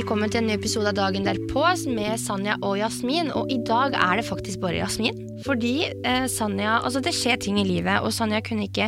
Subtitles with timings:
[0.00, 1.60] Velkommen til en ny episode av Dagen derpå
[1.92, 3.28] med Sanja og Jasmin.
[3.36, 5.18] Og i dag er det faktisk bare Jasmin.
[5.44, 8.86] Fordi eh, Sanja Altså, det skjer ting i livet, og Sanja kunne ikke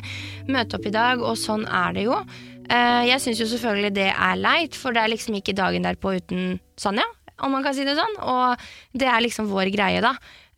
[0.49, 2.17] møte opp i dag, og sånn er det jo.
[2.65, 6.15] Eh, jeg syns jo selvfølgelig det er leit, for det er liksom ikke dagen derpå
[6.17, 7.05] uten Sanja,
[7.45, 8.17] om man kan si det sånn.
[8.25, 8.65] Og
[8.97, 10.15] det er liksom vår greie, da.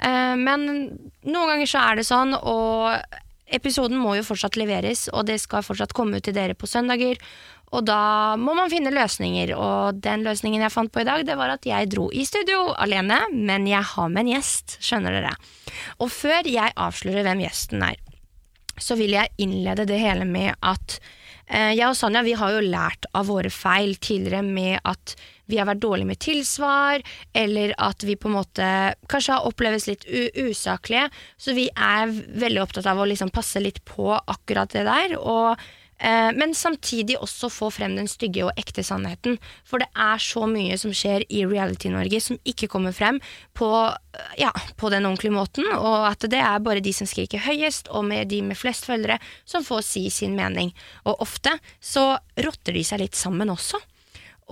[0.06, 2.94] Eh, men noen ganger så er det sånn, og
[3.54, 7.18] episoden må jo fortsatt leveres, og det skal fortsatt komme ut til dere på søndager.
[7.74, 11.36] Og da må man finne løsninger, og den løsningen jeg fant på i dag, det
[11.38, 15.34] var at jeg dro i studio alene, men jeg har med en gjest, skjønner dere.
[15.98, 17.98] Og før jeg avslører hvem gjesten er,
[18.78, 20.98] så vil jeg innlede det hele med at
[21.46, 25.14] eh, jeg og Sanja vi har jo lært av våre feil tidligere med at
[25.50, 27.02] vi har vært dårlige med tilsvar,
[27.36, 28.68] eller at vi på en måte
[29.12, 30.06] kanskje har opplevdes litt
[30.40, 31.10] usaklige.
[31.36, 35.18] Så vi er veldig opptatt av å liksom passe litt på akkurat det der.
[35.20, 35.60] og
[36.36, 39.38] men samtidig også få frem den stygge og ekte sannheten.
[39.64, 43.20] For det er så mye som skjer i Reality-Norge som ikke kommer frem
[43.56, 47.44] på, eh, ja, på den ordentlige måten, og at det er bare de som skriker
[47.46, 50.74] høyest, og med de med flest følgere, som får si sin mening.
[51.04, 53.80] Og ofte så rotter de seg litt sammen også.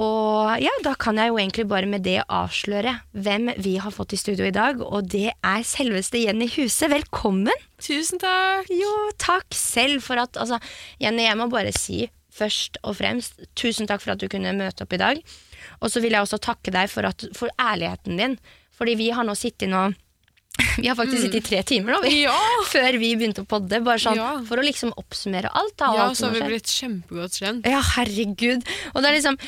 [0.00, 4.14] Og ja, da kan jeg jo egentlig bare med det avsløre hvem vi har fått
[4.16, 6.88] i studio i dag, og det er selveste Jenny Huse.
[6.88, 7.52] Velkommen!
[7.82, 8.70] Tusen takk!
[8.72, 10.56] Jo, takk selv for at Altså,
[11.02, 14.86] Jenny, jeg må bare si først og fremst tusen takk for at du kunne møte
[14.86, 15.20] opp i dag.
[15.84, 18.38] Og så vil jeg også takke deg for, at, for ærligheten din,
[18.72, 19.90] fordi vi har nå sittet nå
[20.82, 22.36] vi har faktisk sittet i tre timer nå, vi, Ja!
[22.72, 23.80] før vi begynte å podde.
[23.84, 24.32] Bare sånn, Ja.
[24.48, 25.76] For å liksom oppsummere alt.
[25.80, 27.68] Da, og Ja, alt så har vi blitt kjempegodt kjent.
[27.68, 28.64] Ja, herregud.
[28.92, 29.38] Og det er liksom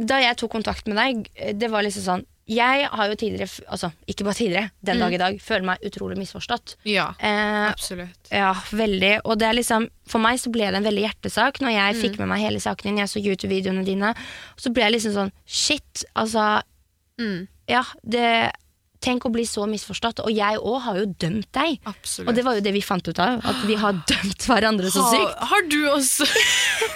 [0.00, 1.26] Da jeg tok kontakt med deg,
[1.60, 5.18] det var liksom sånn Jeg har jo tidligere, altså ikke bare tidligere, den dag i
[5.22, 6.72] dag, føler meg utrolig misforstått.
[6.88, 8.30] Ja, Eh, absolutt.
[8.32, 9.20] ja, veldig.
[9.24, 12.00] Og det er liksom For meg så ble det en veldig hjertesak når jeg Mm.
[12.02, 12.96] fikk med meg hele saken din.
[12.98, 14.14] Jeg så YouTube-videoene dine.
[14.56, 16.62] Så ble jeg liksom sånn Shit, altså
[17.20, 18.52] Mm, Ja, det
[19.00, 20.20] Tenk å bli så misforstått.
[20.26, 21.78] Og jeg òg har jo dømt deg.
[21.88, 22.28] absolutt.
[22.28, 23.40] Og det var jo det vi fant ut av.
[23.48, 25.24] At vi har dømt hverandre så sykt.
[25.40, 26.28] har, har du også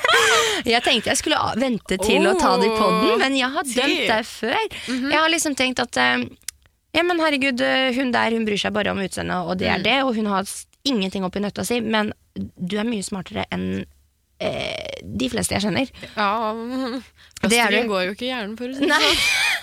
[0.74, 4.04] Jeg tenkte jeg skulle vente til å ta det i poden, men jeg har dømt
[4.10, 4.60] deg før.
[4.88, 6.26] Jeg har liksom tenkt at eh,
[6.94, 9.82] Ja, men herregud, eh, hun der hun bryr seg bare om utseendet, og det er
[9.84, 10.48] det, og hun har
[10.84, 13.84] ingenting oppi nøtta si, men du er mye smartere enn
[14.44, 15.90] eh, de fleste jeg kjenner.
[16.14, 16.52] Ja,
[17.42, 17.80] du.
[17.88, 19.20] går jo ikke i hjernen, for å si det sånn.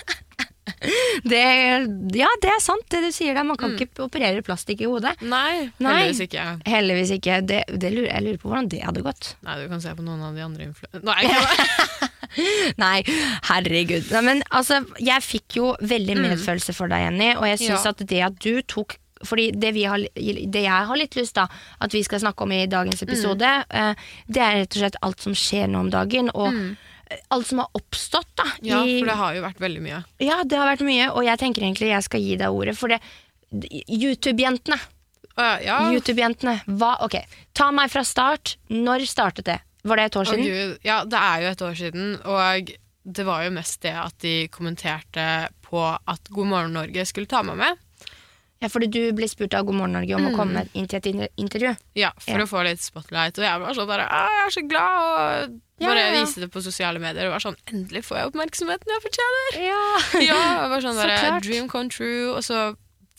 [1.32, 1.40] Det,
[2.18, 3.44] ja, det er sant, det du sier der.
[3.46, 5.12] Man kan ikke operere plastikk i hodet.
[5.22, 5.92] Nei, Nei.
[5.92, 6.44] heldigvis ikke.
[6.70, 7.36] Heldigvis ikke.
[7.46, 9.32] Det, det lurer, jeg lurer på hvordan det hadde gått.
[9.46, 10.88] Nei, du kan se på noen av de andre influ...
[11.06, 11.20] Nei,
[12.82, 13.02] Nei,
[13.50, 14.08] herregud.
[14.14, 17.84] Nei, men altså, jeg fikk jo veldig medfølelse for deg, Jenny, og jeg syns Mm.
[17.84, 17.90] Ja.
[17.92, 21.44] at det at du tok fordi det, vi har, det jeg har litt lyst da
[21.78, 23.92] at vi skal snakke om i dagens episode, eh,
[24.26, 26.72] det er rett og slett alt som skjer nå om dagen, og eh,
[27.30, 28.28] alt som har oppstått.
[28.36, 28.66] da Mm.
[28.68, 30.04] Ja, for det har jo vært veldig mye.
[30.20, 32.88] ja, det har vært mye, og jeg tenker egentlig jeg skal gi deg ordet, for
[32.88, 33.00] det
[33.88, 34.78] YouTube-jentene.
[35.38, 35.78] Uh, ja.
[35.92, 36.58] YouTube-jentene.
[36.78, 37.16] Hva Ok,
[37.56, 38.56] ta meg fra start.
[38.72, 39.58] Når startet det?
[39.84, 40.44] Var det et år siden?
[40.46, 40.78] Gud.
[40.86, 42.70] ja, det er jo et år siden, og
[43.02, 45.24] det var jo mest det at de kommenterte
[45.66, 47.80] på at God morgen Norge skulle ta meg med.
[48.62, 51.32] Ja, fordi du ble spurt av God morgen Norge om å komme inn til et
[51.40, 51.72] intervju.
[51.98, 52.44] Ja, for Ja.
[52.44, 53.34] å få litt spotlight.
[53.40, 56.22] Og jeg var sånn bare «Å, jeg er så glad, og bare ja, ja.
[56.22, 57.28] viste det på sosiale medier.
[57.28, 59.58] Og var sånn, endelig får jeg oppmerksomheten jeg fortjener!
[59.72, 59.82] Ja.
[60.30, 60.40] Ja,
[60.72, 62.72] var sånn Så der, dream come true, og så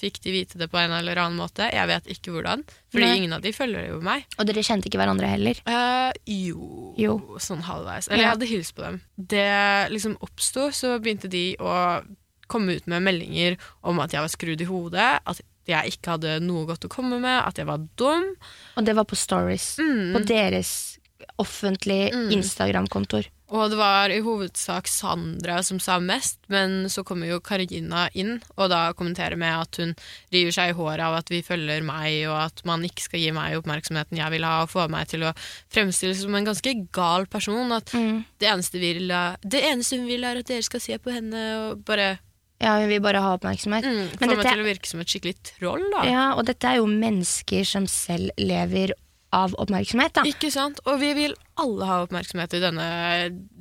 [0.04, 1.68] fikk de vite det på en eller annen måte.
[1.72, 3.14] Jeg vet ikke hvordan, fordi Nei.
[3.22, 4.26] ingen av de følger jo meg.
[4.36, 5.62] Og dere kjente ikke hverandre heller?
[5.70, 7.16] Uh, jo, Jo.
[7.44, 8.10] sånn halvveis.
[8.10, 9.00] Eller jeg hadde hilst på dem.
[9.16, 9.48] Det
[9.94, 12.04] liksom oppsto, så begynte de å
[12.52, 13.56] komme ut med meldinger
[13.88, 17.22] om at jeg var skrudd i hodet, at jeg ikke hadde noe godt å komme
[17.24, 18.34] med, at jeg var dum.
[18.76, 19.78] Og det var på stories.
[19.80, 20.12] Mm.
[20.18, 20.93] På deres
[21.42, 23.30] offentlige Instagram-kontoer.
[23.54, 28.40] Og det var i hovedsak Sandra som sa mest, men så kommer jo Karina inn,
[28.58, 29.92] og da kommenterer med at hun
[30.34, 33.30] river seg i håret av at vi følger meg, og at man ikke skal gi
[33.36, 35.36] meg oppmerksomheten jeg vil ha, og få meg til å
[35.74, 37.72] fremstilles som en ganske gal person.
[37.78, 38.24] At Mm.
[38.40, 39.08] det, eneste vi vil,
[39.46, 42.18] det eneste hun vil, er at dere skal se på henne og bare
[42.64, 43.84] Ja, hun vil bare ha oppmerksomhet.
[43.84, 46.04] mm, får få meg til å virke som et skikkelig troll, da.
[46.10, 48.94] Ja, og dette er jo mennesker som selv lever
[49.34, 50.24] av oppmerksomhet, da.
[50.30, 50.80] Ikke sant?
[50.86, 52.86] Og vi vil alle ha oppmerksomhet i denne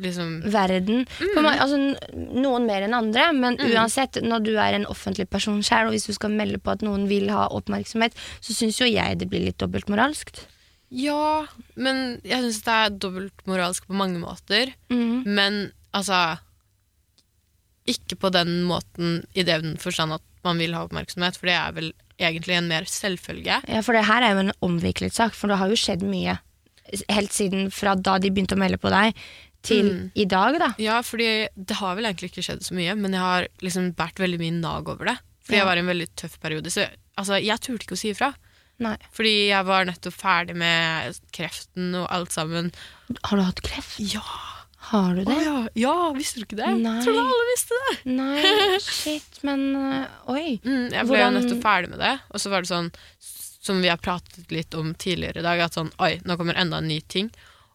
[0.04, 1.06] liksom Verden.
[1.34, 1.48] På Mm.
[1.52, 1.78] altså,
[2.42, 6.06] noen mer enn andre, men uansett, når du er en offentlig person sjøl, og hvis
[6.08, 9.44] du skal melde på at noen vil ha oppmerksomhet, så syns jo jeg det blir
[9.48, 10.44] litt dobbeltmoralsk.
[10.92, 14.74] Ja, men jeg syns det er dobbeltmoralsk på mange måter.
[14.92, 15.22] Mm.
[15.24, 15.60] Men
[15.94, 16.38] altså
[17.88, 21.72] Ikke på den måten i den forstand at man vil ha oppmerksomhet, for det er
[21.74, 21.88] vel
[22.28, 23.60] egentlig en mer selvfølge.
[23.68, 26.38] Ja, for det her er jo en omviklet sak, for det har jo skjedd mye.
[27.08, 29.14] Helt siden fra da de begynte å melde på deg,
[29.62, 30.10] til Mm.
[30.18, 30.74] i dag, da.
[30.82, 34.18] Ja, fordi det har vel egentlig ikke skjedd så mye, men jeg har liksom båret
[34.18, 35.18] veldig mye nag over det.
[35.44, 35.62] Fordi Ja.
[35.62, 36.66] jeg var i en veldig tøff periode.
[36.70, 38.34] Så altså, jeg turte ikke å si ifra.
[38.80, 38.96] Nei.
[39.12, 42.72] Fordi jeg var nettopp ferdig med kreften og alt sammen.
[43.22, 44.00] Har du hatt kreft?
[44.00, 44.22] Ja!
[44.92, 45.32] Har du det?
[45.32, 45.58] Oh, ja.
[45.82, 46.70] ja, visste du ikke det?
[46.82, 46.98] Nei.
[47.04, 47.94] Tror du alle visste det.
[48.12, 50.58] Nei, shit, men uh, Oi.
[50.64, 52.90] Mm, jeg ble Hvordan- jo nettopp ferdig med det, og så var det sånn
[53.62, 56.80] som vi har pratet litt om tidligere i dag, at sånn oi, nå kommer enda
[56.82, 57.28] en ny ting.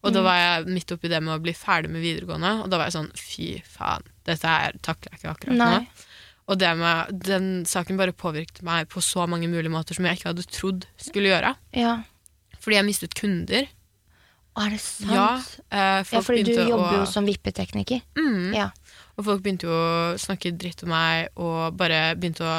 [0.03, 0.13] Og Mm.
[0.17, 2.89] da var jeg midt oppi det med å bli ferdig med videregående, og da var
[2.91, 5.79] jeg sånn fy faen, dette her takler jeg ikke akkurat Nei.
[5.79, 5.87] nå.
[6.49, 10.19] Og det med, den saken bare påvirket meg på så mange mulige måter som jeg
[10.19, 11.55] ikke hadde trodd skulle gjøre.
[11.75, 11.95] Ja.
[12.61, 13.67] Fordi jeg mistet kunder.
[14.57, 15.11] Er det sant?
[15.13, 15.37] Ja,
[15.69, 18.01] eh, Ja, fordi du jobber å, jo som vippetekniker.
[18.17, 18.71] mm, Ja.
[19.17, 22.57] Og folk begynte jo å snakke dritt om meg, og bare begynte å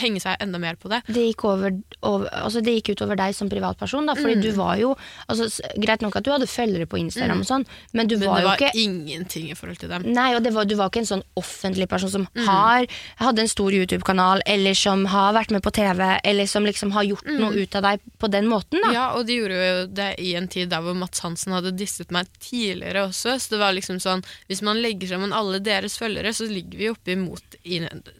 [0.00, 1.02] henge seg enda mer på det.
[1.06, 1.74] Det gikk, over,
[2.08, 4.42] over, altså det gikk ut over deg som privatperson, da, fordi Mm.
[4.42, 4.96] du var jo
[5.28, 8.40] altså, Greit nok at du hadde følgere på Instagram, og sånn, men du Men var
[8.40, 10.02] jo var ikke ingenting i forhold til dem.
[10.14, 12.46] Nei, og det var, du var ikke en sånn offentlig person som Mm.
[12.46, 12.86] har
[13.18, 17.04] hadde en stor YouTube-kanal, eller som har vært med på TV, eller som liksom har
[17.04, 17.38] gjort Mm.
[17.38, 18.92] noe ut av deg på den måten, da.
[18.92, 22.10] Ja, og de gjorde jo det i en tid der hvor Mats Hansen hadde disset
[22.10, 23.36] meg tidligere også.
[23.38, 26.88] Så det var liksom sånn Hvis man legger sammen alle deres følgere, så ligger vi
[26.92, 27.58] oppe imot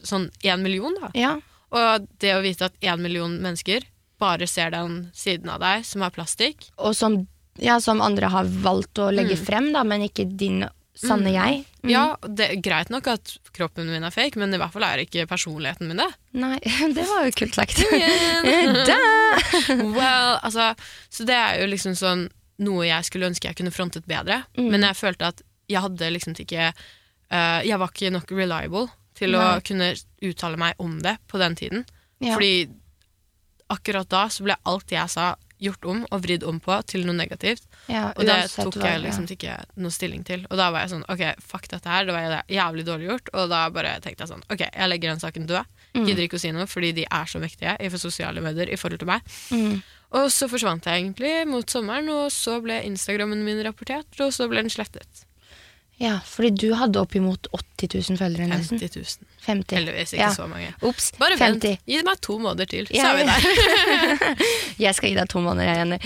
[0.05, 1.09] sånn én million, da.
[1.17, 1.33] Ja.
[1.73, 3.87] Og det å vite at én million mennesker
[4.21, 7.17] bare ser den siden av deg som er plastikk Og som,
[7.59, 9.45] ja, som andre har valgt å legge Mm.
[9.45, 10.61] frem, da, men ikke din
[10.93, 11.63] sanne jeg.
[11.81, 11.89] Mm.
[11.89, 15.01] Ja, det er greit nok at kroppen min er fake, men i hvert fall er
[15.01, 16.07] ikke personligheten min det.
[16.37, 16.59] Nei,
[16.95, 17.81] det var jo kult sagt.
[19.97, 20.73] Well, altså,
[21.09, 22.27] så det er jo liksom sånn
[22.63, 24.43] noe jeg skulle ønske jeg kunne frontet bedre.
[24.57, 24.69] Mm.
[24.69, 26.69] Men jeg følte at jeg hadde liksom ikke
[27.33, 28.87] Jeg var ikke nok reliable
[29.17, 29.41] til Nei.
[29.41, 29.91] å kunne
[30.25, 31.85] uttale meg om det på den tiden.
[32.23, 32.35] Ja.
[32.35, 32.69] Fordi
[33.73, 35.33] akkurat da så ble alt jeg sa,
[35.63, 37.63] gjort om og vridd om på til noe negativt.
[37.87, 40.43] ja, Og det tok jeg liksom ikke noe stilling til.
[40.49, 42.07] Og da var jeg sånn OK, fuck dette her.
[42.07, 43.31] Det var jævlig dårlig gjort.
[43.33, 45.73] Og da bare tenkte jeg sånn OK, jeg legger den saken død.
[45.93, 46.05] Mm.
[46.09, 49.03] Gidder ikke å si noe, fordi de er så mektige i sosiale medier i forhold
[49.03, 49.35] til meg.
[49.53, 49.83] Mm.
[50.19, 54.49] Og så forsvant jeg egentlig mot sommeren, og så ble Instagrammen min rapportert, og så
[54.51, 55.23] ble den slettet.
[56.01, 58.79] Ja, fordi du hadde oppimot 80 000 følgere nesten.
[58.81, 59.29] 50 000.
[59.45, 59.75] 50.
[59.77, 60.29] Heldigvis ikke Ja.
[60.33, 60.71] så mange.
[60.81, 61.69] Ups, Bare 50.
[61.69, 61.79] vent.
[61.85, 64.35] Gi meg to måneder til, så er vi der.
[64.85, 65.99] Jeg skal gi deg to måneder, jeg Jenny.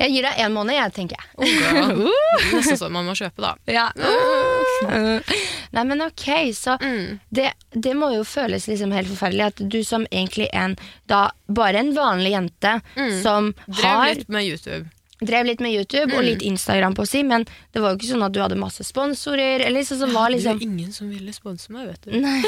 [0.00, 1.28] Jeg gir deg én måned, jeg, tenker jeg.
[1.36, 1.58] Okay.
[1.60, 2.08] girl.
[2.56, 3.52] Nesten sånn man må kjøpe, da.
[3.70, 3.90] Ja.
[5.76, 7.18] Nei, men ok, så Mm.
[7.30, 10.76] det, det må jo føles liksom helt forferdelig at du som egentlig en
[11.10, 12.80] da bare en vanlig jente
[13.22, 13.54] som Mm.
[13.68, 14.88] Drev har litt med YouTube.
[15.20, 16.24] Drev litt med YouTube og Mm.
[16.26, 18.84] litt Instagram på å si, men det var jo ikke sånn at du hadde masse
[18.84, 19.60] sponsorer.
[19.64, 22.20] Eller liksom, som var Det liksom var ingen som ville sponse meg, vet du.
[22.20, 22.42] Nei.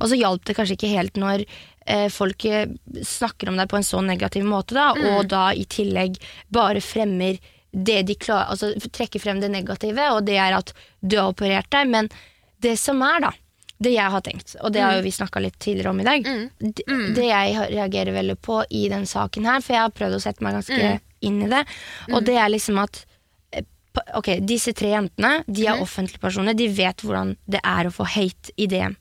[0.00, 1.44] Og så hjalp det kanskje ikke helt når
[1.86, 2.66] eh, folk eh,
[3.02, 5.16] snakker om deg på en så negativ måte, da, Mm.
[5.18, 6.16] og da i tillegg
[6.50, 7.38] bare fremmer
[7.72, 10.72] det de klarer, altså trekker frem det negative, og det er at
[11.06, 11.86] du har operert deg.
[11.88, 12.08] Men
[12.60, 13.30] det som er, da,
[13.80, 16.24] det jeg har tenkt, og det har jo vi snakka litt tidligere om i dag,
[16.24, 16.50] Mm.
[16.60, 20.20] det, det jeg reagerer veldig på i den saken her, for jeg har prøvd å
[20.20, 21.64] sette meg ganske inn i det,
[22.12, 23.02] og det er liksom at
[23.52, 23.64] eh,
[24.14, 26.54] Ok, disse tre jentene De er offentlige personer.
[26.54, 28.94] De vet hvordan det er å få hate i DM.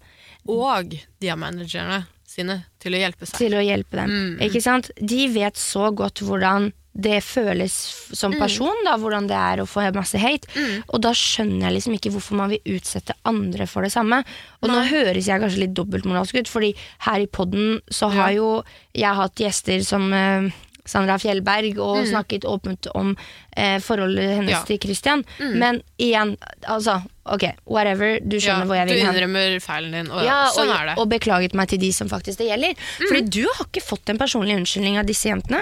[0.49, 3.37] Og de har managerne sine til å hjelpe seg.
[3.37, 4.09] til å hjelpe dem.
[4.09, 4.43] Mm.
[4.47, 4.89] Ikke sant?
[4.97, 7.71] De vet så godt hvordan det føles
[8.17, 8.39] som Mm.
[8.39, 10.47] person, da, hvordan det er å få masse hate.
[10.89, 14.23] Og da skjønner jeg liksom ikke hvorfor man vil utsette andre for det samme.
[14.61, 16.73] Og nå høres jeg kanskje litt dobbeltmoralsk ut, fordi
[17.05, 20.49] her i podden så har jo jeg hatt gjester som eh,
[20.89, 23.11] Sandra Fjellberg og snakket åpent om
[23.55, 24.53] eh, forholdet hennes Mm.
[24.55, 24.59] Ja.
[24.63, 24.67] Mm.
[24.71, 25.23] til Christian.
[25.61, 26.97] Men igjen, altså,
[27.29, 29.13] ok, whatever, du skjønner hvor jeg du vil hen.
[29.15, 30.95] innrømmer feilen din, og Ja, sånn og, er det.
[30.97, 32.73] og beklaget meg til de som faktisk det gjelder.
[33.05, 35.61] Fordi du har ikke fått en personlig unnskyldning av disse jentene.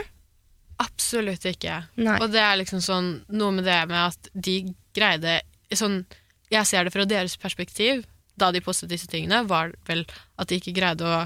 [0.80, 1.80] Absolutt ikke.
[1.98, 2.20] Nei.
[2.22, 4.60] Og det er liksom sånn noe med det med at de
[4.96, 5.40] greide
[5.74, 6.06] sånn,
[6.50, 8.06] Jeg ser det fra deres perspektiv,
[8.40, 10.06] da de postet disse tingene, var vel
[10.40, 11.26] at de ikke greide å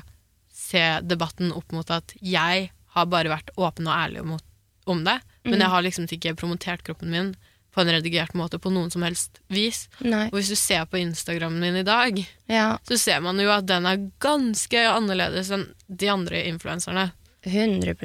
[0.52, 4.38] se debatten opp mot at jeg har bare vært åpen og ærlig om,
[4.86, 5.60] om det, men Mm.
[5.64, 7.36] jeg har liksom ikke promotert kroppen min
[7.72, 9.86] på en redigert måte på noen som helst vis.
[10.04, 10.26] Nei.
[10.28, 12.20] Og hvis du ser på Instagrammen min i dag,
[12.52, 17.12] Ja, så ser man jo at den er ganske annerledes enn de andre influenserne.
[17.46, 17.96] 100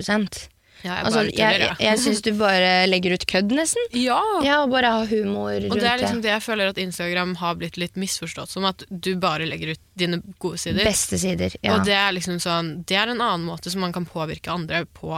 [0.87, 3.89] Ja, Altså, jeg, jeg, jeg syns du bare legger ut kødd, nesten.
[4.07, 4.21] Ja!
[4.47, 7.35] Ja, og bare ha humor rundt Og det er liksom det jeg føler at Instagram
[7.43, 10.85] har blitt litt misforstått som, at du bare legger ut dine gode sider.
[10.87, 11.55] Beste sider.
[11.61, 11.77] Ja.
[11.77, 14.85] Og det er liksom sånn Det er en annen måte som man kan påvirke andre
[14.87, 15.13] på.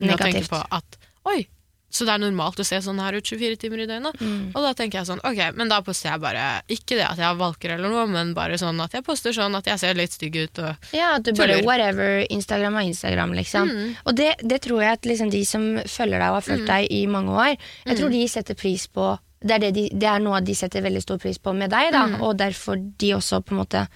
[0.00, 0.20] Negativt.
[0.20, 1.42] å tenke på at Oi,
[1.90, 4.20] så det er normalt å se sånn her ut 24 timer i døgnet.
[4.54, 7.38] Og da tenker jeg sånn, ok, men da poster jeg bare Ikke det at jeg
[7.40, 10.36] valker eller noe, men bare sånn at jeg poster sånn at jeg ser litt stygg
[10.38, 10.60] ut.
[10.62, 11.66] Og Ja, at du bare Tuller.
[11.66, 12.20] whatever.
[12.30, 13.72] Instagram er Instagram, liksom.
[14.06, 16.86] Og det, det tror jeg at liksom de som følger deg og har fulgt deg
[16.94, 17.56] i mange år,
[17.86, 20.82] jeg tror de setter pris på det er, det, de, det er noe de setter
[20.84, 23.86] veldig stor pris på med deg, da, og derfor de også på en måte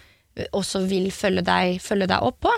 [0.51, 2.53] også vil følge deg, følge deg opp på.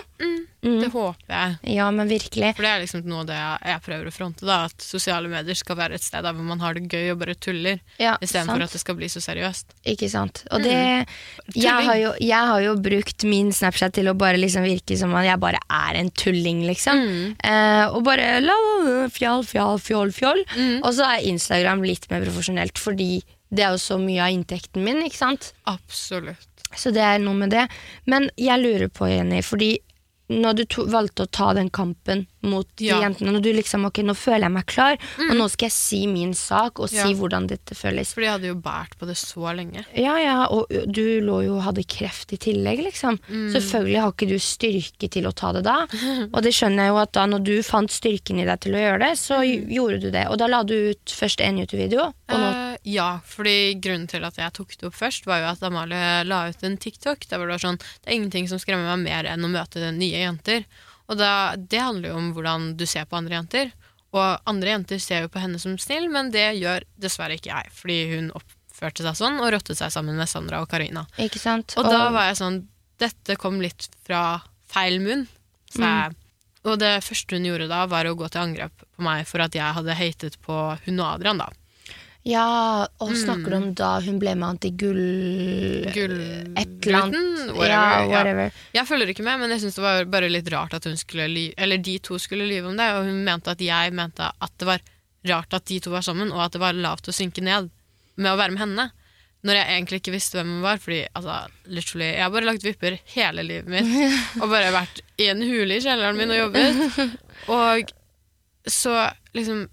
[0.81, 1.57] det håper jeg.
[1.75, 2.49] Ja, men virkelig.
[2.57, 5.29] For det er liksom noe av det jeg, jeg prøver å fronte, da, at sosiale
[5.29, 8.15] medier skal være et sted der hvor man har det gøy og bare tuller, Ja,
[8.17, 9.77] istedenfor at det skal bli så seriøst.
[9.93, 10.41] Ikke sant.
[10.49, 11.13] Og det mm.
[11.53, 15.13] jeg har, jo, jeg har jo brukt min Snapchat til å bare liksom virke som
[15.17, 17.05] at jeg bare er en tulling, liksom.
[17.37, 18.57] Eh, og bare la,
[19.13, 20.43] fjall, fjall, fjoll, fjoll.
[20.81, 23.21] Og så er Instagram litt mer profesjonelt, fordi
[23.53, 25.51] det er jo så mye av inntekten min, ikke sant.
[25.69, 26.56] Absolutt.
[26.75, 27.67] Så det er noe med det.
[28.05, 29.77] Men jeg lurer på, Jenny, fordi
[30.33, 32.99] når du to, valgte å ta den kampen mot de Ja.
[33.01, 34.97] jentene, når du liksom ok, nå føler jeg meg klar,
[35.29, 37.05] og nå skal jeg si min sak og si Ja.
[37.13, 38.13] hvordan dette føles.
[38.13, 39.85] For de hadde jo båret på det så lenge.
[39.95, 43.19] Ja, ja, og du lå jo og hadde kreft i tillegg, liksom.
[43.27, 45.87] Selvfølgelig har ikke du styrke til å ta det da.
[46.33, 48.81] Og det skjønner jeg jo at da når du fant styrken i deg til å
[48.83, 50.27] gjøre det, så gjorde du det.
[50.29, 54.51] Og da la du ut først en YouTube-video, Uh, ja, fordi grunnen til at jeg
[54.51, 57.55] tok det opp først, var jo at Amalie la ut en TikTok der hvor det
[57.55, 60.65] var sånn Det er ingenting som skremmer meg mer enn å møte nye jenter.
[61.07, 63.71] Og da, det handler jo om hvordan du ser på andre jenter.
[64.15, 67.73] Og andre jenter ser jo på henne som snill, men det gjør dessverre ikke jeg,
[67.75, 71.05] fordi hun oppførte seg sånn og rottet seg sammen med Sandra og Karina.
[71.21, 71.75] Ikke sant?
[71.79, 72.65] Og da var jeg sånn
[72.97, 74.39] Dette kom litt fra
[74.71, 75.27] feil munn.
[75.69, 76.15] Så jeg,
[76.65, 79.53] og det første hun gjorde da, var å gå til angrep på meg for at
[79.53, 80.55] jeg hadde hatet på
[80.87, 81.51] hun og Adrian, da.
[82.27, 84.97] Ja, og snakker du om da hun ble med antigull...
[85.93, 85.93] Gull...
[85.95, 86.17] gull...
[86.59, 87.53] Et eller annet.
[87.55, 88.49] whatever, Ja, ja.
[88.75, 91.29] Jeg følger ikke med, men jeg syns det var bare litt rart at hun skulle
[91.31, 94.53] ly Eller de to skulle lyve om det, og hun mente at jeg mente at
[94.59, 94.83] det var
[95.27, 97.71] rart at de to var sammen, og at det var lavt å synke ned
[98.17, 98.89] med å være med henne.
[99.47, 100.81] Når jeg egentlig ikke visste hvem hun var.
[100.81, 101.37] Fordi altså,
[101.69, 103.87] literally, jeg har bare lagt vipper hele livet mitt.
[104.41, 107.17] Og bare vært i en hule i kjelleren min og jobbet.
[107.59, 107.93] Og
[108.67, 108.95] så
[109.37, 109.67] liksom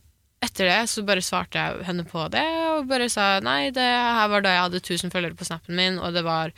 [0.44, 4.28] etter det så bare svarte jeg henne på det, og bare sa nei, det her
[4.32, 6.52] var da jeg hadde 1000 følgere på snappen min, og det var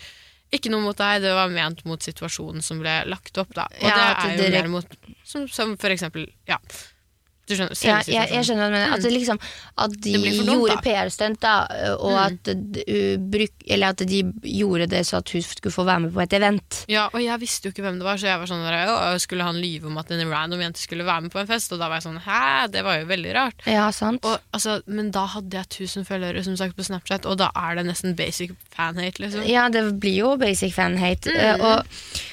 [0.55, 3.65] ikke noe mot deg, det var ment mot situasjonen som ble lagt opp, da.
[3.81, 6.61] Og Ja, det er jo mer mot som, som for eksempel, ja.
[7.47, 8.95] Du skjønner, Ja, jeg, jeg skjønner hva du mener.
[8.97, 9.39] At, det liksom,
[9.85, 10.77] at de dumt, gjorde.
[10.77, 10.83] Mm.
[10.87, 11.55] PR-stunt, da,
[12.03, 14.23] og at, uh, bruk, eller at de
[14.57, 16.81] gjorde det så at hun skulle få være med på et event.
[16.91, 19.47] Ja, og jeg visste jo ikke hvem det var, så jeg var sånn der, skulle
[19.47, 21.75] han lyve om at en random jente skulle være med på en fest?
[21.75, 22.43] Og da var jeg sånn, hæ,
[22.75, 23.67] det var jo veldig rart.
[23.71, 24.27] Ja, sant?
[24.27, 27.79] Og, altså, men da hadde jeg 1000 følgere som sagt på Snapchat, og da er
[27.79, 29.47] det nesten basic fan-hate, liksom.
[29.47, 31.31] Ja, det blir jo basic fan-hate.
[31.31, 31.63] Mm.
[31.63, 32.25] Uh, Og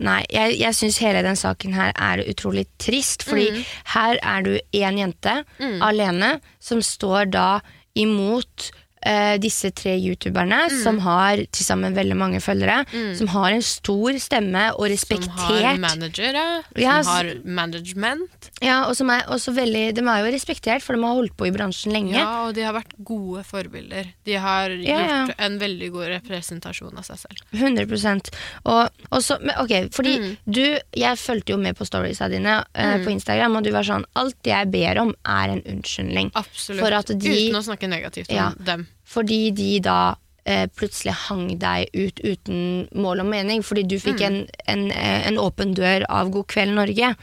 [0.00, 3.22] Nei, jeg, jeg syns hele den saken her er utrolig trist.
[3.24, 3.64] Fordi Mm.
[3.94, 5.44] her er du én jente
[5.82, 7.60] alene som står da
[7.96, 8.70] imot
[9.06, 10.82] eh, disse tre youtuberne Mm.
[10.82, 12.80] som har til sammen veldig mange følgere.
[13.16, 15.78] Som har en stor stemme og Som har respektert.
[15.80, 16.44] managere,
[16.76, 18.50] Ja, som har management.
[18.62, 21.46] Ja, og som er også veldig, De er jo respektert, for de har holdt på
[21.46, 22.14] i bransjen lenge.
[22.16, 24.12] Ja, og de har vært gode forbilder.
[24.24, 25.26] De har Ja, ja.
[25.26, 27.42] gjort en veldig god representasjon av seg selv.
[27.52, 28.30] 100
[28.66, 30.36] og, og så, men, ok, fordi Mm.
[30.50, 30.62] du
[30.96, 34.36] Jeg fulgte jo med på storiesa dine eh, på Instagram, og du var sånn Alt
[34.44, 36.30] jeg ber om, er en unnskyldning.
[36.34, 36.80] Absolutt.
[36.80, 38.50] For at de- Uten å snakke negativt om Ja.
[38.58, 38.86] dem.
[39.04, 40.14] Fordi de da
[40.46, 44.02] eh, plutselig hang deg ut uten mål og mening, fordi du Mm.
[44.04, 44.36] fikk en,
[44.66, 47.16] en, eh, en åpen dør av God kveld Norge.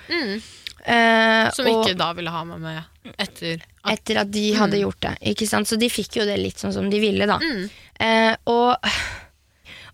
[0.85, 4.81] Eh, Som og ikke da ville ha meg med etter at etter at de hadde
[4.81, 5.13] gjort det.
[5.31, 5.67] Ikke sant?
[5.69, 7.37] Så de fikk jo det litt sånn som de ville, da.
[7.39, 7.69] Mm.
[7.99, 8.75] Eh, og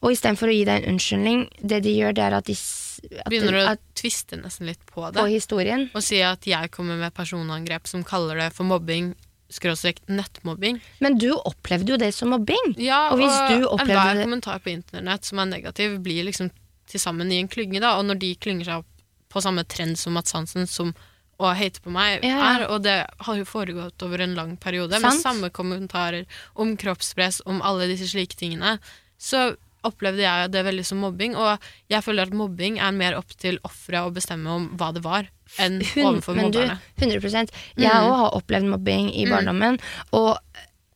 [0.01, 3.27] og istedenfor å gi deg en unnskyldning, det de gjør, det er at de at,
[3.29, 5.19] begynner å at, tviste nesten litt på det.
[5.19, 5.89] på historien.
[5.93, 9.13] Og si at jeg kommer med personangrep som kaller det for mobbing,
[9.49, 10.79] skråstrek nettmobbing.
[11.01, 12.75] Men du opplevde jo det som mobbing.
[12.77, 16.51] Ja, Og opplevde enhver det- kommentar på internett som er negativ, blir liksom
[16.87, 17.97] til sammen i en klynge, da.
[17.97, 18.85] Og når de klynger seg opp
[19.29, 20.93] på samme trend som Mats Hansen, som
[21.39, 22.59] å hate på meg Ja, ja.
[22.59, 25.03] er, og det har jo foregått over en lang periode, Sant.
[25.03, 26.25] med samme kommentarer
[26.55, 28.79] om kroppspress, om alle disse slike tingene,
[29.17, 29.55] så
[29.87, 33.59] opplevde jeg det veldig som mobbing, og jeg føler at mobbing er mer opp til
[33.67, 35.29] offeret å bestemme om hva det var,
[35.61, 36.79] enn overfor men du, mobberne.
[36.99, 39.79] 100 Jeg òg har opplevd mobbing i barndommen,
[40.11, 40.35] og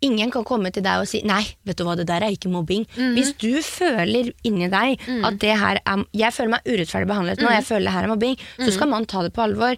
[0.04, 2.52] ingen kan komme til deg og si 'nei, vet du hva, det der er ikke
[2.52, 2.86] mobbing'.
[3.16, 7.50] Hvis du føler inni deg at det her er Jeg føler meg urettferdig behandlet nå,
[7.50, 9.76] jeg føler det her er mobbing, så skal man ta det på alvor.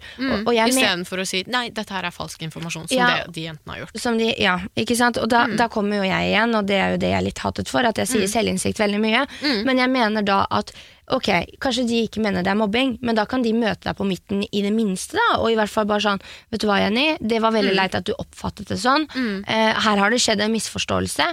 [0.56, 3.24] Jeg Istedenfor å si 'nei, dette her er falsk informasjon', som Ja.
[3.26, 4.00] det de jentene har gjort.
[4.02, 5.18] Som de, ja, ikke sant?
[5.18, 7.40] Og da, da kommer jo jeg igjen, og det er jo det jeg er litt
[7.40, 9.28] hatet for, at jeg sier selvinnsikt veldig mye.
[9.66, 10.72] Men jeg mener da at
[11.14, 11.30] ok,
[11.62, 14.44] kanskje de ikke mener det er mobbing, men da kan de møte deg på midten
[14.50, 16.22] i det minste, da, og i hvert fall bare sånn
[16.52, 19.06] Vet du hva, Jenny, det var veldig leit at du oppfattet det sånn.
[19.16, 21.28] Eh, her har det skjedd en misforståelse,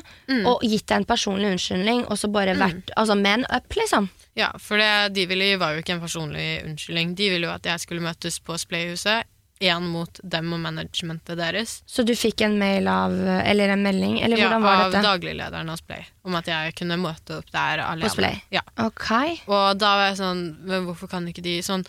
[0.48, 4.08] og gitt deg en personlig unnskyldning, og så bare vært Altså man up, liksom.
[4.36, 7.14] Ja, for det de ville var jo ikke en personlig unnskyldning.
[7.16, 9.28] De ville jo at jeg skulle møtes på Splayhuset,
[9.62, 11.76] én mot dem og managementet deres.
[11.86, 15.02] Så du fikk en mail av Eller en melding, eller Ja, hvordan var av dette?
[15.06, 18.08] dagliglederen av Splay, om at jeg kunne møte opp der alene.
[18.10, 18.42] Hos Play?
[18.50, 18.62] Ja.
[18.78, 19.08] Ok.
[19.46, 21.86] Og da var jeg sånn Men hvorfor kan ikke de sånn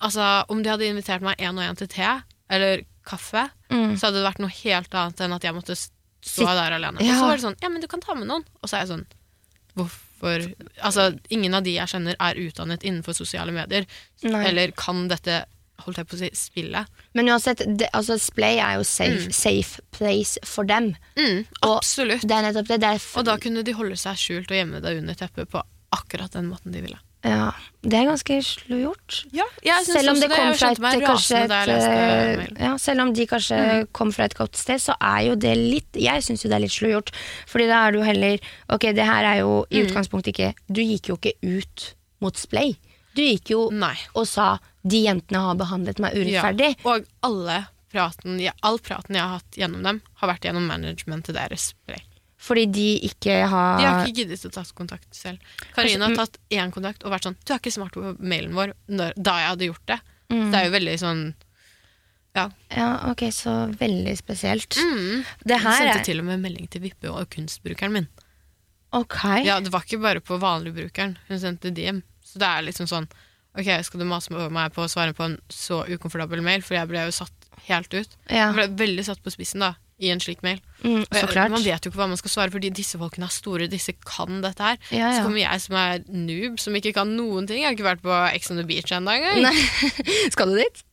[0.00, 2.10] Altså, om de hadde invitert meg én og én til te,
[2.50, 3.96] eller kaffe, Mm.
[3.98, 5.74] så hadde det vært noe helt annet enn at jeg måtte
[6.22, 7.00] stå der alene.
[7.00, 7.14] Ja.
[7.14, 8.44] Og så var det sånn Ja, men du kan ta med noen.
[8.62, 9.06] Og så er jeg sånn
[9.76, 13.84] Hvorfor Altså, ingen av de jeg kjenner, er utdannet innenfor sosiale medier.
[14.24, 14.44] Nei.
[14.48, 15.44] Eller kan dette,
[15.84, 16.86] holdt jeg på å si, spillet.
[17.14, 20.94] Men uansett, det, altså Splay er jo safe, safe place for dem.
[21.18, 22.24] Mm, Og absolutt.
[22.26, 22.80] Det er nettopp det.
[22.84, 25.62] det er Og da kunne de holde seg skjult og gjemme deg under teppet på
[25.96, 26.98] akkurat den måten de ville.
[27.26, 27.50] ja,
[27.82, 29.20] det er ganske slo gjort.
[29.34, 29.46] Ja,
[29.86, 34.12] Selv om det kom fra et, kanskje et, eh, ja, Selv om de kanskje kom
[34.12, 36.74] fra et godt sted, så er jo det litt Jeg syns jo det er litt
[36.74, 37.10] slå gjort.
[37.50, 41.08] Fordi da er du heller Ok, det her er jo i utgangspunktet ikke Du gikk
[41.10, 42.76] jo ikke ut mot Splay.
[43.16, 43.94] Du gikk jo Nei.
[44.14, 46.76] og sa 'de jentene har behandlet meg urettferdig'.
[46.78, 46.90] Ja.
[46.92, 51.36] Og alle praten, ja, all praten jeg har hatt gjennom dem, har vært gjennom managementet
[51.36, 51.72] deres.
[52.46, 55.40] Fordi de ikke har De har ikke giddet å ta kontakt selv.
[55.74, 58.74] Karina har tatt én kontakt og vært sånn 'Du har ikke smart på mailen vår'
[58.88, 60.00] da jeg hadde gjort det.
[60.30, 60.50] Mm.
[60.50, 61.34] Det er jo veldig sånn
[62.36, 62.50] Ja.
[62.68, 64.76] Ja, ok, så veldig spesielt.
[64.76, 65.24] Mm.
[65.48, 68.08] Her sendte er til og med melding til Vippe og kunstbrukeren min.
[68.92, 69.24] Ok.
[69.46, 71.16] Ja, Det var ikke bare på vanligbrukeren.
[71.28, 72.02] Hun sendte DM.
[72.22, 73.08] Så det er liksom sånn
[73.56, 76.62] Ok, skal du mase meg på å svare på en så ukomfortabel mail?
[76.66, 77.32] For jeg ble jo satt
[77.66, 78.16] helt ut.
[78.28, 78.50] Ja.
[78.50, 80.58] Jeg ble veldig satt på spissen da i en slik mail.
[80.84, 81.48] Mm, så klart.
[81.54, 84.42] Man vet jo ikke hva man skal svare, fordi disse folkene er store, disse kan
[84.44, 84.76] dette her.
[84.92, 85.12] Ja, ja.
[85.16, 87.62] Så kommer jeg som er noob, som ikke kan noen ting.
[87.64, 89.56] Jeg har ikke vært på Ex on the Beach ennå engang.
[90.36, 90.84] Skal du dit?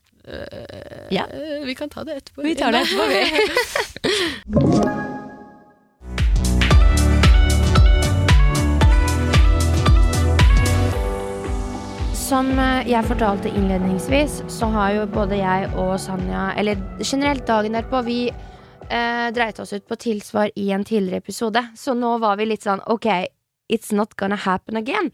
[1.12, 1.26] ja.
[1.28, 2.48] Eh, Vi kan ta det etterpå.
[2.48, 5.10] Vi tar det etterpå, vi.
[12.34, 17.78] Som eh, jeg fortalte innledningsvis, så har jo både jeg og Sanja, eller generelt dagen
[17.78, 21.62] derpå, vi eh, dreit oss ut på tilsvar i en tidligere episode.
[21.78, 23.06] Så nå var vi litt sånn ok,
[23.70, 25.12] it's not gonna happen again.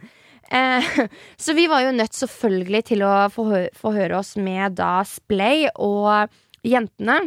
[0.47, 0.87] Eh,
[1.43, 5.01] så vi var jo nødt selvfølgelig til å få, hø få høre oss med da
[5.03, 6.31] Splay og
[6.63, 7.19] jentene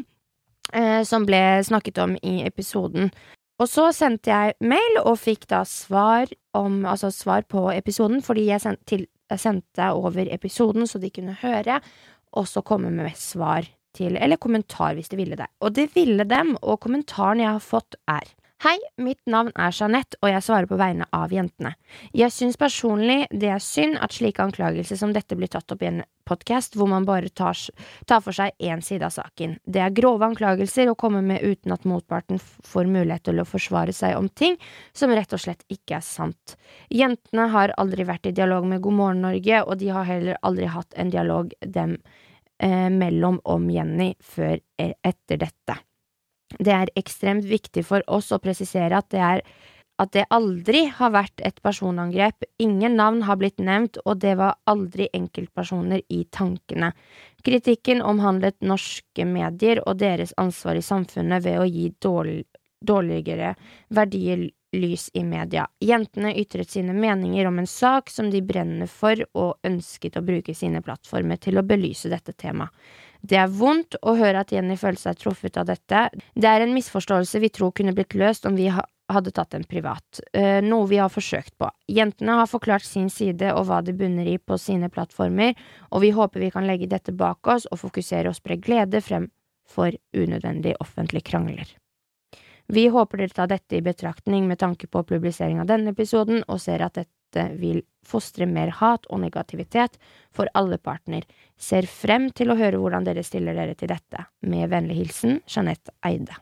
[0.72, 3.12] eh, som ble snakket om i episoden.
[3.60, 8.48] Og så sendte jeg mail og fikk da svar om Altså svar på episoden, fordi
[8.48, 11.80] jeg, sendte til, jeg sendte over episoden så de kunne høre,
[12.32, 15.50] og så komme med svar til Eller kommentar hvis de ville det.
[15.60, 18.24] Og det ville dem, og kommentaren jeg har fått, er
[18.62, 21.72] Hei, mitt navn er Jeanette, og jeg svarer på vegne av jentene.
[22.14, 25.88] Jeg syns personlig det er synd at slike anklagelser som dette blir tatt opp i
[25.88, 25.98] en
[26.30, 27.58] podkast hvor man bare tar,
[28.06, 29.58] tar for seg én side av saken.
[29.66, 33.90] Det er grove anklagelser å komme med uten at motparten får mulighet til å forsvare
[33.98, 34.54] seg om ting
[34.94, 36.54] som rett og slett ikke er sant.
[36.86, 40.70] Jentene har aldri vært i dialog med God morgen Norge, og de har heller aldri
[40.70, 41.98] hatt en dialog dem
[42.62, 45.82] eh, mellom om Jenny før eh, etter dette.
[46.58, 49.44] Det er ekstremt viktig for oss å presisere at det er
[50.00, 54.56] at det aldri har vært et personangrep, ingen navn har blitt nevnt, og det var
[54.66, 56.92] aldri enkeltpersoner i tankene.
[57.44, 62.46] Kritikken omhandlet norske medier og deres ansvar i samfunnet ved å gi dårlig,
[62.82, 63.54] dårligere
[63.94, 65.66] verdier lys i media.
[65.84, 70.54] Jentene ytret sine meninger om en sak som de brenner for, og ønsket å bruke
[70.56, 72.72] sine plattformer til å belyse dette temaet.
[73.22, 76.08] Det er vondt å høre at Jenny føler seg truffet av dette.
[76.34, 78.82] Det er en misforståelse vi tror kunne blitt løst om vi ha
[79.12, 81.68] hadde tatt en privat, eh, noe vi har forsøkt på.
[81.88, 85.52] Jentene har forklart sin side og hva det bunner i på sine plattformer,
[85.90, 89.98] og vi håper vi kan legge dette bak oss og fokusere og spre glede fremfor
[90.16, 91.66] unødvendige offentlige krangler.
[92.72, 96.60] Vi håper dere tar dette i betraktning med tanke på publisering av denne episoden, og
[96.62, 97.21] ser at dette
[97.58, 99.98] vil fostre mer hat og negativitet
[100.34, 101.26] for alle partner.
[101.56, 104.26] Ser frem til å høre hvordan dere stiller dere til dette.
[104.42, 106.38] Med vennlig hilsen Jeanette Eide.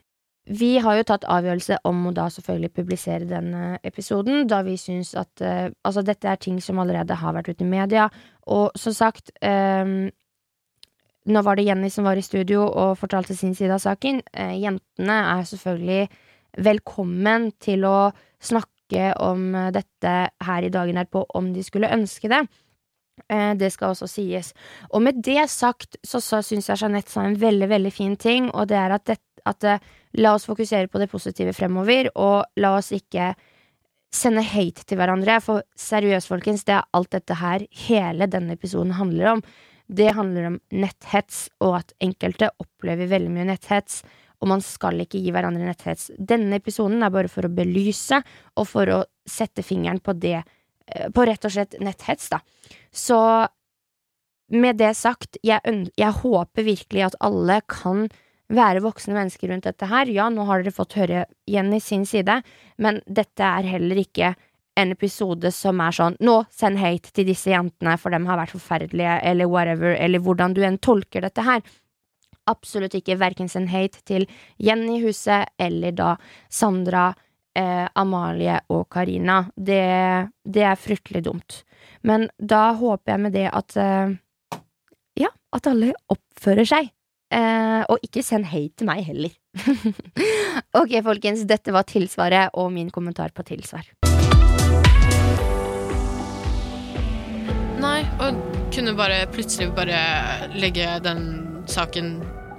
[0.49, 5.13] Vi har jo tatt avgjørelse om å da selvfølgelig publisere denne episoden, da vi syns
[5.15, 8.09] at uh, Altså, dette er ting som allerede har vært ute i media,
[8.49, 10.09] og som sagt um,
[11.29, 14.23] Nå var det Jenny som var i studio og fortalte sin side av saken.
[14.33, 16.09] Uh, jentene er selvfølgelig
[16.65, 18.70] velkommen til å snakke
[19.21, 22.41] om eh, dette her i dagen derpå om de skulle ønske det.
[23.29, 24.53] Eh, Det skal også sies.
[24.89, 28.49] Og med det sagt, så, så syns jeg Jeanette sa en veldig, veldig fin ting,
[28.51, 29.79] og det er at, det, at eh,
[30.19, 33.33] la oss fokusere på det positive fremover, og la oss ikke
[34.11, 35.39] sende hate til hverandre.
[35.43, 39.43] For seriøst, folkens, det er alt dette her hele denne episoden handler om.
[39.91, 44.01] Det handler om netthets, og at enkelte opplever veldig mye netthets.
[44.41, 46.09] Og man skal ikke gi hverandre netthets.
[46.17, 48.21] Denne episoden er bare for å belyse,
[48.57, 52.41] og for å sette fingeren på det eh, På rett og slett netthets, da.
[52.91, 53.19] Så
[54.51, 55.61] med det sagt, jeg,
[55.95, 58.09] jeg håper virkelig at alle kan
[58.51, 60.09] være voksne mennesker rundt dette her.
[60.11, 62.41] Ja, nå har dere fått høre Jenny sin side,
[62.81, 64.33] men dette er heller ikke
[64.79, 68.55] en episode som er sånn Nå, send hate til disse jentene, for dem har vært
[68.55, 71.63] forferdelige, eller whatever, eller hvordan du enn tolker dette her.
[72.49, 74.25] Absolutt ikke verken send hate til
[74.61, 76.15] Jenny huset eller da
[76.49, 77.11] Sandra,
[77.57, 79.43] eh, Amalie og Karina.
[79.55, 79.83] Det,
[80.43, 81.61] det, er fryktelig dumt.
[82.01, 84.17] Men da håper jeg med det at eh,
[85.21, 86.89] Ja, at alle oppfører seg.
[87.31, 89.31] Eh, og ikke send hate til meg heller.
[90.81, 93.85] ok, folkens, dette var tilsvaret og min kommentar på tilsvar.
[97.81, 98.41] Nei, og
[98.73, 100.01] kunne bare plutselig bare
[100.53, 102.13] legge den saken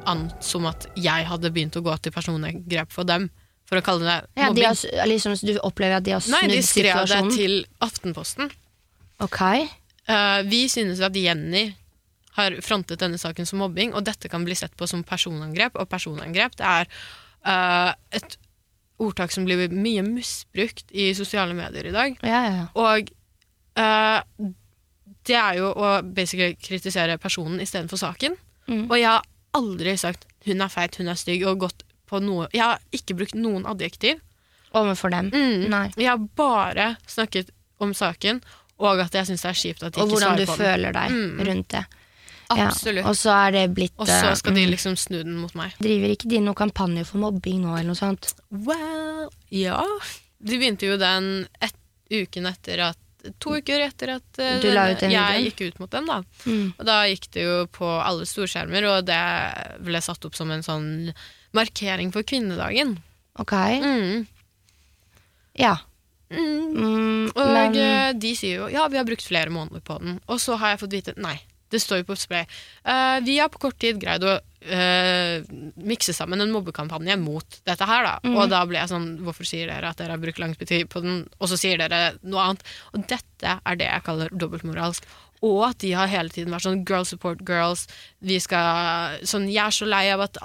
[0.08, 3.28] an som at jeg hadde begynt å gå til personangrep for dem.
[3.70, 6.50] For å kalle det ja, de har, liksom, Du opplever at de har snudd situasjonen?
[6.50, 8.50] Nei, de skrev det til Aftenposten.
[9.22, 9.40] Ok.
[10.10, 11.70] Uh, vi synes at Jenny
[12.36, 15.88] har frontet denne saken som mobbing, og dette kan bli sett på som personangrep, og
[15.90, 16.88] personangrep det er
[17.46, 18.38] uh, et
[19.02, 22.16] ordtak som blir mye misbrukt i sosiale medier i dag.
[22.24, 22.64] Ja, ja.
[22.78, 23.12] Og
[23.78, 24.50] uh,
[25.28, 28.36] det er jo å basically kritisere personen istedenfor saken.
[28.72, 28.84] Mm.
[28.88, 29.24] Og jeg har
[29.56, 33.16] aldri sagt 'hun er feit, hun er stygg' og gått på noe Jeg har ikke
[33.16, 34.20] brukt noen adjektiv.
[34.72, 35.30] Overfor dem?
[35.32, 35.68] Mm.
[35.70, 35.86] Nei.
[35.96, 38.40] Jeg har bare snakket om saken,
[38.80, 40.48] og at jeg syns det er kjipt at de og ikke svarer på den.
[40.48, 41.42] Og hvordan du føler deg mm.
[41.48, 41.84] rundt det.
[42.52, 43.00] Absolutt.
[43.00, 44.72] Ja, og så er det blitt Og så skal de mm.
[44.74, 45.76] liksom snu den mot meg.
[45.82, 48.32] Driver ikke de noen kampanje for mobbing nå, eller noe sånt?
[48.50, 49.80] Well, ja.
[50.42, 51.76] De begynte jo den et,
[52.12, 52.98] uken etter at
[53.42, 56.08] to uker etter at den, jeg gikk ut mot dem.
[56.10, 56.18] da.
[56.46, 56.72] Mm.
[56.74, 59.22] Og da gikk det jo på alle storskjermer, og det
[59.84, 60.90] ble satt opp som en sånn
[61.56, 62.96] markering for kvinnedagen.
[63.40, 63.54] Ok.
[63.82, 64.26] Mm.
[65.58, 65.76] Ja.
[66.32, 66.72] Mm.
[66.72, 67.76] mm og men...
[67.76, 70.74] Eh, de sier jo ja, vi har brukt flere måneder på den, og så har
[70.74, 71.38] jeg fått vite nei.
[71.72, 72.46] Det står jo på spray.
[72.84, 75.34] Uh, vi har på kort tid greid å uh,
[75.80, 78.14] mikse sammen en mobbekampanje mot dette her, da.
[78.22, 78.36] Mm.
[78.36, 81.02] Og da ble jeg sånn Hvorfor sier dere at dere har brukt lang tid på
[81.04, 82.72] den, og så sier dere noe annet?
[82.92, 85.06] Og dette er det jeg kaller dobbeltmoralsk.
[85.42, 87.88] Og at de har hele tiden vært sånn girl support girls.
[88.22, 90.38] Vi skal Sånn Jeg er så lei av at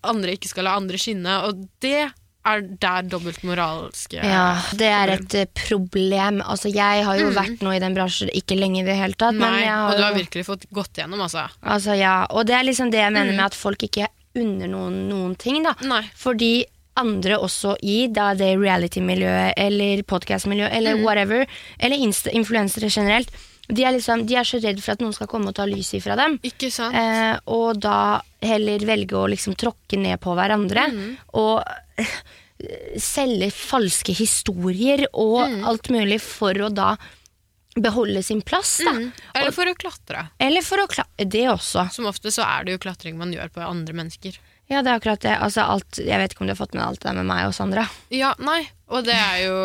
[0.00, 1.40] andre ikke skal la andre skinne.
[1.48, 2.08] Og det
[2.44, 6.42] er der dobbeltmoralske Ja, det er et uh, problem.
[6.44, 7.38] Altså, jeg har jo mm.
[7.38, 9.38] vært nå i den bransjen ikke lenge i det hele tatt.
[9.38, 11.46] Nei, og du har virkelig fått gått gjennom, altså.
[11.62, 12.22] Altså, ja.
[12.30, 13.40] Og det er liksom det jeg mener mm.
[13.40, 15.76] med at folk ikke unner noen noen ting, da.
[15.86, 16.02] Nei.
[16.18, 16.52] Fordi
[17.00, 21.02] andre også i da det reality-miljøet eller podcast-miljøet eller mm.
[21.06, 23.32] whatever, eller influensere generelt,
[23.68, 25.96] de er, liksom, de er, så redd for at noen skal komme og ta lyset
[26.02, 26.36] ifra dem.
[26.44, 26.96] Ikke sant?
[26.98, 30.84] Eh, og da heller velge å liksom tråkke ned på hverandre.
[30.92, 31.06] Mm.
[31.40, 31.62] Og
[33.00, 35.60] selge falske historier og mm.
[35.68, 36.94] alt mulig for å da
[37.74, 38.78] beholde sin plass.
[38.84, 38.92] Da.
[38.94, 39.08] Mm.
[39.34, 40.28] Eller for å klatre.
[40.38, 41.88] Eller for å kla Det også.
[41.92, 44.38] Som ofte så er det jo klatring man gjør på andre mennesker.
[44.70, 45.34] Ja, det er akkurat det.
[45.42, 47.56] Altså, alt, jeg vet ikke om du har fått med alt det med meg og
[47.56, 47.84] Sandra.
[48.14, 49.58] Ja, nei, og det er jo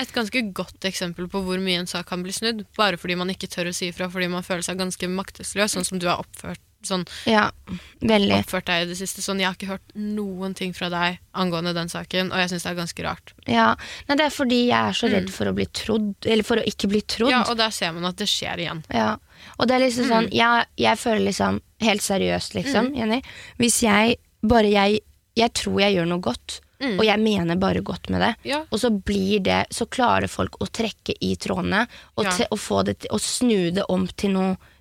[0.00, 3.32] et ganske godt eksempel på hvor mye en sak kan bli snudd, bare fordi man
[3.34, 6.22] ikke tør å si ifra fordi man føler seg ganske maktesløs, sånn som du har
[6.22, 7.48] oppført sånn ja,
[8.00, 8.38] veldig.
[8.40, 9.24] oppført deg i det siste.
[9.24, 12.66] Sånn, jeg har ikke hørt noen ting fra deg angående den saken, og jeg syns
[12.66, 13.34] det er ganske rart.
[13.50, 13.68] Ja,
[14.08, 15.34] Nei, Det er fordi jeg er så redd mm.
[15.34, 17.34] for å bli trodd, eller for å ikke bli trodd.
[17.34, 18.82] Ja, og der ser man at det skjer igjen.
[18.92, 19.14] Ja,
[19.58, 20.34] og det er liksom sånn, mm.
[20.38, 23.00] jeg, jeg, føler liksom, helt seriøst liksom, mm.
[23.00, 23.22] Jenny,
[23.62, 25.02] hvis jeg bare jeg,
[25.38, 26.96] jeg tror jeg gjør noe godt, Mm.
[26.98, 28.32] Og jeg mener bare godt med det.
[28.50, 28.64] Ja.
[28.70, 31.84] Og så blir det Så klarer folk å trekke i trådene
[32.16, 32.48] og, ja.
[32.50, 34.71] og, få det, og snu det om til noe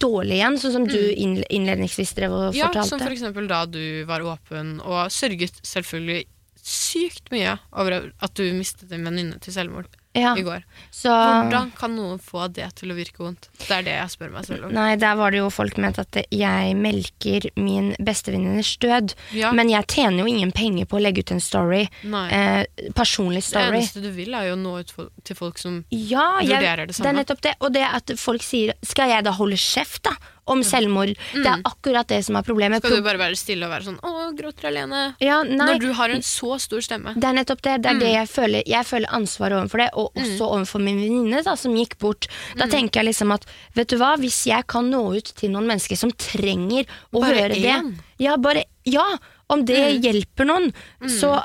[0.00, 0.92] dårlig igjen, sånn som mm.
[0.92, 2.80] du innledningsvis drev og ja, fortalte.
[2.84, 6.26] Ja, som for eksempel da du var åpen og sørget selvfølgelig
[6.68, 10.36] sykt mye over at du mistet en venninne til selvmord ja.
[10.38, 10.62] i går.
[10.90, 13.48] Så, Hvordan kan noen få det til å virke vondt?
[13.60, 14.74] Det er det jeg spør meg selv om.
[14.74, 19.14] Nei, Der var det jo folk mente at jeg melker min bestevenninners død.
[19.36, 19.52] Ja.
[19.56, 21.84] Men jeg tjener jo ingen penger på å legge ut en story.
[22.04, 23.78] Eh, personlig story.
[23.78, 24.94] Det eneste du vil, er jo nå ut
[25.24, 27.04] til folk som ja, vurderer det samme.
[27.04, 27.54] Det er nettopp det.
[27.60, 30.14] Og det at folk sier Skal jeg da holde kjeft, da?
[30.50, 31.14] Om selvmord.
[31.34, 31.42] Mm.
[31.44, 32.84] Det er akkurat det som er problemet.
[32.84, 35.04] Skal du bare være stille og være sånn 'Å, gråter alene'?
[35.24, 37.14] Ja, Når du har en så stor stemme.
[37.14, 37.82] Det er nettopp det.
[37.82, 38.02] Det er mm.
[38.04, 38.62] det jeg føler.
[38.66, 40.52] Jeg føler ansvar overfor det, og også mm.
[40.58, 42.28] overfor min venninne som gikk bort.
[42.56, 42.70] Da mm.
[42.70, 45.96] tenker jeg liksom at vet du hva, hvis jeg kan nå ut til noen mennesker
[45.96, 47.94] som trenger å bare høre én.
[47.96, 49.06] det Ja, bare Ja!
[49.48, 50.02] Om det mm.
[50.04, 50.66] hjelper noen,
[51.08, 51.38] så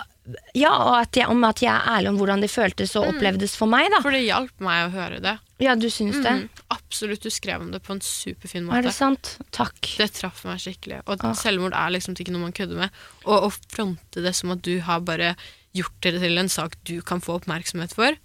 [0.56, 3.58] ja, og at jeg, om at jeg er ærlig om hvordan det føltes og opplevdes
[3.60, 4.00] for meg, da.
[4.04, 5.34] For det hjalp meg å høre det.
[5.63, 6.32] Ja, du syns det?
[6.34, 7.23] Mm, absolutt.
[7.23, 8.82] Du skrev om det på en superfin måte.
[8.82, 9.38] Er det sant?
[9.56, 9.80] Takk.
[9.97, 11.02] Det traff meg skikkelig.
[11.08, 11.34] Og Ah.
[11.39, 12.89] selvmord er liksom ikke noe man kødder med.
[13.26, 15.36] Og å fronte det som at du har bare
[15.73, 18.17] gjort det til en sak du kan få oppmerksomhet for,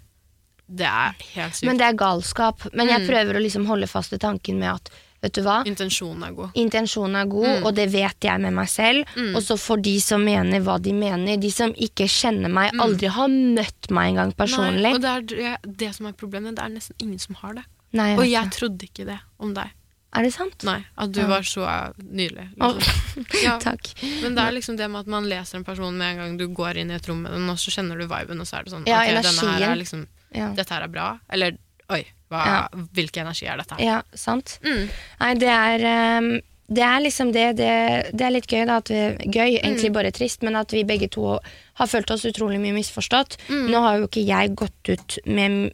[0.68, 1.64] det er helt sykt.
[1.70, 2.66] Men det er galskap.
[2.74, 3.07] Men jeg Mm.
[3.09, 4.90] prøver å liksom holde fast i tanken med at
[5.22, 6.50] vet du hva, Intensjonen er god.
[6.54, 7.64] intensjonen er god, Mm.
[7.66, 9.04] og det vet jeg med meg selv.
[9.35, 13.09] Og så får de som mener hva de mener, de som ikke kjenner meg, aldri
[13.09, 14.78] har møtt meg engang personlig.
[14.78, 14.83] Mm.
[14.83, 15.22] Nei, og det er
[15.62, 16.54] det, det som er problemet.
[16.54, 17.64] Det er nesten ingen som har det.
[17.92, 18.59] Nei, jeg Og jeg ikke.
[18.59, 19.70] trodde ikke det om deg.
[20.14, 20.62] Er det sant?
[20.64, 21.26] Nei, At du Ja.
[21.26, 22.48] var så nydelig.
[22.57, 22.78] Liksom.
[22.78, 23.24] Oh.
[23.42, 23.92] Ja, Takk.
[24.22, 26.48] men det er liksom det med at man leser en person med en gang du
[26.48, 28.64] går inn i et rom med den, og så kjenner du viben, og så er
[28.64, 30.52] det sånn Ja, ok, denne her er liksom, Ja.
[30.54, 31.18] Dette her er bra.
[31.31, 31.59] Eller
[31.90, 34.59] oi, hva, hvilken energi er dette ja, sant.
[34.64, 34.87] Mm.
[35.23, 35.88] Nei, det er
[36.21, 36.31] um
[36.69, 37.69] det er liksom det, det
[38.12, 38.83] Det er litt gøy, da.
[38.85, 38.99] Vi,
[39.33, 41.38] gøy, egentlig bare trist, men at vi begge to
[41.81, 43.38] har følt oss utrolig mye misforstått.
[43.49, 45.71] Nå har jo ikke jeg gått ut med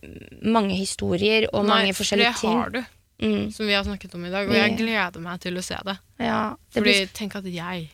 [0.46, 2.84] mange historier og Nei, mange for Nei, det har du,
[3.22, 5.76] Mm, som vi har snakket om i dag, og jeg gleder meg til å se
[5.86, 5.94] det.
[6.18, 7.84] ja, det Fordi blir, tenk at jeg,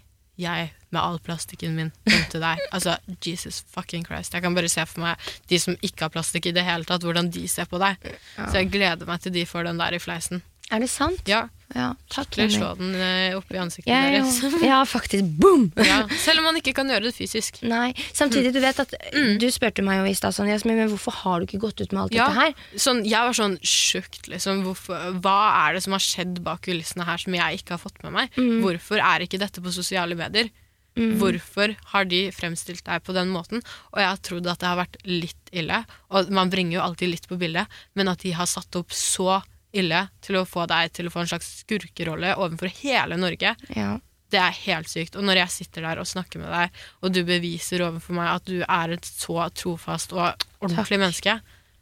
[0.40, 2.62] jeg med all plastikken min, kom til deg.
[2.74, 4.34] Altså, Jesus fucking Christ.
[4.34, 7.04] Jeg kan bare se for meg de som ikke har plastikk i det hele tatt,
[7.06, 8.00] hvordan de ser på deg.
[8.40, 10.42] Så jeg gleder meg til de får den der i fleisen.
[10.70, 11.22] Er det sant?
[11.28, 11.92] Ja, Ja,
[12.34, 12.50] Jenny.
[12.50, 14.40] slå den eh, opp i ansiktet Jeg, deres.
[14.66, 15.22] ja, faktisk.
[15.38, 15.68] Boom!
[15.86, 17.60] Ja, selv om man ikke kan gjøre det fysisk.
[17.62, 18.94] Nei, Samtidig, du vet at
[19.38, 22.02] du spurte meg jo i stad sånn, men hvorfor har du ikke gått ut med
[22.08, 22.56] alt Ja, dette her?
[22.74, 24.64] sånn, jeg var sånn sjukt, liksom.
[24.66, 25.36] Hvorfor, hva
[25.68, 28.34] er det som har skjedd bak kulissene her som jeg ikke har fått med meg?
[28.34, 28.58] Mm.
[28.66, 30.50] Hvorfor er ikke dette på sosiale medier?
[30.98, 33.62] Hvorfor har de fremstilt deg på den måten?
[33.94, 37.14] Og jeg har trodd at det har vært litt ille, og man bringer jo alltid
[37.14, 39.38] litt på bildet, men at de har satt opp så
[39.72, 43.98] ille til å få deg til å få en slags skurkerolle overfor hele Norge, Ja.
[44.30, 45.16] det er helt sykt.
[45.16, 46.70] Og når jeg sitter der og snakker med deg,
[47.02, 50.98] og du beviser overfor meg at du er et så trofast og ordentlig Takk.
[51.06, 51.40] menneske,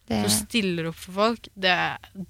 [0.08, 1.74] Det, som stiller opp for folk, det,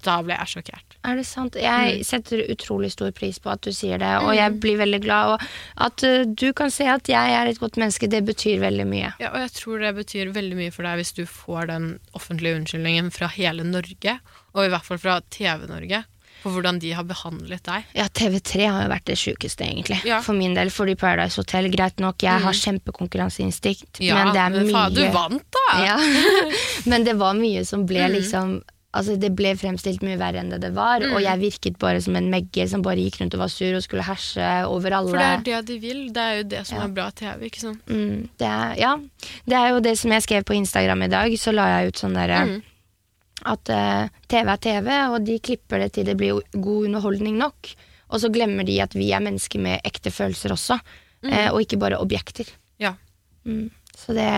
[0.03, 0.97] da ble jeg sjokkert.
[1.05, 1.53] er det sant?
[1.55, 1.61] Mm.
[1.63, 5.29] Jeg setter utrolig stor pris på at du sier det, og jeg blir veldig glad.
[5.31, 5.39] Og
[5.87, 9.13] at uh, du kan se at jeg er et godt menneske, det betyr veldig mye.
[9.21, 12.59] Ja, og jeg tror det betyr veldig mye for deg hvis du får den offentlige
[12.59, 14.19] unnskyldningen fra hele Norge,
[14.53, 16.03] og i hvert fall fra TV-Norge,
[16.39, 17.83] på hvordan de har behandlet deg.
[17.97, 19.97] Ja, TV3 har jo vært det sjukeste, egentlig.
[20.07, 20.21] Ja.
[20.23, 20.69] For min del.
[20.71, 25.45] Fordi Paradise Hotel, greit nok, jeg har kjempekonkurranseinstinkt, men det er mye faen, du vant,
[25.51, 25.65] da!
[25.89, 25.97] Ja.
[26.91, 28.13] men det var mye som ble Mm.
[28.19, 28.59] liksom
[28.89, 31.11] Altså Det ble fremstilt mye verre enn det det var, Mm.
[31.13, 33.83] og jeg virket bare som en megge som bare gikk rundt og var sur og
[33.85, 35.11] skulle herse over alle.
[35.11, 35.99] For det er det de vil.
[36.11, 36.83] Det er jo det som Ja.
[36.85, 37.83] er bra TV, ikke sant?
[37.85, 38.95] Mm, det er, ja,
[39.45, 41.31] det er jo det som jeg skrev på Instagram i dag.
[41.37, 42.63] Så la jeg ut sånn derre Mm.
[43.45, 47.71] At eh, TV er TV, og de klipper det til det blir god underholdning nok.
[48.09, 50.79] Og så glemmer de at vi er mennesker med ekte følelser også,
[51.29, 52.49] eh, og ikke bare objekter.
[52.81, 52.95] Ja.
[53.45, 53.69] Mm.
[53.99, 54.29] Så det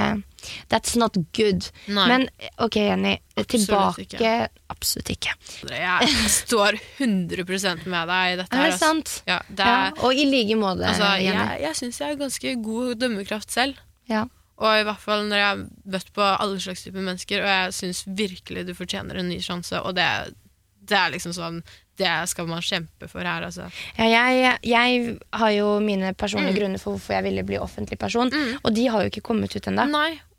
[0.72, 1.68] That's not good.
[1.88, 2.08] Nei.
[2.10, 2.24] Men
[2.58, 3.12] ok, Jenny.
[3.38, 4.32] Absolutt tilbake ikke.
[4.74, 5.36] Absolutt ikke.
[5.70, 8.58] Jeg står 100% med deg i dette.
[8.58, 9.12] Er det her, sant?
[9.30, 11.38] Ja, det Ja, er, og i like måte, altså, Jenny.
[11.46, 13.78] jeg jeg syns jeg har ganske god dømmekraft selv.
[14.10, 14.24] Ja.
[14.62, 15.62] Og i hvert fall når jeg har
[15.96, 19.80] møtt på alle slags typer mennesker, og jeg syns virkelig du fortjener en ny sjanse,
[19.82, 20.06] og det,
[20.86, 21.64] det er liksom sånn
[22.02, 23.68] Det skal man kjempe for her, altså.
[24.00, 26.60] Ja, jeg, jeg har jo mine personlige Mm.
[26.60, 28.32] grunner for hvorfor jeg ville bli offentlig person,
[28.64, 29.86] og de har jo ikke kommet ut ennå.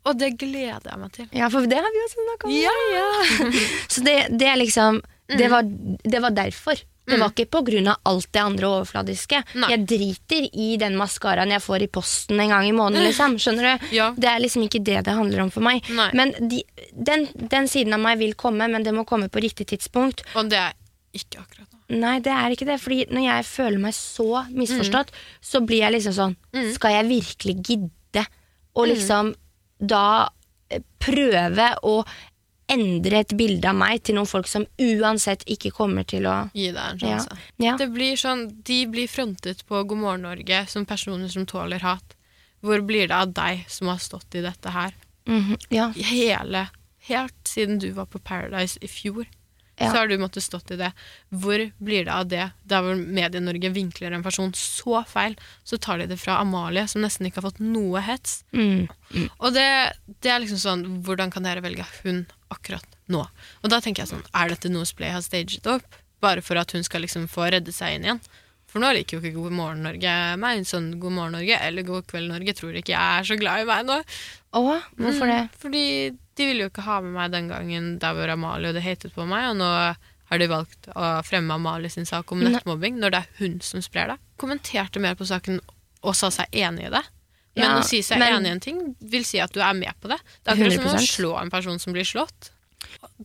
[0.03, 1.29] Og det gleder jeg meg til.
[1.31, 2.55] Ja, for det har vi også snakka om.
[2.57, 3.51] Ja, ja.
[3.93, 5.63] Så det, det liksom det var,
[6.03, 6.81] det var derfor.
[7.05, 9.41] Det var ikke på grunn av alt det andre overfladiske.
[9.59, 9.69] Nei.
[9.73, 13.03] Jeg driter i den maskaraen jeg får i posten en gang i måneden.
[13.09, 13.35] Liksom.
[13.43, 13.89] Skjønner du?
[13.97, 14.11] Ja.
[14.15, 15.83] Det er liksom ikke det det handler om for meg.
[15.91, 16.09] Nei.
[16.15, 16.61] Men de,
[16.95, 20.23] den, den siden av meg vil komme, men det må komme på riktig tidspunkt.
[20.39, 20.77] Og det er
[21.13, 21.99] ikke akkurat nå.
[21.99, 22.79] Nei, det er ikke det.
[22.81, 25.11] Fordi når jeg føler meg så misforstått,
[25.43, 26.37] så blir jeg liksom sånn
[26.73, 28.23] Skal jeg virkelig gidde
[28.73, 29.33] å liksom
[29.83, 30.29] da
[30.71, 31.99] eh, prøve å
[32.71, 36.69] endre et bilde av meg til noen folk som uansett ikke kommer til å Gi
[36.71, 37.37] deg en sjanse.
[37.59, 37.75] ja.
[37.77, 42.15] Det blir sånn, De blir frontet på God morgen Norge som personer som tåler hat.
[42.63, 44.93] Hvor blir det av deg som har stått i dette her?
[45.27, 45.91] Mhm, ja.
[45.95, 46.69] Hele,
[47.03, 49.25] Helt siden du var på Paradise i fjor,
[49.77, 49.89] Ja.
[49.91, 50.93] så har du måttet stått i det.
[51.31, 52.51] Hvor blir det av det?
[52.65, 57.01] Der hvor Medie-Norge vinkler en person så feil, så tar de det fra Amalie, som
[57.01, 58.43] nesten ikke har fått noe hets.
[58.53, 58.87] Mm.
[59.39, 59.67] Og det,
[60.21, 63.25] det er liksom sånn Hvordan kan dere velge hun akkurat nå?
[63.63, 65.99] Og da tenker jeg sånn Er dette noe Splay har staget opp?
[66.23, 68.21] Bare for at hun skal liksom få redde seg inn igjen?
[68.73, 70.63] For nå liker jo ikke God morgen Norge meg.
[70.65, 73.67] Sånn God morgen Norge eller God kveld Norge tror ikke jeg er så glad i
[73.69, 73.99] meg nå.
[74.57, 75.41] Åh, hvorfor det?
[75.45, 75.83] Mm, Fordi
[76.39, 79.27] de ville jo ikke ha med meg den gangen der hvor Amalie det hatet på
[79.29, 79.69] meg, og nå
[80.31, 83.83] har de valgt å fremme Amalie sin sak om nettmobbing når det er hun som
[83.85, 84.17] sprer det.
[84.41, 85.59] Kommenterte mer på saken
[86.01, 87.03] og sa seg enig i det.
[87.55, 89.73] Men Ja, å si seg men- enig i en ting vil si at du er
[89.73, 90.17] med på det.
[90.43, 92.49] Det er akkurat som å slå en person som blir slått.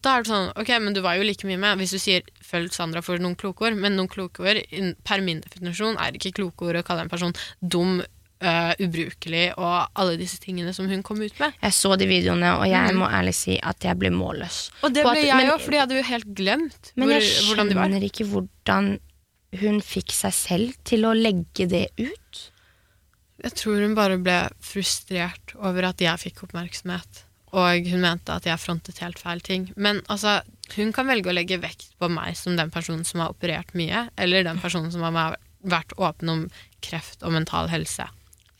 [0.00, 2.22] Da er det sånn, ok, men du var jo like mye med hvis du sier
[2.44, 6.32] 'følg Sandra for noen kloke ord', men noen kloke ord per min definisjon er ikke
[6.34, 7.32] kloke ord å kalle en person
[7.66, 8.02] dum,
[8.40, 11.52] uh, ubrukelig og alle disse tingene som hun kom ut med.
[11.60, 14.70] Jeg så de videoene, og jeg må ærlig si at jeg ble målløs.
[14.84, 17.20] Og det ble at- jeg men- òg, for jeg hadde jo helt glemt Men hvor,
[17.20, 17.88] jeg hvordan de var.
[17.88, 19.00] skjønner ikke hvordan
[19.60, 22.50] hun fikk seg selv til å legge det ut.
[23.44, 27.24] Jeg tror hun bare ble frustrert over at jeg fikk oppmerksomhet.
[27.56, 29.68] Og hun mente at jeg frontet helt feil ting.
[29.76, 30.40] Men altså,
[30.74, 34.08] hun kan velge å legge vekt på meg som den personen som har operert mye,
[34.20, 36.42] eller den personen som har vært åpen om
[36.84, 38.08] kreft og mental helse.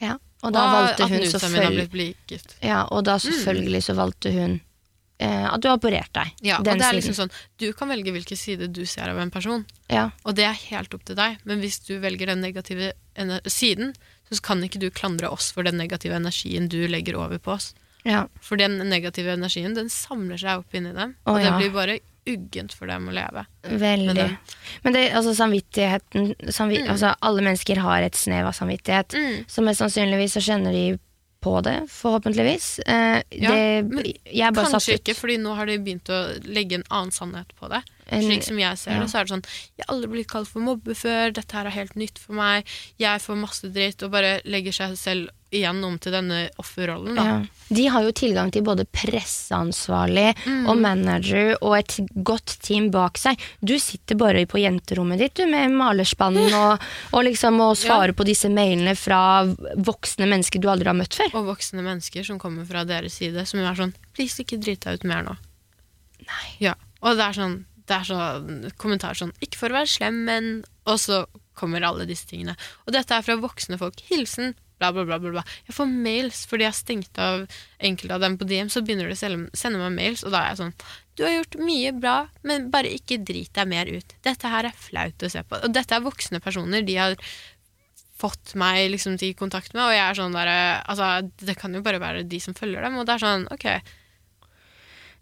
[0.00, 0.16] Ja.
[0.46, 2.14] Og da valgte at hun selvfølgelig.
[2.62, 4.60] Ja, og da selvfølgelig så valgte hun
[5.18, 6.30] eh, at du har operert deg.
[6.46, 6.98] Ja, og det er siden.
[7.00, 10.46] liksom sånn, Du kan velge hvilken side du ser av en person, Ja, og det
[10.46, 11.42] er helt opp til deg.
[11.44, 12.92] Men hvis du velger den negative
[13.50, 13.96] siden,
[14.36, 17.74] så kan ikke du klandre oss for den negative energien du legger over på oss.
[18.04, 18.26] ja.
[18.44, 21.56] For den negative energien den samler seg opp inni dem, Å, og det ja.
[21.58, 23.46] blir bare uggent for dem å leve.
[23.64, 24.14] Veldig.
[24.14, 24.56] Det.
[24.84, 29.16] Men det, altså samvittigheten samvi altså, Alle mennesker har et snev av samvittighet.
[29.16, 29.46] Mm.
[29.48, 30.98] Så mest sannsynligvis så kjenner de
[31.40, 32.80] på det, forhåpentligvis.
[32.84, 36.18] Eh, Ja, det, jeg er bare satt Kanskje ikke, fordi nå har de begynt å
[36.44, 37.80] legge en annen sannhet på det.
[38.08, 39.00] En- Slik som jeg ser ja.
[39.02, 39.42] det, så er det sånn
[39.76, 42.64] Jeg har aldri blitt kalt for mobbe før, dette her er helt nytt for meg,
[42.98, 47.22] jeg får masse dritt, og bare legger seg selv igjen om til denne offerrollen, da.
[47.24, 47.36] Ja.
[47.72, 50.66] De har jo tilgang til både presseansvarlig Mm.
[50.68, 51.94] og manager og et
[52.24, 53.38] godt team bak seg.
[53.64, 56.80] Du sitter bare på jenterommet ditt du, med malerspannen og,
[57.12, 59.44] og liksom må svare på disse mailene fra
[59.76, 61.32] voksne mennesker du aldri har møtt før.
[61.34, 64.98] Og voksne mennesker som kommer fra deres side, som er sånn Please, ikke drit deg
[65.00, 65.36] ut mer nå.
[66.28, 66.46] Nei.
[66.60, 66.74] Ja.
[67.02, 70.48] Og det er sånn det er sånn kommentar sånn Ikke for å være slem, men
[70.88, 71.24] Og så
[71.58, 72.54] kommer alle disse tingene.
[72.86, 73.98] Og dette er fra voksne folk.
[74.06, 75.18] Hilsen bla, bla, bla.
[75.18, 75.44] bla, bla.
[75.66, 77.44] Jeg får mails fordi jeg har stengt av
[77.82, 79.20] enkelte av dem på DM, så begynner de å
[79.58, 80.74] sende meg mails, og da er jeg sånn
[81.18, 84.16] Du har gjort mye bra, men bare ikke drit deg mer ut.
[84.22, 85.58] Dette her er flaut å se på.
[85.66, 86.84] Og dette er voksne personer.
[86.86, 87.16] De har
[88.18, 91.82] fått meg liksom til kontakt med, og jeg er sånn der Altså, det kan jo
[91.82, 93.66] bare være de som følger dem, og det er sånn Ok,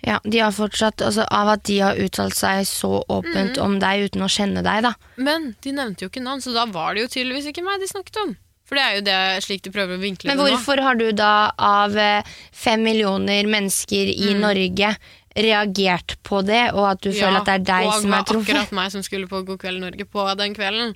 [0.06, 3.62] Ja, de har fortsatt, altså Av at de har uttalt seg så åpent Mm.
[3.64, 4.92] om deg uten å kjenne deg, da.
[5.18, 7.88] Men de nevnte jo ikke navn, så da var det jo tydeligvis ikke meg de
[7.90, 8.36] snakket om.
[8.66, 10.50] For det er jo det slik de prøver å vinkle Men det nå.
[10.56, 14.40] hvorfor har du da, av eh, fem millioner mennesker i Mm.
[14.46, 14.96] Norge,
[15.36, 18.24] reagert på det, og at du føler at det er deg som er det var
[18.30, 18.48] truffet?
[18.54, 20.94] akkurat meg som skulle på God kveld Norge på den kvelden.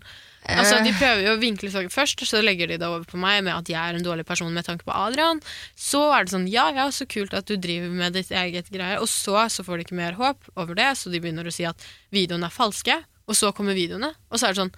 [0.59, 3.45] Altså, De prøver jo å vinkle saken først, så legger de det over på meg
[3.47, 5.41] med at jeg er en dårlig person med tanke på Adrian.
[5.79, 8.99] Så er det sånn ja, ja, så kult at du driver med ditt eget greier.
[9.01, 11.65] Og så, så får de ikke mer håp over det, så de begynner å si
[11.69, 11.79] at
[12.11, 12.99] videoene er falske.
[13.31, 14.75] Og så kommer videoene, og så er det sånn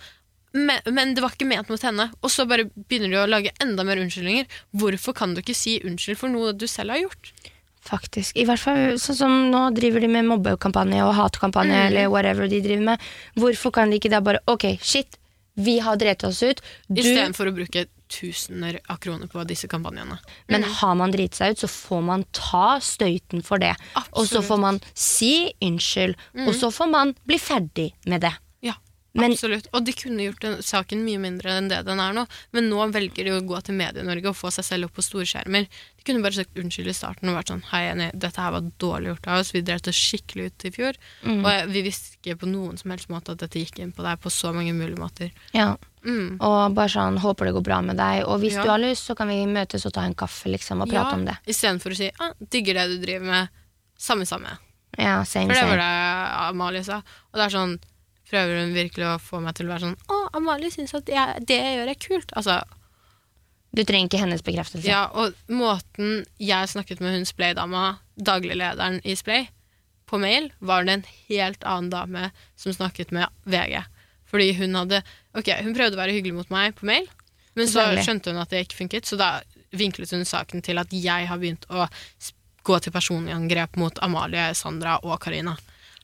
[0.53, 2.11] men, men det var ikke ment mot henne.
[2.21, 4.45] Og så bare begynner de å lage enda mer unnskyldninger.
[4.77, 7.31] Hvorfor kan du ikke si unnskyld for noe du selv har gjort?
[7.83, 8.37] Faktisk.
[8.37, 11.87] I hvert fall sånn som nå driver de med mobbekampanje og hatkampanje Mm.
[11.89, 13.01] eller whatever de driver med.
[13.41, 15.17] Hvorfor kan de ikke da bare Ok, shit,
[15.55, 16.62] vi har drept oss ut.
[16.88, 20.19] Du, Istedenfor å bruke tusener av kroner på disse kampanjene.
[20.49, 23.75] men har man driti seg ut, så får man ta støyten for det.
[24.12, 28.35] Og så får man si unnskyld, og så får man bli ferdig med det.
[29.14, 29.66] Ja, Men- absolutt.
[29.75, 32.27] Og de kunne gjort den saken mye mindre enn det den er nå.
[32.53, 35.66] Men nå velger de å gå til Medie-Norge og få seg selv opp på storskjermer.
[35.68, 38.62] De kunne bare sagt unnskyld i starten og vært sånn Hei, Jenny, dette her var
[38.81, 39.53] dårlig gjort av oss.
[39.53, 40.94] Vi drev oss skikkelig ut i fjor.
[41.27, 41.44] Mm.
[41.44, 44.18] Og vi visste ikke på noen som helst måte at dette gikk inn på deg
[44.18, 45.31] på så mange mulige måter.
[45.53, 45.77] Ja.
[46.07, 46.40] Mm.
[46.40, 48.25] Og bare sånn, håper det går bra med deg.
[48.27, 48.62] Og hvis Ja.
[48.64, 51.27] du har lyst, så kan vi møtes og ta en kaffe liksom, og prate om
[51.27, 51.37] det.
[51.46, 53.48] Istedenfor å si ah, 'digger det du driver med'.
[53.98, 54.59] Samme, samme.
[54.98, 56.96] Ja, same, For det var det Amalie sa.
[56.96, 57.79] Og det er sånn
[58.33, 61.42] Prøver hun virkelig å få meg til å være sånn 'Å, Amalie syns at jeg,
[61.47, 62.33] det jeg gjør, er kult'.
[62.38, 62.62] Altså,
[63.75, 64.85] Du trenger ikke hennes bekreftelse.
[64.85, 69.47] Ja, og måten jeg snakket med hun Splay-dama, dagliglederen i Splay,
[70.07, 73.81] på mail, var det en helt annen dame som snakket med VG.
[74.29, 75.03] Fordi hun hadde
[75.35, 77.09] Ok, hun prøvde å være hyggelig mot meg på mail,
[77.57, 79.40] men så skjønte hun at det ikke funket, så da
[79.73, 81.87] vinklet hun saken til at jeg har begynt å
[82.62, 85.57] gå til personlig angrep mot Amalie, Sandra og Karina.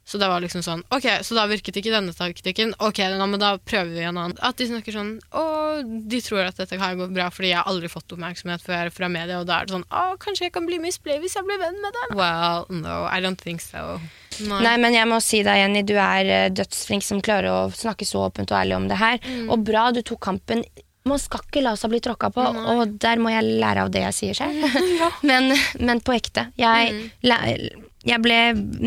[0.08, 2.72] Så det var liksom sånn Ok, så da virket ikke denne taktikken.
[2.84, 4.38] Ok, da, men da prøver vi en annen.
[4.40, 5.42] At de snakker sånn Å,
[5.84, 9.10] de tror at dette her går bra fordi jeg har aldri fått oppmerksomhet før fra
[9.12, 11.44] media, og da er det sånn Å, kanskje jeg kan bli Miss Play hvis jeg
[11.48, 12.16] blir venn med dem?
[12.16, 14.00] Well, no, I don't think so.
[14.38, 14.62] Nei.
[14.64, 18.06] Nei, men jeg må si deg, Jenny, du er eh, dødsflink som klarer å snakke
[18.06, 19.18] så åpent og ærlig om det her.
[19.24, 19.48] Mm.
[19.50, 20.62] Og bra du tok kampen.
[21.08, 22.44] Man skal ikke la seg bli tråkka på,
[22.74, 24.78] og der må jeg lære av det jeg sier selv.
[25.30, 25.50] men,
[25.80, 26.48] men på ekte.
[26.60, 26.92] Jeg,
[27.22, 27.84] Mm.
[28.08, 28.38] jeg ble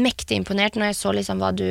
[0.01, 1.67] mektig imponert når jeg så liksom hva du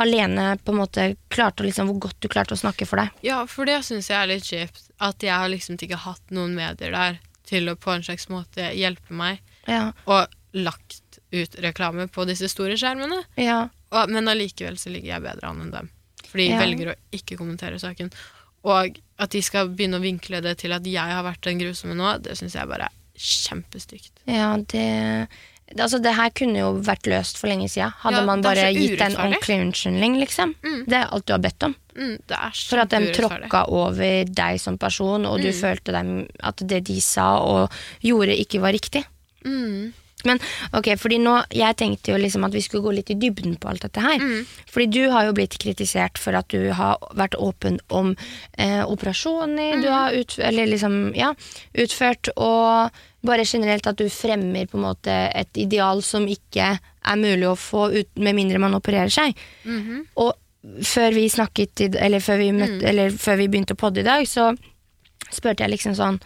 [0.00, 3.10] alene på en måte klarte liksom, hvor godt du klarte å snakke for deg.
[3.26, 4.86] Ja, for det syns jeg er litt kjipt.
[5.04, 7.18] At jeg har liksom ikke hatt noen medier der
[7.48, 9.92] til å på en slags måte hjelpe meg, Ja.
[10.06, 10.26] og
[10.56, 13.22] lagt ut reklame på disse store skjermene.
[13.36, 13.68] ja.
[13.92, 15.90] Og, men allikevel så ligger jeg bedre an enn dem.
[16.24, 16.58] For de Ja.
[16.62, 18.08] velger å ikke kommentere saken.
[18.64, 21.94] Og at de skal begynne å vinkle det til at jeg har vært den grusomme
[21.98, 24.12] nå, det syns jeg bare er kjempestygt.
[24.30, 25.28] Ja, det
[25.72, 27.94] Altså, det her kunne jo vært løst for lenge siden.
[28.02, 30.50] Hadde Ja, man bare gitt deg en ordentlig unnskyldning, liksom.
[30.60, 30.82] Mm.
[30.84, 31.74] Det er alt du har bedt om.
[31.96, 35.56] Mm, det For at de tråkka over deg som person, og du Mm.
[35.62, 36.10] følte dem,
[36.40, 37.70] at det de sa og
[38.02, 39.04] gjorde, ikke var riktig.
[39.46, 39.94] Mm.
[40.24, 40.38] Men
[40.72, 43.68] ok, fordi nå, jeg tenkte jo liksom at vi skulle gå litt i dybden på
[43.72, 44.18] alt dette her.
[44.18, 44.46] Mm.
[44.70, 48.14] Fordi du har jo blitt kritisert for at du har vært åpen om
[48.58, 49.82] eh, operasjoner Mm.
[49.82, 51.32] du har ut, eller liksom, ja,
[51.74, 52.90] utført, og
[53.24, 57.56] bare generelt at du fremmer på en måte et ideal som ikke er mulig å
[57.58, 59.36] få ut med mindre man opererer seg.
[59.64, 60.06] Mhm.
[60.16, 60.32] Og
[60.86, 62.88] før vi snakket, eller før vi, møtte, Mm.
[62.88, 64.56] eller før vi begynte å podde i dag, så
[65.30, 66.20] spurte jeg liksom sånn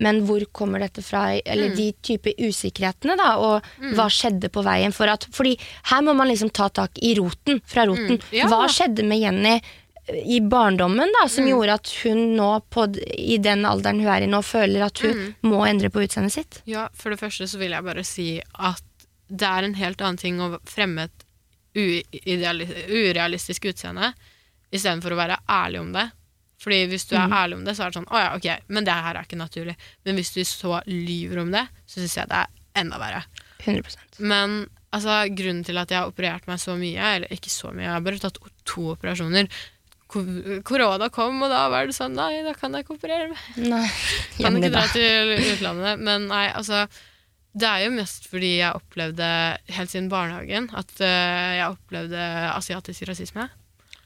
[0.00, 1.26] men hvor kommer dette fra?
[1.34, 1.42] Mm.
[1.52, 4.92] Eller de type usikkerhetene, da, og hva skjedde på veien?
[4.96, 5.54] For at, fordi
[5.92, 8.16] her må man liksom ta tak i roten, fra roten.
[8.18, 8.48] Mm, ja.
[8.48, 11.32] Hva skjedde med Jenny eh, i barndommen da, Mm.
[11.36, 14.98] som gjorde at hun nå, på, i den alderen hun er i nå, føler at
[15.04, 15.34] hun Mm.
[15.52, 16.62] må endre på utseendet sitt?
[16.66, 18.82] Ja, for det første så vil jeg bare si at
[19.30, 21.26] det er en helt annen ting å fremme et
[22.90, 24.12] urealistisk utseende
[24.74, 26.06] istedenfor å være ærlig om det.
[26.60, 27.32] Fordi hvis du er Mhm.
[27.32, 29.38] ærlig om det, så er det sånn Å ja, ok, men det her er ikke
[29.40, 29.76] naturlig.
[30.04, 32.46] Men hvis du så lyver om det, så syns jeg det er
[32.82, 33.24] enda verre.
[33.64, 37.72] 100% Men altså, grunnen til at jeg har operert meg så mye, eller ikke så
[37.72, 39.48] mye, jeg har bare tatt to operasjoner
[40.64, 43.44] Korona kom, og da var det sånn Nei, da kan jeg ikke operere meg.
[43.70, 43.84] Nei.
[44.40, 46.00] Kan ikke dra til utlandet.
[46.02, 46.88] Men nei, altså
[47.54, 49.28] Det er jo mest fordi jeg opplevde
[49.74, 53.48] helt siden barnehagen at eh, jeg opplevde asiatisk rasisme.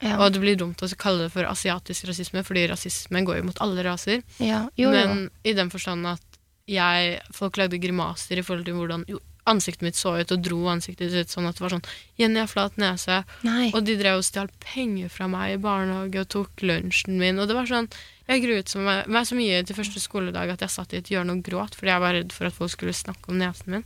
[0.05, 0.18] Ja.
[0.20, 3.61] Og det blir dumt å kalle det for asiatisk rasisme, fordi rasisme går jo mot
[3.64, 4.22] alle raser.
[4.38, 4.66] ja.
[4.76, 4.92] Jo, jo.
[4.92, 9.84] Men i den forstand at jeg, folk lagde grimaser i forhold til hvordan jo, ansiktet
[9.84, 11.86] mitt så ut, og dro ansiktet ut sånn at det var sånn
[12.20, 13.22] Jenny har flat nese.
[13.44, 13.68] Nei.
[13.74, 17.40] Og de drev og stjal penger fra meg i barnehage og tok lunsjen min.
[17.40, 17.90] Og det var sånn
[18.24, 21.34] Jeg gruet meg, meg så mye til første skoledag at jeg satt i et hjørne
[21.36, 23.84] og gråt fordi jeg var redd for at folk skulle snakke om nesen min.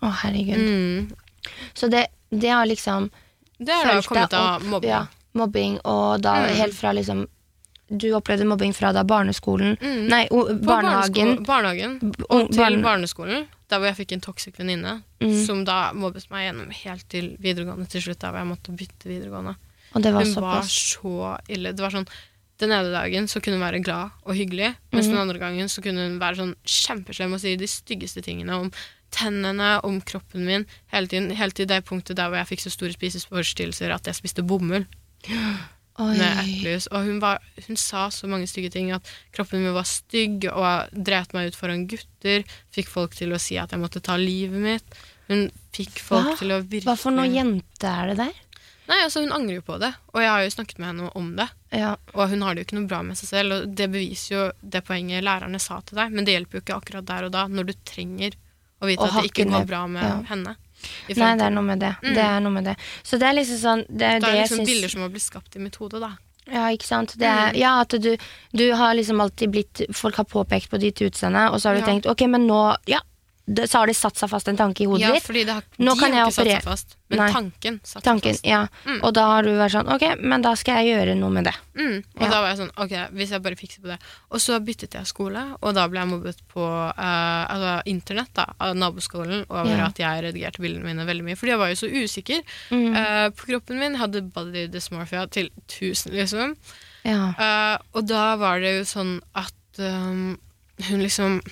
[0.00, 0.56] Å, herregud.
[0.56, 1.52] Mm.
[1.76, 3.10] Så det, det har liksom
[3.60, 4.88] Det har da kommet av mobbing.
[4.88, 5.04] Ja,
[5.34, 6.54] mobbing, og da Mm.
[6.56, 7.26] helt fra liksom
[7.90, 10.08] Du opplevde mobbing fra da barneskolen Mm.
[10.08, 11.44] Nei, o, barnehagen.
[11.44, 11.98] Barnehagen
[12.30, 15.46] og til barne barneskolen, der hvor jeg fikk en toxic venninne, Mm.
[15.46, 19.04] som da mobbet meg gjennom helt til videregående til slutt, der hvor jeg måtte bytte
[19.04, 19.56] videregående.
[19.94, 21.72] Og det var Hun var så ille.
[21.76, 22.08] Det var sånn
[22.56, 25.10] Den ene dagen så kunne hun være glad og hyggelig, mens mm.
[25.10, 28.70] den andre gangen så kunne hun være sånn kjempeslem og si de styggeste tingene om
[29.10, 31.30] tennene, om kroppen min, hele tiden.
[31.34, 34.86] Helt til det punktet der hvor jeg fikk så store spiseforstyrrelser at jeg spiste bomull
[36.02, 36.16] Oi.
[36.18, 36.86] med.
[36.90, 40.94] Og hun, var, hun sa så mange stygge ting, at kroppen min var stygg, og
[41.06, 42.42] dreit meg ut foran gutter.
[42.74, 44.96] Fikk folk til å si at jeg måtte ta livet mitt.
[45.30, 46.38] Hun fikk folk Hva?
[46.40, 48.40] til å virkelig Hva for noe jente er det der?
[48.84, 51.30] Nei, altså Hun angrer jo på det, og jeg har jo snakket med henne om
[51.38, 51.46] det.
[51.72, 51.94] Ja.
[52.12, 54.42] Og hun har det jo ikke noe bra med seg selv, og det beviser jo
[54.60, 57.46] det poenget lærerne sa til deg, men det hjelper jo ikke akkurat der og da,
[57.48, 58.36] når du trenger
[58.82, 60.18] å vite Å at det ikke går bra med ja.
[60.34, 60.56] henne.
[61.08, 61.92] Nei, det er noe med det.
[62.02, 62.14] Mm.
[62.14, 62.76] Det er noe med det.
[63.02, 65.00] Så det er liksom sånn Det er Det det, er jeg liksom syns bilder som
[65.02, 66.12] har blitt skapt i mitt hode, da.
[66.46, 67.14] Ja, ikke sant.
[67.16, 67.56] Det er, Mm.
[67.56, 68.16] ja, at du,
[68.52, 71.80] du har liksom alltid blitt Folk har påpekt på ditt utseende, og så har du
[71.80, 71.86] Ja.
[71.86, 73.00] tenkt ok, men nå Ja,
[73.44, 75.22] så har det satt seg fast en tanke i hodet Ja, ditt.
[75.26, 77.26] fordi det har, Nå de kan har ikke satt seg fast, men Nei.
[77.32, 78.46] tanken satt Tanken, fast.
[78.48, 78.62] ja.
[78.86, 79.00] Mm.
[79.04, 81.52] Og da har du vært sånn ok, men da skal jeg gjøre noe med det.
[81.76, 81.98] Mm.
[82.16, 82.28] Og Ja.
[82.30, 83.98] da var jeg sånn, ok, hvis jeg bare fikser på det.
[84.30, 88.46] Og så byttet jeg skole, og da ble jeg mobbet på uh, altså, internett da,
[88.58, 89.86] av naboskolen over Ja.
[89.92, 91.36] at jeg redigerte bildene mine veldig mye.
[91.36, 92.40] Fordi jeg var jo så usikker
[92.70, 92.96] Mm.
[92.96, 93.94] uh, på kroppen min.
[93.96, 96.56] Hadde body dysmorphia til 1000, liksom.
[97.04, 97.34] Ja.
[97.36, 100.38] Uh, og da var det jo sånn at um,
[100.88, 101.42] hun liksom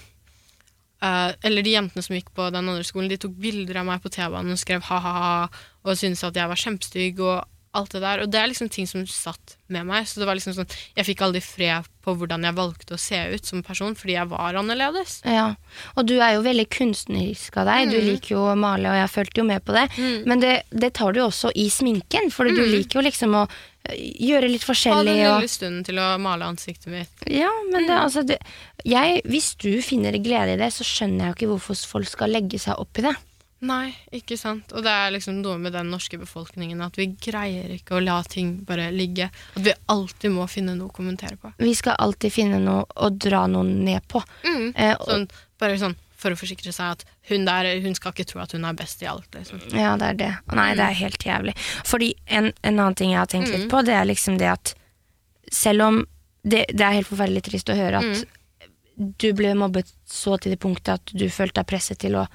[1.02, 4.02] eh, Eller de jentene som gikk på den andre skolen, de tok bilder av meg
[4.02, 5.48] på T-banen og skrev ha-ha-ha
[5.84, 7.44] og syntes at jeg var kjempestygg og
[7.74, 8.20] alt det der.
[8.20, 10.04] Og det er liksom ting som satt med meg.
[10.06, 13.16] Så det var liksom sånn Jeg fikk aldri fred på hvordan jeg valgte å se
[13.34, 15.22] ut som person, fordi jeg var annerledes.
[15.24, 15.54] Ja,
[15.96, 17.90] og du er jo veldig kunstnerisk av deg.
[17.90, 18.06] Du Mm.
[18.12, 19.88] liker jo å male, og jeg fulgte jo med på det.
[20.26, 22.70] Men det, det tar du også i sminken, for du Mm.
[22.76, 23.48] liker jo liksom å
[23.90, 27.08] gjøre litt Ha den lille Og, stunden til å male ansiktet mitt.
[27.26, 27.88] ja, men Mm.
[27.88, 28.38] det, altså, det,
[28.84, 32.30] jeg, hvis du finner glede i det, så skjønner jeg jo ikke hvorfor folk skal
[32.30, 33.14] legge seg opp i det.
[33.62, 34.72] Nei, ikke sant.
[34.74, 38.20] Og det er liksom noe med den norske befolkningen at vi greier ikke å la
[38.26, 39.30] ting bare ligge.
[39.56, 41.52] At vi alltid må finne noe å kommentere på.
[41.58, 44.22] Vi skal alltid finne noe å dra noen ned på.
[44.42, 44.72] Mm.
[44.74, 45.28] Eh, Sånn,
[45.60, 48.64] bare sånn for å forsikre seg at hun der hun skal ikke tro at hun
[48.68, 49.26] er best i alt.
[49.34, 49.60] Liksom.
[49.74, 50.30] Ja, det er det.
[50.54, 51.54] Nei, det er helt jævlig.
[51.88, 53.72] Fordi en, en annen ting jeg har tenkt litt Mm.
[53.74, 54.74] på, det er liksom det at
[55.52, 55.98] selv om
[56.44, 59.12] det, det er helt forferdelig trist å høre at Mm.
[59.18, 62.26] du ble mobbet så til det punktet at du følte deg presset til å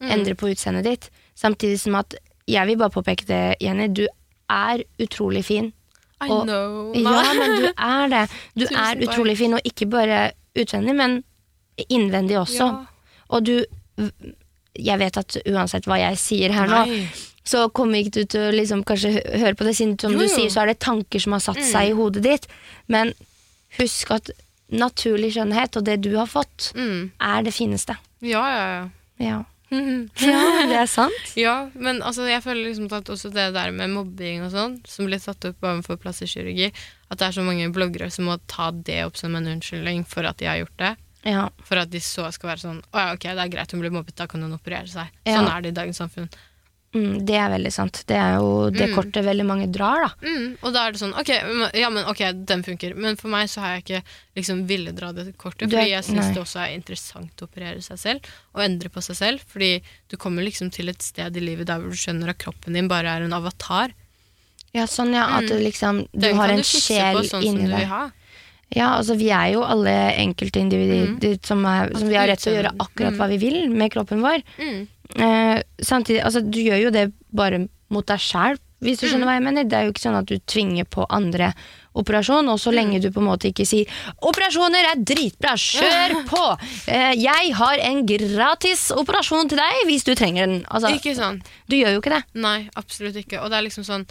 [0.00, 1.10] endre på utseendet ditt.
[1.36, 2.14] Samtidig som at
[2.48, 4.06] jeg vil bare påpeke det, Jenny, du
[4.50, 5.72] er utrolig fin.
[6.20, 6.92] I Og- know.
[6.94, 8.22] Ja, men du er det.
[8.56, 11.22] Du Tusen er utrolig fin, og ikke bare utvendig, men
[11.88, 12.66] innvendig også.
[12.66, 12.86] Ja.
[13.30, 13.54] Og du
[14.78, 17.00] Jeg vet at uansett hva jeg sier her nå, Nei.
[17.44, 19.10] så kommer ikke du til å liksom kanskje
[19.42, 21.58] høre på det, siden som Jo, du sier, så er det tanker som har satt
[21.66, 22.46] seg i hodet ditt.
[22.88, 23.10] Men
[23.80, 24.30] husk at
[24.70, 27.10] naturlig skjønnhet og det du har fått, Mm.
[27.20, 27.96] er det fineste.
[28.22, 28.88] Ja, ja, ja.
[29.20, 29.38] Ja.
[30.30, 31.26] ja, det er sant.
[31.36, 35.06] Ja, men altså, jeg føler liksom at også det der med mobbing og sånn, som
[35.10, 36.70] blir tatt opp overfor plastikkirurgi,
[37.10, 40.22] at det er så mange bloggere som må ta det opp som en unnskyldning for
[40.30, 40.94] at de har gjort det.
[41.24, 41.48] Ja.
[41.68, 43.92] For at de så skal være sånn Å ja, ok, det er greit, hun blir
[43.92, 45.10] mobbet, da kan hun operere seg.
[45.26, 46.30] Sånn er det i dagens samfunn.
[46.92, 48.00] Mm, det er veldig sant.
[48.08, 48.94] Det er jo det Mm.
[48.96, 50.26] kortet veldig mange drar, da.
[50.26, 51.28] Mm, og da er det sånn Ok,
[51.78, 52.96] ja, men ok, den funker.
[52.96, 54.02] Men for meg så har jeg ikke
[54.40, 55.68] liksom villet dra det kortet.
[55.70, 58.20] Du Fordi jeg syns det også er interessant å operere seg selv.
[58.56, 59.40] Og endre på seg selv.
[59.46, 62.72] Fordi du kommer liksom til et sted i livet der hvor du skjønner at kroppen
[62.74, 63.92] din bare er en avatar.
[64.74, 67.56] Ja, sånn ja, at det liksom, du Den har kan du fikse på sånn som
[67.56, 68.10] du vil ha.
[68.70, 69.92] Ja, altså vi er jo alle
[70.22, 73.90] enkeltindivider som, er, som vi har rett til å gjøre akkurat hva vi vil med
[73.90, 74.44] kroppen vår.
[74.62, 74.80] Mm.
[75.18, 79.34] Eh, samtidig, altså du gjør jo det bare mot deg sjæl, hvis du skjønner hva
[79.36, 79.66] jeg mener.
[79.68, 81.50] Det er jo ikke sånn at du tvinger på andre
[81.98, 83.90] operasjon, og så lenge du på en måte ikke sier
[84.22, 86.58] 'operasjoner er dritbra, kjør på'!
[86.86, 90.64] Eh, 'Jeg har en gratis operasjon til deg hvis du trenger den'.
[90.70, 91.42] Altså, Ikke sånn.
[91.68, 92.24] du gjør jo ikke det.
[92.34, 93.42] Nei, absolutt ikke.
[93.42, 94.06] Og det er liksom sånn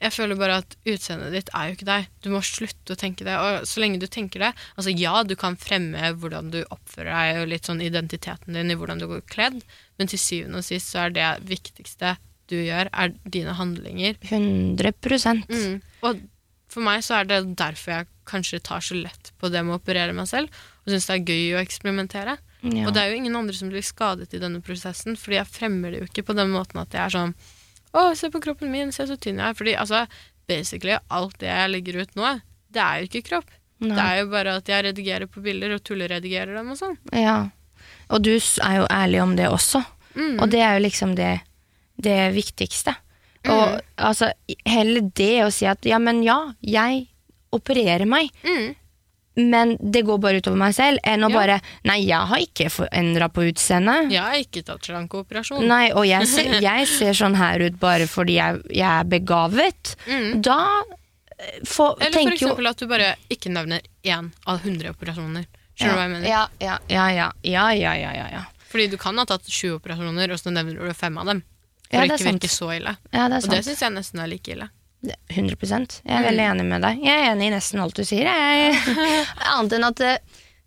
[0.00, 2.08] Jeg føler bare at utseendet ditt er jo ikke deg.
[2.24, 3.34] Du må slutte å tenke det.
[3.36, 7.42] Og så lenge du tenker det Altså ja, du kan fremme hvordan du oppfører deg,
[7.42, 9.60] og litt sånn identiteten din i hvordan du går kledd,
[10.00, 12.16] men til syvende og sist så er det viktigste
[12.50, 14.16] du gjør, er dine handlinger.
[14.26, 15.76] 100 Mm.
[16.02, 16.24] Og
[16.70, 19.80] for meg så er det derfor jeg kanskje tar så lett på det med å
[19.80, 20.50] operere meg selv,
[20.82, 22.38] og syns det er gøy å eksperimentere.
[22.62, 22.86] Ja.
[22.86, 25.92] Og det er jo ingen andre som blir skadet i denne prosessen, fordi jeg fremmer
[25.92, 27.34] det jo ikke på den måten at jeg er sånn
[27.92, 29.56] Å, se på kroppen min, se så tynn jeg er.
[29.58, 30.04] Fordi altså,
[30.50, 32.34] basically alt det jeg legger ut nå,
[32.70, 33.50] det er jo ikke kropp.
[33.80, 33.94] Nei.
[33.96, 36.98] Det er jo bare at jeg redigerer på bilder og tulleredigerer dem og sånn.
[37.16, 37.38] Ja.
[38.12, 39.80] Og du er jo ærlig om det også.
[40.14, 40.36] Mm.
[40.42, 41.30] Og det er jo liksom det,
[41.96, 42.94] det viktigste.
[43.48, 44.28] Og altså,
[44.68, 47.06] heller det å si at ja, men ja, jeg
[47.56, 48.76] opererer meg, Mm
[49.34, 51.36] men det går bare utover meg selv, enn å ja.
[51.36, 54.10] bare Nei, jeg har ikke endra på utseendet.
[54.12, 55.66] Jeg har ikke tatt slankeoperasjon.
[55.70, 59.94] Nei, og jeg ser, jeg ser, sånn her ut bare fordi jeg, jeg er begavet.
[60.08, 60.40] Mm.
[60.44, 64.90] Da eh, for, Eller for eksempel jo, at du bare ikke nevner én av 100
[64.96, 65.46] operasjoner.
[65.78, 66.28] Skjønner du ja, hva jeg mener?
[66.28, 70.52] Ja ja, ja, ja, ja, ja, Fordi du kan ha tatt sju operasjoner, og så
[70.52, 71.46] nevner du fem av dem.
[71.86, 72.98] For ja, det er ikke virke så ille.
[73.10, 74.68] Ja, det er og det syns jeg nesten er like ille.
[75.02, 75.56] Det- 100
[76.04, 76.26] Jeg er Mm.
[76.28, 76.98] veldig enig med deg.
[77.04, 78.26] Jeg er enig i nesten alt du sier.
[79.56, 80.18] Annet enn at eh,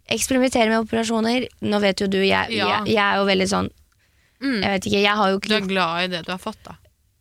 [0.10, 2.80] eksperimentere med operasjoner Nå vet jo du, jeg, Ja.
[2.84, 3.70] jeg, jeg er jo veldig sånn
[4.44, 4.58] Mm.
[4.60, 6.74] Jeg vet ikke, jeg har jo Du er glad i det du har fått, da.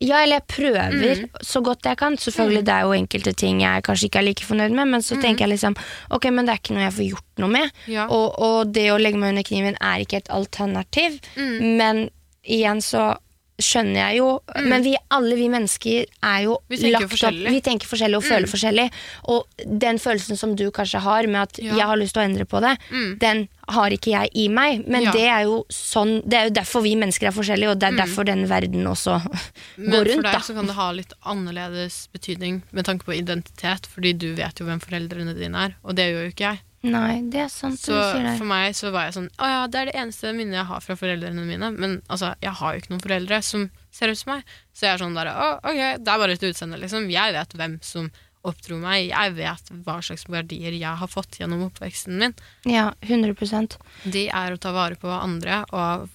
[0.03, 1.29] Ja, eller jeg prøver Mm.
[1.47, 2.17] så godt jeg kan.
[2.17, 5.15] Selvfølgelig det er jo enkelte ting jeg kanskje ikke er like fornøyd med, men så
[5.23, 5.77] tenker jeg liksom
[6.11, 7.71] ok, men det er ikke noe jeg får gjort noe med.
[7.87, 7.93] Mm.
[7.95, 8.07] Ja.
[8.09, 11.21] Og, og det å legge meg under kniven er ikke et alternativ.
[11.37, 11.77] Mm.
[11.77, 12.11] Men
[12.45, 13.17] igjen så
[13.63, 14.29] skjønner jeg jo
[14.67, 16.77] Men vi, alle vi mennesker er jo Mm.
[16.83, 17.35] Vi lagt opp.
[17.53, 18.91] Vi tenker forskjellig og føler forskjellig.
[19.29, 19.47] Og
[19.79, 21.75] den følelsen som du kanskje har med at Ja.
[21.77, 23.19] jeg har lyst til å endre på det, Mm.
[23.19, 24.87] den har ikke jeg i meg.
[24.89, 25.13] Men Ja.
[25.13, 27.97] det er jo sånn Det er jo derfor vi mennesker er forskjellige, og det er
[28.07, 29.39] derfor den verden også Mm.
[29.79, 30.39] Men går for deg da.
[30.41, 34.67] så kan det ha litt annerledes betydning med tanke på identitet, fordi du vet jo
[34.67, 36.61] hvem foreldrene dine er, og det gjør jo ikke jeg.
[36.83, 37.95] Nei, det er sant Så
[38.39, 40.81] for meg så var jeg sånn Å ja, det er det eneste minnet jeg har
[40.83, 41.69] fra foreldrene mine.
[41.77, 44.43] Men altså, jeg har jo ikke noen foreldre som ser ut som meg.
[44.75, 47.07] Så jeg er sånn der Å, ok, det er bare et utseende, liksom.
[47.13, 48.11] Jeg vet hvem som
[48.43, 49.13] oppdro meg.
[49.13, 52.35] Jeg vet hva slags verdier jeg har fått gjennom oppveksten min.
[52.67, 53.79] Ja, 100%
[54.11, 56.09] De er å ta vare på andre og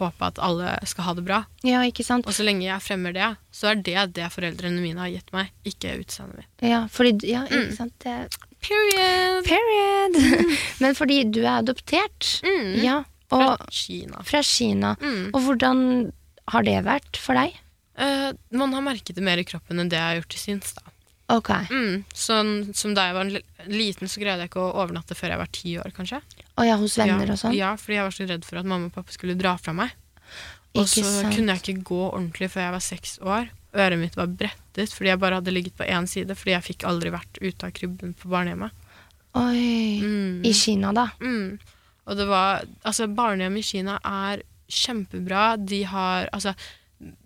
[0.00, 1.44] håpe at alle skal ha det bra.
[1.62, 2.26] Ja, ikke sant?
[2.26, 5.52] Og så lenge jeg fremmer det, så er det det foreldrene mine har gitt meg,
[5.62, 6.50] ikke utseendet mitt.
[6.66, 7.68] Ja, fordi Ja, Mm.
[7.68, 7.94] ikke sant.
[8.02, 8.16] Det,
[8.60, 9.44] Period!
[9.46, 10.18] period!
[10.82, 12.28] Men fordi du er adoptert.
[12.44, 12.76] Mm.
[12.84, 13.00] Ja.
[13.30, 14.24] Fra Kina.
[14.26, 14.96] fra Kina.
[15.00, 15.30] Mm.
[15.30, 15.82] Og hvordan
[16.50, 17.54] har det vært for deg?
[18.00, 20.72] Uh, man har merket det mer i kroppen enn det jeg har gjort til syns.
[20.78, 20.90] da.
[21.30, 21.50] Ok.
[21.70, 22.02] Mm.
[22.16, 23.30] Sånn som da jeg var
[23.70, 26.18] liten, så greide jeg ikke å overnatte før jeg var ti år, kanskje.
[26.58, 27.36] Og ja, hos venner ja.
[27.36, 27.54] og sånn?
[27.54, 29.94] Ja, fordi jeg var så redd for at mamma og pappa skulle dra fra meg.
[30.78, 33.48] Og så kunne jeg ikke gå ordentlig før jeg var seks år.
[33.74, 36.84] Øret mitt var brettet fordi jeg bare hadde ligget på én side, fordi jeg fikk
[36.90, 38.72] aldri vært ute av krybben på barnehjemmet.
[39.38, 40.00] Oi.
[40.02, 40.40] Mm.
[40.44, 41.04] I Kina, da.
[41.22, 41.58] Mm.
[42.10, 45.56] Og det var Altså, barnehjem i Kina er kjempebra.
[45.62, 46.54] De har Altså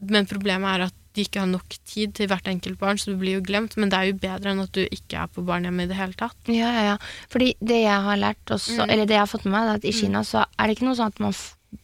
[0.01, 3.16] Men problemet er at de ikke har nok tid til hvert enkelt barn, så du
[3.20, 3.76] blir jo glemt.
[3.78, 6.16] Men det er jo bedre enn at du ikke er på barnehjemmet i det hele
[6.18, 6.34] tatt.
[6.51, 6.97] Ja, ja, ja.
[7.30, 8.90] Fordi det jeg har lært også, Mm.
[8.90, 10.88] eller det jeg har fått med meg, er at i Kina så er det ikke
[10.88, 11.32] noe sånn at man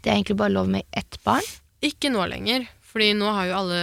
[0.03, 1.47] det er egentlig bare lov med ett barn.
[1.81, 3.81] Ikke nå lenger, fordi nå har jo alle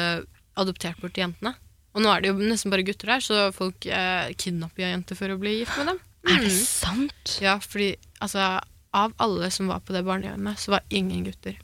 [0.58, 1.54] adoptert bort jentene.
[1.96, 5.18] Og nå er det jo nesten bare gutter der, så folk eh, kidnapper jo jenter
[5.18, 6.00] for å bli gift med dem.
[6.28, 6.66] Er det Mm.
[6.66, 7.38] sant?
[7.42, 8.60] Ja, fordi altså,
[8.94, 11.56] av alle som var på det barnehjemmet, så var ingen gutter.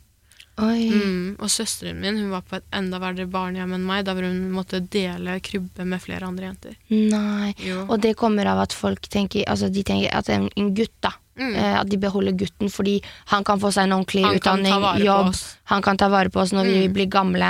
[0.58, 1.36] Mm.
[1.42, 4.80] Og søsteren min hun var på et enda verre barnehjem enn meg, da hun måtte
[4.94, 6.76] dele krybbe med flere andre jenter.
[6.94, 7.54] Nei.
[7.58, 7.86] Jo.
[7.90, 11.12] Og det kommer av at folk tenker Altså de tenker at en, en gutt, da.
[11.40, 11.56] Mm.
[11.58, 13.00] Eh, at de beholder gutten fordi
[13.34, 15.34] han kan få seg en ordentlig Han utdanning, jobb.
[15.74, 16.94] Han kan ta vare på oss når vi Mm.
[16.94, 17.50] blir gamle.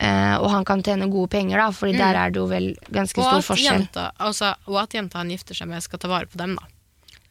[0.00, 1.98] Eh, og han kan tjene gode penger, da, Fordi Mm.
[1.98, 3.78] der er det jo vel ganske Og stor forskjell.
[3.78, 6.66] jenta, altså, og at jenta han gifter seg med, skal ta vare på dem, da.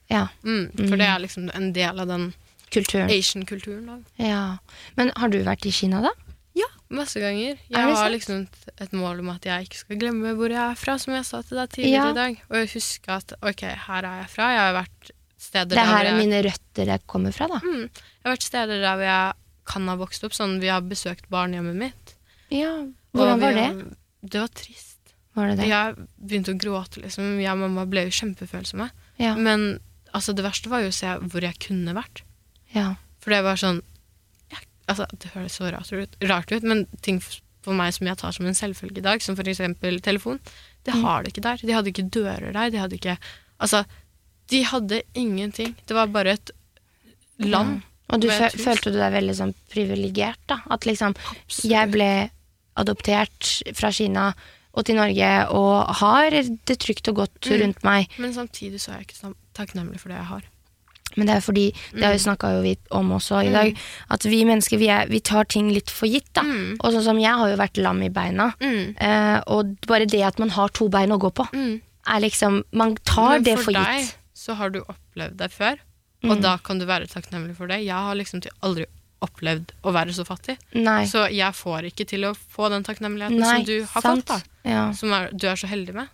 [0.09, 0.71] Ja, Mm.
[0.89, 2.33] For det er liksom en del av den
[2.71, 3.09] kulturen.
[3.09, 3.85] Asian-kulturen.
[3.85, 3.97] da.
[4.23, 4.57] Ja.
[4.95, 6.09] Men har du vært i Kina, da?
[6.55, 7.57] Ja, masse ganger.
[7.69, 8.47] Jeg har liksom
[8.79, 11.41] et, mål om at jeg ikke skal glemme hvor jeg er fra, som jeg sa
[11.41, 12.09] til deg tidligere Ja.
[12.11, 12.41] i dag.
[12.49, 14.49] Og jeg husker at ok, her er jeg fra.
[14.53, 17.59] Jeg har vært steder Det her er jeg, mine røtter jeg kommer fra, da.
[17.59, 19.33] mm, jeg har vært steder der hvor jeg
[19.65, 20.31] kan ha vokst opp.
[20.33, 22.02] Sånn, vi har besøkt barnehjemmet mitt.
[22.53, 22.73] Ja,
[23.13, 23.67] Hvordan var det?
[24.21, 25.13] Det var trist.
[25.33, 25.67] Var det det?
[25.71, 27.31] Jeg begynte å gråte, liksom.
[27.41, 28.89] Jeg og mamma ble jo kjempefølsomme.
[29.21, 29.33] Ja.
[29.35, 29.79] Men
[30.13, 32.21] altså, det verste var jo å se hvor jeg kunne vært.
[32.75, 32.93] ja.
[33.23, 33.77] For det var sånn
[34.51, 37.21] jeg, altså, Det høres så rart ut, rart ut, men ting
[37.63, 40.39] for meg som jeg tar som en selvfølge i dag, som for eksempel telefon,
[40.83, 41.01] det Mm.
[41.05, 41.57] har du ikke der.
[41.63, 42.69] De hadde ikke dører der.
[42.69, 43.17] De hadde ikke
[43.61, 43.85] Altså,
[44.49, 45.73] de hadde ingenting.
[45.87, 46.51] Det var bare et
[47.39, 47.81] land.
[47.81, 47.89] Ja.
[48.13, 50.59] Og du følte du deg veldig sånn privilegert, da?
[50.69, 51.15] At liksom
[51.63, 52.29] Jeg ble
[52.77, 54.33] adoptert fra Kina
[54.73, 57.61] og til Norge og har det trygt og godt Mm.
[57.61, 58.07] rundt meg.
[58.17, 60.41] Men samtidig så er jeg ikke takknemlig for det jeg har.
[61.15, 63.77] Men det er fordi, det har vi snakka jo om også i dag,
[64.09, 66.25] at vi mennesker vi, er, vi tar ting litt for gitt.
[66.33, 66.41] da.
[66.41, 66.77] Mm.
[66.81, 68.55] Og sånn som jeg har jo vært lam i beina.
[68.59, 68.95] Mm.
[68.97, 71.81] Eh, og bare det at man har to bein å gå på, Mm.
[72.07, 75.77] er liksom Man tar for det for for deg så har du opplevd det før,
[76.23, 76.31] Mm.
[76.31, 77.85] og da kan du være takknemlig for det.
[77.85, 80.57] Jeg har liksom aldri opplevd å være så fattig.
[80.73, 81.05] Nei.
[81.09, 84.27] Så jeg får ikke til å få den takknemligheten Nei, som du har sant.
[84.27, 84.43] fått.
[84.63, 84.69] da.
[84.69, 86.07] Ja, Som er, du er så heldig med.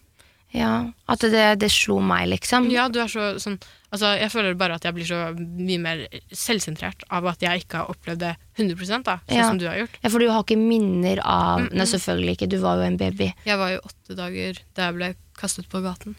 [0.54, 0.92] ja.
[1.08, 2.70] At det, det slo meg, liksom.
[2.72, 6.02] Ja, du er så sånn Altså, jeg føler bare at jeg blir så mye mer
[6.30, 9.48] selvsentrert av at jeg ikke har opplevd det 100 da, sånn Ja.
[9.50, 9.96] som du har gjort.
[10.04, 11.78] Ja, For du har ikke minner av Mm, mm.
[11.80, 13.34] Nei, selvfølgelig ikke, du var jo en baby.
[13.46, 15.10] Jeg var jo åtte dager da jeg ble
[15.42, 16.16] kastet på gaten.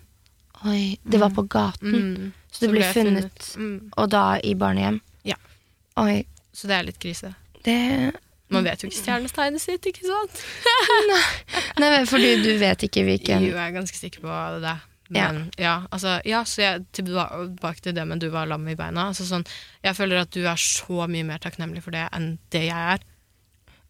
[0.66, 1.94] Oi, det var på gaten.
[1.94, 2.32] Mm.
[2.50, 3.92] Så du ble jeg funnet, Mm.
[3.96, 5.00] og da i barnehjem?
[5.24, 5.36] Ja.
[5.96, 7.34] Oi, Så det er litt krise.
[7.64, 7.78] det
[8.50, 10.40] Man vet jo ikke stjernestegnet sitt, ikke sant?
[11.10, 11.20] Nei,
[11.78, 14.78] Nei fordi du vet ikke hvilken Jo, jeg er ganske sikker på det.
[15.10, 19.08] Men ja, altså, ja så jeg, tilbake til det med du var lam i beina.
[19.10, 19.46] Altså, sånn,
[19.82, 23.06] jeg føler at du er så mye mer takknemlig for det enn det jeg er.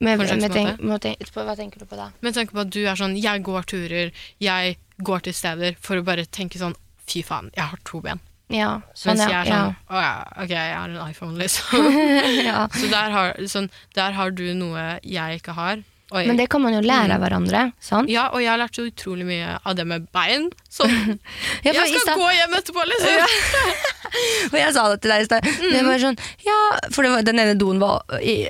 [0.01, 2.09] Men, på en slags tenk, tenk, Hva tenker du på da?
[2.25, 6.01] Men tenk på at du er sånn, jeg går turer, jeg går til steder for
[6.01, 8.23] å bare tenke sånn, fy faen, jeg har to ben.
[8.51, 11.87] Ja, sånn, Mens jeg er sånn, å ja, ok, jeg har en iPhone, liksom.
[12.35, 12.43] ja.
[12.51, 12.67] ja.
[12.75, 15.87] Så der har, sånn, der har du noe jeg ikke har.
[16.11, 16.25] Oi.
[16.27, 17.13] Men det kan man jo lære Mm.
[17.15, 18.09] av hverandre, sant?
[18.11, 20.49] Ja, og jeg har lært så utrolig mye av det med bein.
[20.67, 20.91] Sånn,
[21.63, 23.37] Ja, jeg skal gå hjem etterpå, liksom.
[24.51, 25.47] Og jeg sa det til deg i stad.
[25.47, 25.71] Mm.
[25.71, 26.57] Det var sånn, ja,
[26.91, 28.03] for var, den ene doen var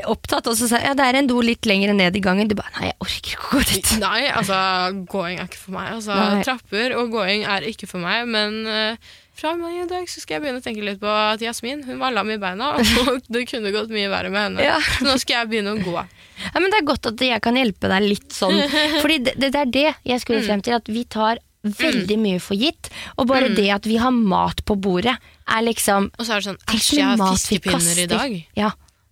[0.09, 2.49] opptatt, og så sa jeg ja, det er en do litt lenger ned i gangen.
[2.49, 3.91] Du bare nei, jeg orker ikke å gå dit.
[4.01, 4.57] Nei, altså,
[5.13, 5.91] gåing er ikke for meg.
[5.99, 6.17] Altså,
[6.49, 10.37] trapper og gåing er ikke for meg, men eh, fra og i dag så skal
[10.37, 12.75] jeg begynne å tenke litt på at Jasmin hun var lam i beina,
[13.05, 14.65] og det kunne gått mye verre med henne.
[14.67, 14.79] Ja.
[14.99, 15.95] Så nå skal jeg begynne å gå.
[16.45, 18.57] Ja, men det er godt at jeg kan hjelpe deg litt sånn.
[19.03, 20.23] Fordi det, det er det jeg Mm.
[20.25, 22.89] skulle frem til, at vi tar veldig mye for gitt.
[23.21, 23.57] Og bare Mm.
[23.59, 25.17] det at vi har mat på bordet,
[25.51, 28.37] er liksom Og så er det sånn Æsj, jeg har fiskepinner i dag.
[28.57, 28.71] Ja.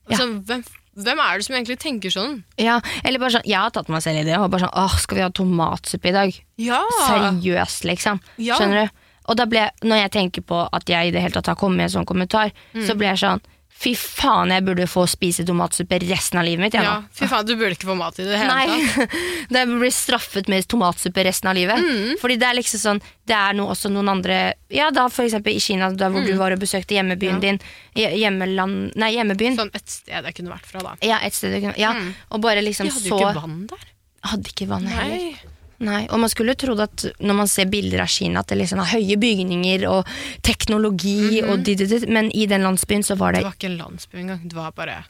[0.09, 0.63] Altså, hvem,
[0.97, 2.39] hvem er det som egentlig tenker sånn?
[2.57, 2.79] ja.
[3.05, 5.19] Eller bare sånn, jeg har tatt meg selv i det, og bare sånn åh, skal
[5.21, 6.39] vi ha tomatsuppe i dag?
[6.65, 6.81] Ja!
[7.05, 8.21] Seriøst, liksom.
[8.41, 8.57] Ja.
[8.57, 8.97] Skjønner du?
[9.29, 11.77] Og da ble, når jeg tenker på at jeg i det hele tatt har kommet
[11.77, 12.87] med en sånn kommentar, Mm.
[12.87, 13.41] så ble jeg sånn
[13.79, 16.73] Fy faen, jeg burde få spise tomatsuppe resten av livet mitt.
[16.75, 19.13] Jeg, Ja, fy faen, du burde ikke få mat i det hele Nei, tatt.
[19.55, 21.79] det blir straffet med tomatsuppe resten av livet.
[21.79, 22.17] Mm.
[22.19, 25.55] Fordi det er liksom sånn Det er noe, også noen andre Ja, da for eksempel
[25.55, 27.43] i Kina, da hvor du var og besøkte hjemmebyen Mm.
[27.45, 27.53] Ja.
[27.53, 27.61] din.
[27.95, 29.55] hje- Hjemmeland Nei, hjemmebyen.
[29.57, 30.97] Sånn et sted jeg kunne vært fra, da.
[31.07, 32.15] Ja, et sted du kunne Ja, Mm.
[32.33, 33.79] og bare liksom De hadde jo ikke vann der.
[34.25, 35.15] Hadde ikke vann heller.
[35.15, 35.37] Nei.
[35.79, 38.81] Nei, og man skulle trodd at når man ser bilder av Kina, at det liksom
[38.83, 40.09] er høye bygninger og
[40.43, 43.71] teknologi og dit, dit, dit, men i den landsbyen så var Det det var ikke
[43.71, 44.41] en landsby engang.
[44.49, 45.05] Det var bare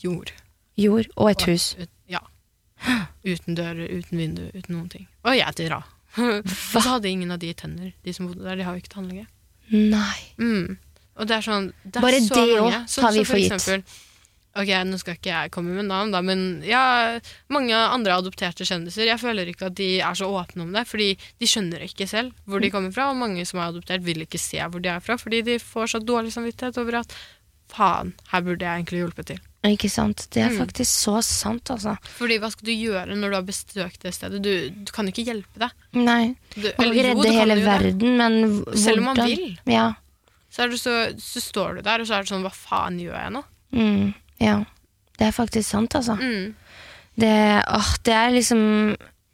[0.00, 0.32] jord.
[0.76, 1.76] jord og et Og- hus.
[1.78, 2.20] Ut, ja.
[3.24, 5.08] Uten dører, uten vindu, uten noen ting.
[5.24, 5.72] Og jeg til.
[6.16, 8.56] Og så hadde ingen av de tenner, de som bodde der.
[8.56, 9.26] De har jo ikke tannlege.
[9.70, 10.18] Nei.
[10.38, 10.78] Mm.
[11.16, 13.84] Og det er sånn det er Bare så det òg tar vi for gitt.
[14.54, 16.82] Ok, nå skal ikke jeg komme med navn, da, men ja,
[17.48, 21.06] mange andre adopterte kjendiser Jeg føler ikke at de er så åpne om det, fordi
[21.40, 23.06] de skjønner ikke selv hvor de kommer fra.
[23.10, 25.94] Og mange som er adoptert, vil ikke se hvor de er fra, fordi de får
[25.94, 27.14] så dårlig samvittighet over at
[27.72, 29.40] faen, her burde jeg egentlig hjulpet til.
[29.64, 30.26] Ikke sant?
[30.34, 30.58] Det er Mm.
[30.58, 31.96] faktisk så sant, altså.
[32.18, 34.42] Fordi hva skal du gjøre når du har besøkt det stedet?
[34.42, 34.50] Du,
[34.84, 35.70] du kan jo ikke hjelpe deg.
[35.94, 36.34] Nei.
[36.56, 39.58] Du, Man kan ikke redde hele verden, men hvordan Selv om man vil.
[39.70, 39.92] Ja.
[40.52, 43.16] Så, du så, så står du der, og så er det sånn Hva faen gjør
[43.16, 43.44] jeg nå?
[43.72, 44.12] Mm,
[44.42, 44.58] ja.
[45.18, 46.16] Det er faktisk sant, altså.
[46.18, 46.54] Mm.
[47.20, 47.32] Det,
[47.68, 48.62] åh, det er liksom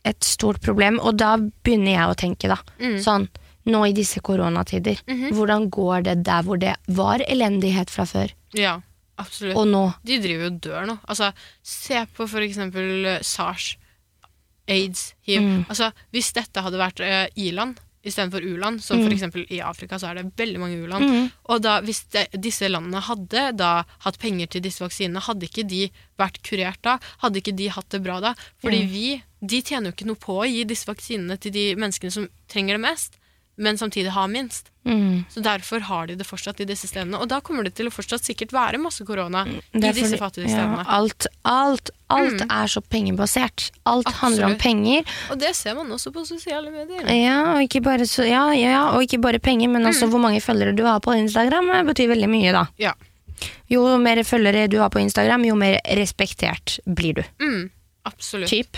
[0.09, 2.57] et stort problem, og da begynner jeg å tenke, da.
[2.83, 2.97] Mm.
[3.05, 3.29] Sånn,
[3.69, 5.33] nå i disse koronatider, Mhm.
[5.37, 8.81] hvordan går det der hvor det var elendighet fra før, Ja,
[9.19, 9.57] absolutt.
[9.57, 9.83] og nå?
[10.05, 10.99] De driver jo og dør nå.
[11.09, 11.33] Altså,
[11.63, 13.77] se på for eksempel eh, SARS,
[14.69, 15.41] aids, hiv.
[15.43, 15.67] Mm.
[15.69, 17.79] Altså, hvis dette hadde vært uh, i-land
[18.09, 21.05] istedenfor u-land, som for eksempel i Afrika, så er det veldig mange u-land.
[21.09, 21.31] Mm.
[21.53, 25.67] Og da, hvis de, disse landene hadde da hatt penger til disse vaksinene, hadde ikke
[25.69, 25.87] de
[26.19, 26.99] vært kurert da?
[27.23, 28.35] Hadde ikke de hatt det bra da?
[28.63, 28.91] Fordi Mm.
[28.93, 29.07] vi
[29.41, 32.75] de tjener jo ikke noe på å gi disse vaksinene til de menneskene som trenger
[32.75, 33.19] det mest,
[33.57, 34.71] men samtidig har minst.
[34.89, 35.25] Mm.
[35.31, 37.21] Så derfor har de det fortsatt i disse stedene.
[37.21, 40.19] Og da kommer det til å fortsatt sikkert være masse korona i er disse fattige
[40.23, 40.85] fattige ja, stedene.
[40.89, 42.51] alt, alt, alt Mm.
[42.51, 43.71] er så pengebasert.
[43.87, 45.05] Alt handler om penger.
[45.31, 47.05] Og det ser man også på sosiale medier.
[47.13, 50.41] Ja, og ikke bare, så, ja, ja, og ikke bare penger, men også hvor mange
[50.41, 52.67] følgere du har på Instagram, eh, betyr veldig mye, da.
[52.79, 52.95] Ja.
[53.71, 57.23] Jo mer følgere du har på Instagram, jo mer respektert blir du.
[57.45, 57.71] Mm,
[58.09, 58.49] absolutt.
[58.49, 58.77] Typ.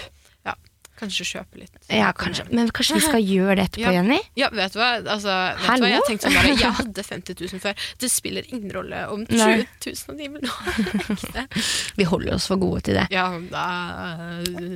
[1.00, 1.06] Ja.
[1.06, 1.76] Kanskje kjøpe litt.
[1.88, 2.44] Ja, kanskje.
[2.52, 3.92] Men kanskje vi skal gjøre det etterpå, Ja.
[3.96, 4.18] Jenny?
[4.36, 4.90] Ja, vet du hva?
[5.00, 5.92] Altså, vet du hva?
[5.94, 7.86] Jeg tenkte sånn bare, jeg hadde 50 000 før.
[8.02, 11.46] Det spiller ingen rolle om 20 000 av de vil ha.
[12.00, 13.06] Vi holder oss for gode til det.
[13.14, 13.64] Ja, da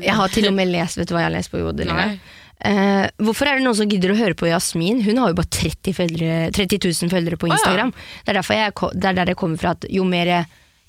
[0.00, 1.92] Jeg har til og med lest, vet du hva jeg har lest på Jodel?
[1.92, 2.16] Uh.
[2.64, 5.02] Eh, hvorfor er det noen som gidder å høre på Jasmin?
[5.04, 7.58] Hun har jo bare 30, følgere, 30 000 følgere på ja.
[7.58, 7.92] Instagram.
[8.24, 10.32] Det, er jeg, det er der det kommer fra at jo mer,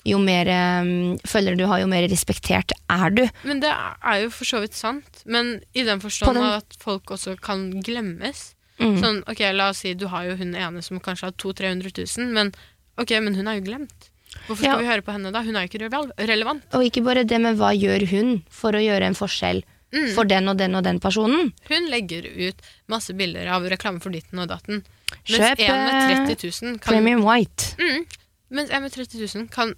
[0.06, 0.48] jo mer
[0.82, 3.24] um, følgere du har, jo mer respektert er du.
[3.44, 5.22] Men det er jo for så vidt sant.
[5.26, 8.52] Men i den forstand den- at folk også kan glemmes.
[8.78, 8.98] Mm.
[9.00, 12.18] Sånn, ok, La oss si du har jo hun ene som kanskje har 200 000-300
[12.18, 12.52] 000, men
[12.98, 14.10] ok, men hun er jo glemt.
[14.46, 14.76] Hvorfor skal Ja.
[14.82, 15.40] vi høre på henne da?
[15.42, 16.62] Hun er jo ikke relevant.
[16.76, 19.62] Og ikke bare det, men hva gjør hun for å gjøre en forskjell
[19.94, 20.14] Mm.
[20.14, 21.52] for den og den og den personen?
[21.70, 24.84] Hun legger ut masse bilder av reklame for ditten og datten.
[25.30, 27.76] Mens en med eh, 30 000 kan, Premium White.
[27.78, 28.04] mm,
[28.50, 29.74] mens en med 30 000 kan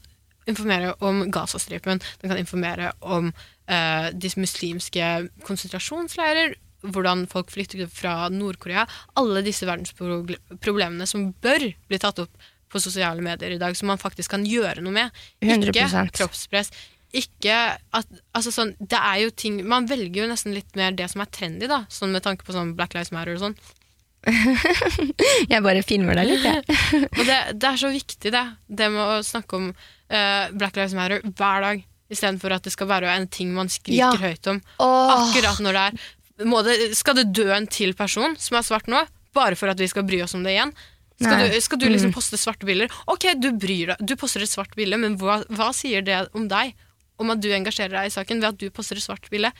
[0.49, 2.01] informere om Gazastripen.
[2.20, 5.09] Den kan informere om eh, de muslimske
[5.46, 6.57] konsentrasjonsleirer,
[6.88, 8.86] hvordan folk flykter fra Nord-Korea.
[9.18, 14.01] Alle disse verdensproblemene som bør bli tatt opp på sosiale medier i dag, som man
[14.01, 15.18] faktisk kan gjøre noe med.
[15.40, 16.14] Ikke 100%.
[16.20, 16.72] kroppspress.
[17.16, 17.55] Ikke
[17.96, 21.22] at Altså sånn, det er jo ting Man velger jo nesten litt mer det som
[21.24, 21.86] er trendy, da.
[21.88, 23.57] Sånn med tanke på sånn Black Lives Matter og sånn.
[25.53, 26.76] Jeg bare filmer deg litt, jeg.
[27.18, 28.44] Og det, det er så viktig, det.
[28.66, 29.70] Det med å snakke om
[30.11, 31.85] eh, Black Lives Matter hver dag.
[32.11, 34.13] Istedenfor at det skal være en ting man skriker Ja.
[34.17, 34.63] høyt om.
[34.81, 35.29] oh.
[35.29, 39.03] Akkurat når det er det, Skal det dø en til person som er svart nå,
[39.35, 40.73] bare for at vi skal bry oss om det igjen?
[41.21, 42.89] Skal du, skal du liksom poste svarte bilder?
[43.11, 46.47] Ok, du bryr deg, du poster et svart bilde, men hva, hva sier det om
[46.49, 46.75] deg?
[47.19, 49.51] Om at du engasjerer deg i saken ved at du poster et svart bilde?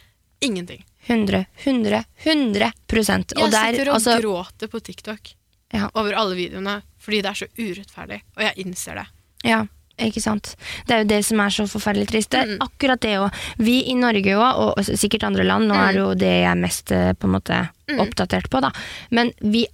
[0.41, 0.85] Ingenting.
[1.09, 5.35] 100, 100, 100 Jeg Og der, sitter og altså, gråter på TikTok
[5.75, 5.91] Ja.
[5.95, 9.07] over alle videoene fordi det er så urettferdig, og jeg innser det.
[9.45, 9.67] Ja,
[9.99, 10.55] ikke sant.
[10.87, 12.31] Det er jo det som er så forferdelig trist.
[12.31, 12.59] Det er Mm.
[12.69, 13.33] akkurat det òg.
[13.59, 16.55] Vi i Norge òg, og sikkert andre land, nå er det jo det jeg er
[16.57, 18.01] mest eh, på en måte Mm.
[18.01, 18.71] oppdatert på, da.
[19.11, 19.67] Men vi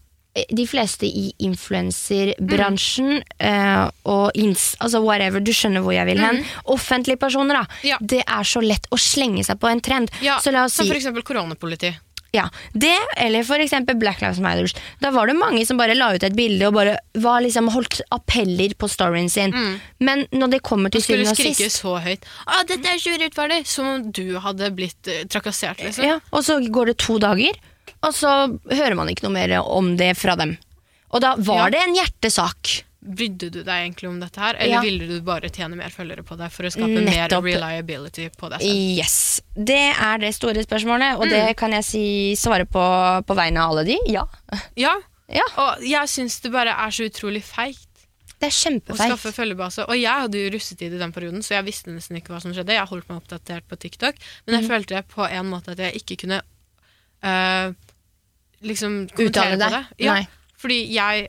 [0.51, 6.41] de fleste i influenserbransjen eh, og ins, altså whatever, du skjønner hvor jeg vil hen.
[6.67, 7.67] Offentlige personer, da.
[7.87, 7.99] Ja.
[8.01, 10.11] Det er så lett å slenge seg på en trend.
[10.25, 11.95] Ja, så la oss Som si for eksempel koronapoliti.
[12.35, 14.73] Ja, det, eller for eksempel Black Lives Matter.
[15.03, 18.01] Da var det mange som bare la ut et bilde og bare var liksom holdt
[18.15, 19.55] appeller på storyen sin.
[20.03, 22.99] Men når det kommer til syvende og sist Skulle skrike så høyt ah, 'Dette er
[22.99, 26.05] ikke urettferdig!' Som om du hadde blitt uh, trakassert, liksom.
[26.09, 27.55] ja, Og så går det to dager,
[28.03, 28.33] og så
[28.73, 30.57] hører man ikke noe mer om det fra dem.
[31.15, 31.71] Og da var Ja.
[31.71, 32.83] det en hjertesak.
[33.05, 34.81] Brydde du deg egentlig om dette her, eller Ja.
[34.81, 38.61] ville du bare tjene mer følgere på deg for å skape mer reliability på deg
[38.61, 38.99] selv?
[38.99, 39.41] Yes.
[39.55, 41.31] Det er det store spørsmålet, og Mm.
[41.31, 43.99] det kan jeg si svare på på vegne av alle de.
[44.07, 44.25] Ja.
[44.77, 44.95] Ja,
[45.29, 47.89] ja og jeg syns det bare er så utrolig feigt
[48.41, 49.87] det er å skaffe følgebase.
[49.89, 52.53] Og jeg hadde jo russetid i den perioden, så jeg visste nesten ikke hva som
[52.53, 52.75] skjedde.
[52.77, 54.15] Jeg holdt meg oppdatert på TikTok,
[54.47, 54.61] men Mm.
[54.61, 56.43] jeg følte på en måte at jeg ikke kunne
[57.25, 57.73] uh,
[58.63, 59.87] liksom kommentere på det.
[59.99, 60.25] Ja,
[60.59, 61.29] fordi jeg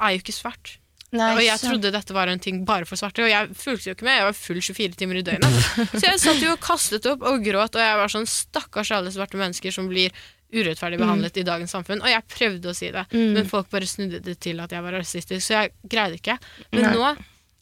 [0.00, 0.78] er jo ikke svart.
[1.12, 3.86] Nei, og jeg så- trodde dette var en ting bare for svarte, og jeg fulgte
[3.88, 4.16] jo ikke med.
[4.18, 5.54] Jeg var full 24 timer i døgnet.
[5.96, 9.10] Så jeg satt jo og kastet opp og gråt, og jeg var sånn stakkars alle
[9.10, 10.10] svarte mennesker som blir
[10.52, 12.00] urettferdig behandlet i dagens samfunn.
[12.04, 13.32] Og jeg prøvde å si det, Mm.
[13.34, 16.38] men folk bare snudde det til at jeg var rasistisk, så jeg greide ikke.
[16.72, 16.94] Men Nei.
[16.94, 17.16] nå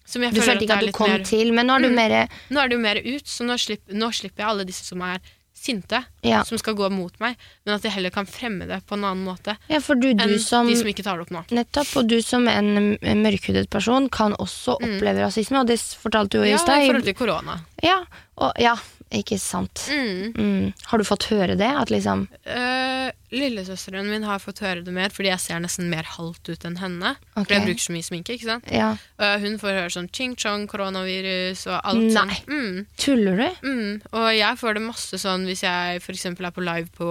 [0.09, 1.83] Som jeg Du føler følte ikke er at du kom mer- til, men nå er
[1.83, 1.95] du Mm.
[1.97, 4.85] mer Nå er det jo mer ut, så nå, slipp, nå slipper jeg alle disse
[4.85, 5.19] som er
[5.67, 6.41] sinte, ja.
[6.47, 7.37] som skal gå mot meg,
[7.67, 10.39] men at jeg heller kan fremme det på en annen måte ja, du, enn du
[10.43, 11.43] som de som ikke tar det opp nå.
[11.59, 14.97] Nettopp, og du som en mørkhudet person kan også Mm.
[14.97, 17.61] oppleve rasisme, og det fortalte du jo Ja, i i forhold til korona.
[17.83, 17.99] Ja,
[18.37, 18.75] og, ja,
[19.15, 19.85] ikke sant.
[19.87, 20.33] Mm.
[20.35, 20.73] Mm.
[20.91, 21.69] Har du fått høre det?
[21.69, 26.09] At liksom uh, lillesøsteren min har fått høre det mer, fordi jeg ser nesten mer
[26.17, 27.13] halvt ut enn henne.
[27.35, 27.45] Okay.
[27.45, 28.73] For jeg bruker så mye sminke, ikke sant.
[28.73, 32.11] Ja, Uh, hun får høre sånn ching-chong, koronavirus og alt Nei.
[32.13, 32.33] sånn.
[32.51, 32.83] Mm.
[33.01, 33.47] tuller du?
[33.65, 34.03] Mm.
[34.13, 37.09] Og jeg får det masse sånn hvis jeg eksempel er på live på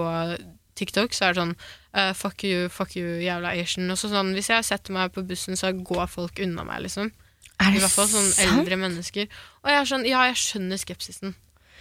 [0.76, 3.90] TikTok, så er det sånn uh, fuck you, fuck you, jævla Asian.
[3.90, 7.10] Og så sånn, hvis jeg setter meg på bussen, så går folk unna meg, liksom.
[7.56, 8.60] Er I hvert fall sånn sant?
[8.60, 9.28] eldre mennesker.
[9.64, 11.36] Og jeg er sånn, ja, jeg skjønner skepsisen.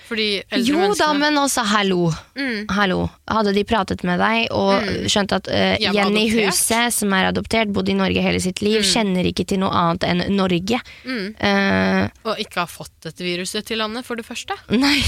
[0.05, 2.11] Fordi eldre Jo da, men også hallo.
[2.37, 2.67] mm.
[2.69, 3.09] Hallo.
[3.27, 5.07] Hadde de pratet med deg og Mm.
[5.09, 6.51] skjønt at uh, Jenny adoptert.
[6.51, 8.85] Huset, som er adoptert, bodde i Norge hele sitt liv, Mm.
[8.91, 10.79] kjenner ikke til noe annet enn Norge.
[11.05, 11.35] Mm.
[11.39, 14.53] Eh, Og ikke har fått dette viruset til landet, for det første.
[14.69, 15.01] nei.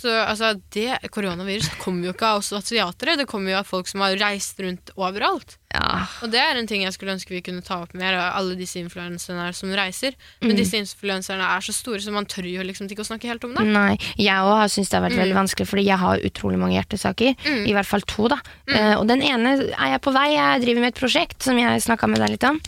[0.00, 3.88] Så altså, det koronavirus kommer jo ikke av oss asiatere, det kommer jo av folk
[3.90, 5.56] som har reist rundt overalt.
[5.78, 6.06] Ja.
[6.24, 8.80] Og det er en ting jeg skulle ønske vi kunne ta opp mer, alle disse
[8.82, 10.14] influenserne som reiser.
[10.42, 10.56] Men Mm.
[10.58, 13.54] disse influenserne er så store, så man tør jo liksom ikke å snakke helt om
[13.54, 13.64] det.
[13.66, 15.22] Nei, jeg òg har syntes det har vært Mm.
[15.24, 17.36] veldig vanskelig, fordi jeg har utrolig mange hjertesaker.
[17.44, 17.66] Mm.
[17.68, 18.38] I hvert fall to, da.
[18.68, 20.34] Uh, og den ene er jeg på vei.
[20.34, 22.60] Jeg driver med et prosjekt som jeg snakka med deg litt om.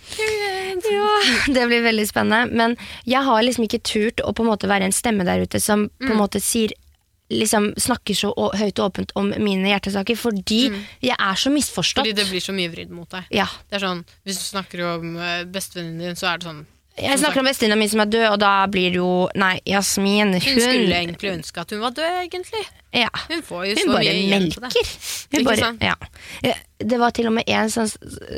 [0.91, 1.09] Ja,
[1.55, 2.53] Det blir veldig spennende.
[2.53, 5.61] Men jeg har liksom ikke turt å på en måte være en stemme der ute
[5.61, 6.21] som på en Mm.
[6.23, 6.71] måte sier
[7.31, 10.64] Liksom snakker så høyt og åpent om mine hjertesaker, fordi
[11.05, 12.03] jeg er så misforstått.
[12.03, 12.11] Mm.
[12.11, 13.31] Fordi det blir så mye vridd mot deg.
[13.35, 13.47] Ja.
[13.70, 16.64] Det er sånn, Hvis du snakker om uh, bestevenninnen din, så er det sånn
[16.99, 20.34] Jeg snakker om bestevenninna mi som er død, og da blir det jo Nei, Jasmin,
[20.34, 22.64] hun, Hun skulle egentlig ønske at hun var død, egentlig.
[22.93, 23.09] ja.
[23.30, 24.62] Hun får jo Hun så bare mye igjen på det.
[24.66, 24.91] melker.
[25.30, 25.86] Hun Ikke bare, sant?
[25.86, 26.55] ja.
[26.80, 27.88] Det var til og med en sånn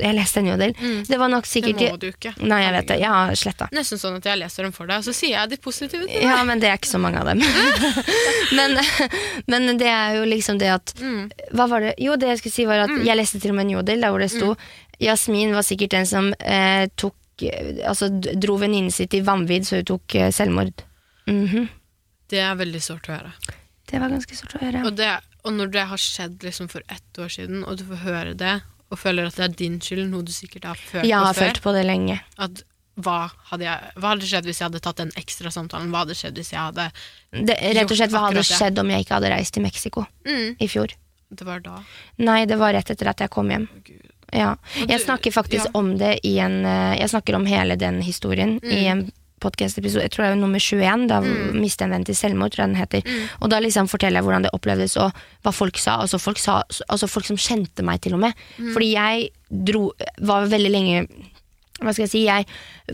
[0.02, 0.72] Jeg leste en jodel.
[0.78, 1.04] Mm.
[1.08, 2.32] Det var nok Det sikkert må du ikke.
[2.42, 2.96] Nei, jeg vet det.
[3.00, 3.68] Jeg har sletta.
[3.72, 6.26] Nesten sånn at jeg leser dem for deg, og så sier jeg de positive tingene.
[6.36, 7.42] Ja, men det er ikke så mange av dem.
[8.58, 8.78] men,
[9.46, 11.30] men det er jo liksom det at Mm.
[11.56, 11.94] Hva var det?
[11.98, 14.12] Jo, det jeg skulle si var at jeg leste til og med en jodel der
[14.12, 14.52] hvor det sto
[15.02, 17.14] Jasmin var sikkert den som eh, tok
[17.88, 20.34] Altså dro venninnen sin i vanvidd, så hun tok selvmord.
[20.34, 21.48] selvmord.
[21.48, 21.68] -hmm.
[22.28, 23.32] Det er veldig sårt å høre.
[23.90, 24.84] Det var ganske sårt å høre.
[24.86, 27.96] Og, det, og når det har skjedd liksom for ett år siden, og du får
[28.06, 28.60] høre det,
[28.92, 31.34] og føler at det er din skyld, noe du sikkert har følt Jeg på har
[31.34, 32.20] før følt på det lenge.
[32.36, 32.62] at
[33.00, 35.88] hva hadde, jeg, hva hadde skjedd hvis jeg hadde tatt den ekstra samtalen?
[35.92, 36.90] Hva hadde skjedd hvis jeg hadde
[37.32, 40.60] Det, rett og slett, hva hadde skjedd om jeg ikke hadde reist til Mexico mm,
[40.60, 40.92] i fjor?
[41.32, 41.78] Det var da.
[42.20, 43.64] Nei, det var rett etter at jeg kom hjem.
[43.64, 44.11] Å, Gud.
[44.32, 44.54] Ja.
[44.88, 45.72] Jeg snakker faktisk ja.
[45.78, 48.92] om det i en eh, Jeg snakker om hele den historien i Mm.
[48.92, 49.12] en
[49.42, 50.04] podkast-episode.
[50.06, 51.06] Jeg tror det er nummer 21.
[51.10, 53.02] Da mistet jeg en venn til selvmord, tror jeg den heter.
[53.02, 53.24] Mm.
[53.42, 55.10] Og da liksom forteller jeg hvordan det opplevdes, og
[55.42, 55.96] hva folk sa.
[56.04, 58.38] Altså folk, sa, altså folk som kjente meg, til og med.
[58.58, 58.72] Mm.
[58.72, 59.90] Fordi jeg dro
[60.22, 61.06] Var veldig lenge
[61.84, 62.46] hva skal jeg si, jeg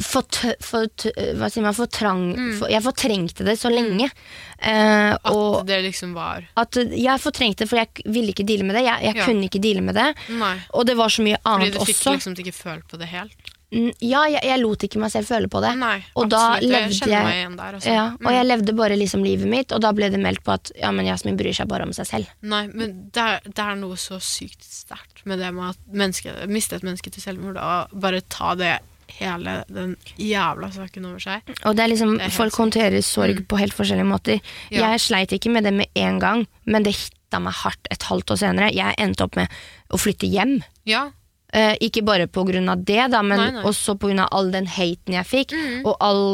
[0.05, 1.07] fort, fort,
[1.39, 2.23] hva sier man, fortrang,
[2.59, 4.11] for, Jeg fortrengte det så lenge.
[4.59, 5.15] Eh, Mm.
[5.15, 8.75] At og det liksom var at jeg fortrengte det, for jeg ville ikke deale med
[8.77, 8.85] det.
[8.85, 9.25] Jeg, jeg Ja.
[9.25, 10.09] kunne ikke deale med det.
[10.31, 10.57] Nei.
[10.75, 11.79] Og det var så mye annet også.
[11.79, 12.13] Fordi du fikk også.
[12.19, 13.48] liksom ikke følt på det helt.
[13.71, 15.75] Mm, Ja, jeg, jeg lot ikke meg selv føle på det.
[15.77, 17.85] Nei, og da levde jeg jeg-.
[17.85, 20.71] Ja, og jeg levde bare liksom livet mitt, og da ble det meldt på at
[20.79, 22.31] ja, men Jasmin bryr seg bare om seg selv.
[22.41, 26.33] Nei, men det er, det er noe så sykt sterkt med det med at menneske,
[26.49, 28.79] miste et menneske til selvmord, og bare ta det
[29.19, 31.53] hele den jævla saken over seg.
[31.67, 32.61] Og det er liksom, Det er Folk sykt.
[32.63, 34.41] håndterer sorg på helt forskjellige måter.
[34.71, 34.91] Ja.
[34.93, 38.31] Jeg sleit ikke med det med en gang, men det hitta meg hardt et halvt
[38.33, 38.73] år senere.
[38.73, 39.49] Jeg endte opp med
[39.93, 40.59] å flytte hjem.
[40.89, 41.11] Ja,
[41.57, 43.65] Eh, ikke bare på grunn av det, da, men Nei, nei.
[43.65, 45.87] også på grunn av all den haten jeg fikk, mm.
[45.89, 46.25] og all,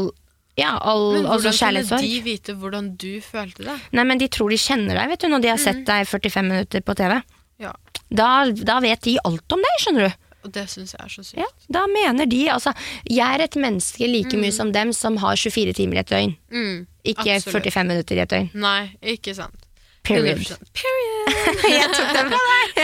[0.58, 3.76] ja, all Men altså, hvordan kunne de vite hvordan du følte det?
[3.94, 6.50] Nei, men de tror de kjenner deg, vet du, når de har sett deg 45
[6.50, 7.20] minutter på TV.
[7.62, 7.70] Ja,
[8.10, 10.18] Da, da vet de alt om deg, skjønner du.
[10.44, 11.38] Og det syns jeg er så sykt.
[11.40, 12.74] Ja, da mener de altså
[13.08, 16.34] Jeg er et menneske like mye som dem som har 24 timer i et døgn.
[16.52, 16.82] Mm,
[17.14, 17.70] Ikke absolutt.
[17.70, 18.50] 45 minutter i et døgn.
[18.60, 18.80] Nei,
[19.14, 19.63] ikke sant.
[20.04, 20.44] Period.
[20.76, 21.30] Period.
[21.78, 22.80] Jeg tok den fra deg!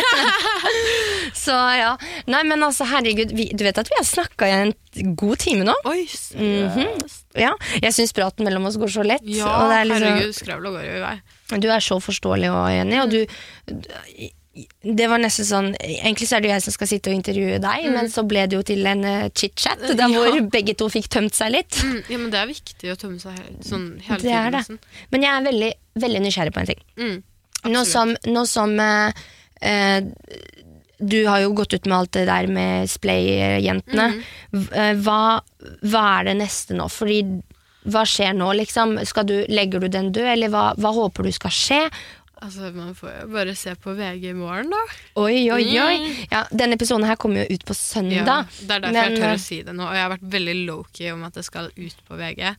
[1.45, 1.91] Så ja.
[2.31, 4.73] Nei, men altså, herregud, vi, du vet at vi har snakka i en
[5.21, 5.75] god time nå?
[5.91, 7.27] Oi, seriøst?
[7.39, 7.53] Ja.
[7.85, 9.27] Jeg syns praten mellom oss går så lett.
[9.29, 9.53] Ja,
[9.85, 11.17] liksom, herregud, skravla går jo i vei.
[11.61, 14.31] Du er så forståelig og enig, og du
[14.83, 17.59] det var nesten sånn Egentlig så er det jo jeg som skal sitte og intervjue
[17.63, 20.09] deg, men så ble det jo til en uh, chit-chat, der Ja.
[20.15, 21.81] hvor begge to fikk tømt seg litt.
[21.85, 24.53] Mm, ja, men det er viktig å tømme seg hele, sånn hele Det tiden.
[24.81, 25.05] det.
[25.13, 25.73] Men jeg er veldig,
[26.07, 26.83] veldig nysgjerrig på en ting.
[26.99, 27.19] Mm,
[27.75, 29.13] Nå som, nå som eh,
[29.61, 30.01] eh,
[31.01, 34.07] Du har jo gått ut med alt det der med Splay-jentene.
[34.53, 35.41] V- eh, Hva,
[35.85, 36.89] hva er det neste nå?
[36.93, 37.23] Fordi
[37.89, 38.99] hva skjer nå, liksom?
[39.25, 41.79] Du, legger du den død, eller hva, hva håper du skal skje?
[42.41, 44.79] Altså, man får jo bare se på VG i morgen, da.
[45.21, 46.27] Oi, oi, oi.
[46.31, 48.17] Ja, denne episoden her kommer jo ut på søndag.
[48.25, 49.85] Ja, det er derfor men, jeg tør eh, å si det nå.
[49.85, 52.55] Og jeg har vært veldig low-key om at det skal ut på VG.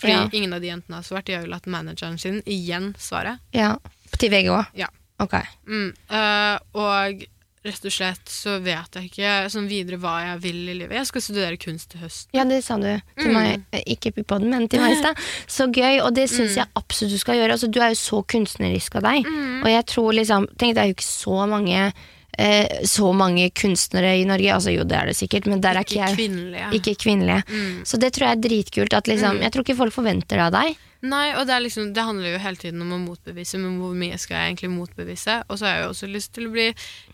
[0.00, 0.28] Fordi Ja.
[0.32, 1.24] ingen av de jentene har svart.
[1.24, 3.38] De har jo latt manageren sin igjen svare.
[3.56, 3.76] Ja,
[4.18, 4.66] Til VG òg?
[4.76, 4.90] Ja.
[5.22, 5.34] Ok.
[5.66, 5.94] Mm.
[6.10, 7.24] eh, og
[7.64, 10.98] rett og slett så vet jeg ikke sånn videre hva jeg vil i livet.
[10.98, 12.28] Jeg skal studere kunst til høsten.
[12.36, 13.32] Ja, det sa du til Mm.
[13.34, 15.16] meg, eh, ikke på podden, men til meg i stad.
[15.48, 16.54] Så gøy, og det Mm.
[16.54, 17.52] jeg absolutt du skal gjøre.
[17.52, 19.62] Altså, du er jo så kunstnerisk av deg, Mm.
[19.64, 21.92] og jeg tror liksom Tenk, det er jo ikke så mange
[22.36, 24.50] eh, så mange kunstnere i Norge.
[24.52, 26.16] Altså jo, det er det sikkert, men der er ikke Ikke jeg.
[26.18, 26.72] kvinnelige.
[26.74, 27.44] Ikke kvinnelige.
[27.46, 27.84] Mm.
[27.86, 28.92] Så det tror jeg er dritkult.
[28.92, 30.76] At liksom, Jeg tror ikke folk forventer det av deg.
[31.04, 33.92] Nei, og det, er liksom, det handler jo hele tiden om å motbevise, men hvor
[33.98, 35.34] mye skal jeg egentlig motbevise?
[35.50, 36.68] Og så har jeg jo også lyst til å bli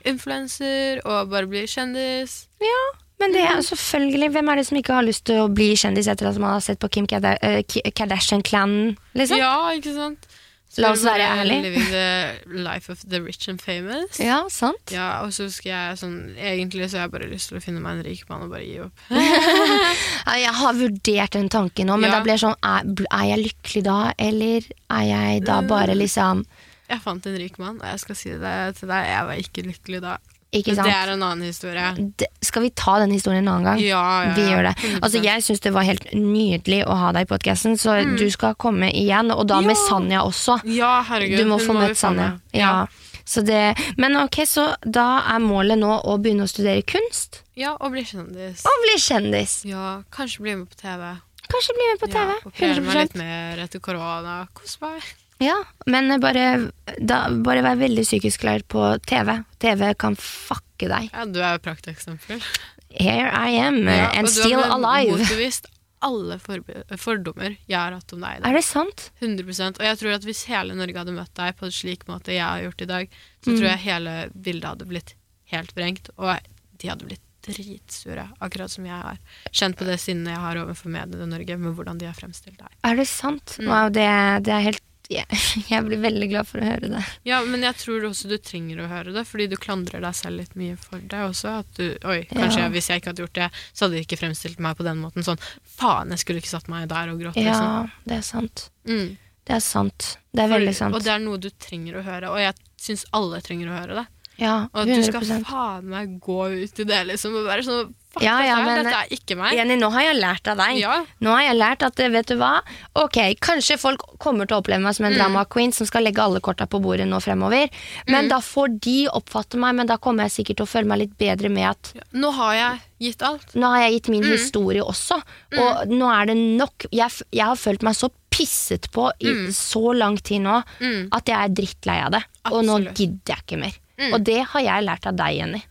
[0.06, 2.36] influenser og bare bli kjendis.
[2.62, 2.82] Ja,
[3.20, 5.72] Men det er er selvfølgelig, hvem er det som ikke har lyst til å bli
[5.76, 8.94] kjendis etter at man har sett på Kim Kardashian-klanen?
[9.18, 9.42] Liksom?
[9.42, 10.29] Ja, ikke sant?
[10.78, 11.56] La oss være ærlig.
[11.64, 14.20] Living the life of the rich and famous.
[14.22, 14.92] Ja, sant?
[14.94, 17.80] Ja, og så skal jeg sånn Egentlig så har jeg bare lyst til å finne
[17.82, 18.94] meg en rik mann og bare gi opp.
[20.40, 22.18] Jeg har vurdert den tanken nå, men Ja.
[22.18, 25.68] da blir det sånn er, er jeg lykkelig da, eller er jeg da Mm.
[25.68, 26.44] bare liksom
[26.90, 29.62] Jeg fant en rik mann, og jeg skal si det til deg, jeg var ikke
[29.66, 30.16] lykkelig da.
[30.52, 30.86] Ikke sant?
[30.88, 31.94] det er en annen historie.
[32.18, 33.78] Det- skal vi ta den historien en annen gang?
[33.78, 34.72] Ja, ja, Vi gjør det.
[35.02, 38.54] Altså, jeg syns det var helt nydelig å ha deg i podkasten, så du skal
[38.56, 39.78] komme igjen, og da med Mm.
[39.78, 39.88] Ja.
[39.88, 40.60] Sanja også.
[40.64, 41.38] Ja, herregud.
[41.38, 42.40] Du må hun få møtt Sanja.
[42.52, 42.86] Ja.
[43.24, 47.42] Så det, men ok, så da er målet nå å begynne å studere kunst?
[47.54, 48.64] ja, og bli kjendis.
[48.66, 49.64] Og bli kjendis.
[49.64, 51.20] Ja, kanskje bli med på TV.
[51.46, 52.30] Kanskje bli med på TV.
[52.30, 54.48] Ja, og prøve meg litt mer etter korona.
[54.54, 55.02] Kos meg.
[55.40, 55.56] Ja,
[55.88, 56.70] men bare,
[57.00, 59.38] da, bare vær veldig psykisk klar på TV.
[59.62, 61.08] TV kan fucke deg.
[61.14, 62.42] Ja, du er jo prakteksempel.
[62.90, 65.16] Here I am, Ja, and og du har alive.
[65.18, 65.68] motbevist
[66.02, 68.38] alle fordommer jeg har hatt om deg.
[68.38, 68.48] i dag.
[68.50, 69.10] Er det sant?
[69.20, 72.32] 100% Og jeg tror at hvis hele Norge hadde møtt deg på en slik måte
[72.32, 73.08] jeg har gjort i dag,
[73.44, 73.56] så Mm.
[73.58, 75.14] tror jeg hele bildet hadde blitt
[75.52, 76.38] helt vrengt, og
[76.78, 79.18] de hadde blitt dritsure, akkurat som jeg har.
[79.52, 82.58] Kjent på det sinnet jeg har overfor mediene i Norge, med hvordan de har fremstilt
[82.58, 82.68] deg.
[82.84, 83.56] Er det sant?
[83.58, 83.66] Mm.
[83.68, 85.26] Wow, det, det er helt jeg,
[85.68, 87.00] jeg blir veldig glad for å høre det.
[87.26, 90.38] Ja, men jeg tror også du trenger å høre det, fordi du klandrer deg selv
[90.38, 91.56] litt mye for det også.
[91.64, 92.66] At du, oi, kanskje Ja.
[92.68, 95.02] jeg, hvis jeg ikke hadde gjort det, så hadde de ikke fremstilt meg på den
[95.02, 95.26] måten.
[95.26, 97.66] Sånn, faen, jeg skulle ikke satt meg der og grått, liksom.
[97.66, 98.70] Ja, det er sant.
[98.86, 99.10] Mm.
[99.50, 100.12] Det er sant.
[100.30, 100.94] Det er For- veldig sant.
[100.94, 103.98] Og det er noe du trenger å høre, og jeg syns alle trenger å høre
[104.02, 104.06] det.
[104.40, 107.90] Ja, Og at du skal faen meg gå ut i det, liksom, og være sånn
[108.10, 109.52] Fuck Ja, ja, dette, her, dette er ikke meg.
[109.54, 110.78] Jenny, nå har jeg lært av deg.
[110.80, 111.04] Ja.
[111.22, 112.56] Nå har jeg lært at, vet du hva?
[112.98, 115.12] Ok, kanskje folk kommer til å oppleve meg som Mm.
[115.12, 117.70] en drama queen som skal legge alle korta på bordet nå fremover.
[118.08, 118.28] Men Mm.
[118.30, 121.16] da får de oppfatte meg, men da kommer jeg sikkert til å føle meg litt
[121.18, 121.92] bedre med at.
[122.12, 122.80] Nå har jeg
[123.12, 123.54] gitt alt.
[123.54, 124.32] nå har jeg gitt min Mm.
[124.32, 125.22] historie også,
[125.56, 126.86] og nå er det nok.
[126.90, 131.08] Jeg, jeg har følt meg så pisset på i så lang tid nå Mm.
[131.12, 132.24] at jeg er drittlei av det.
[132.46, 133.72] Og nå gidder jeg ikke mer.
[133.98, 134.14] Mm.
[134.14, 135.62] Og det har jeg lært av deg, Jenny.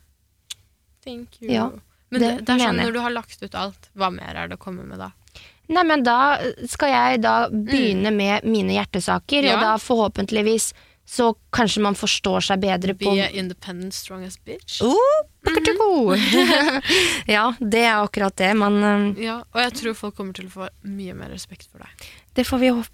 [1.03, 1.49] Thank you.
[1.51, 1.69] Ja,
[2.11, 4.57] men det, det er sånn når du har lagt ut alt, hva mer er det
[4.57, 5.11] å komme med da?
[5.69, 9.49] Nei, men da skal jeg da begynne med mine hjertesaker, Mm.
[9.51, 9.57] Ja.
[9.57, 10.71] og da forhåpentligvis
[11.09, 14.79] så kanskje man forstår seg bedre på Be independent, strongest bitch.
[14.85, 16.13] Oh, pukkatuko.
[17.29, 18.51] Ja, det er akkurat det.
[18.57, 19.05] Man, um...
[19.21, 22.07] Ja, og jeg tror folk kommer til å få mye mer respekt for deg.
[22.37, 22.93] det får vi hå- få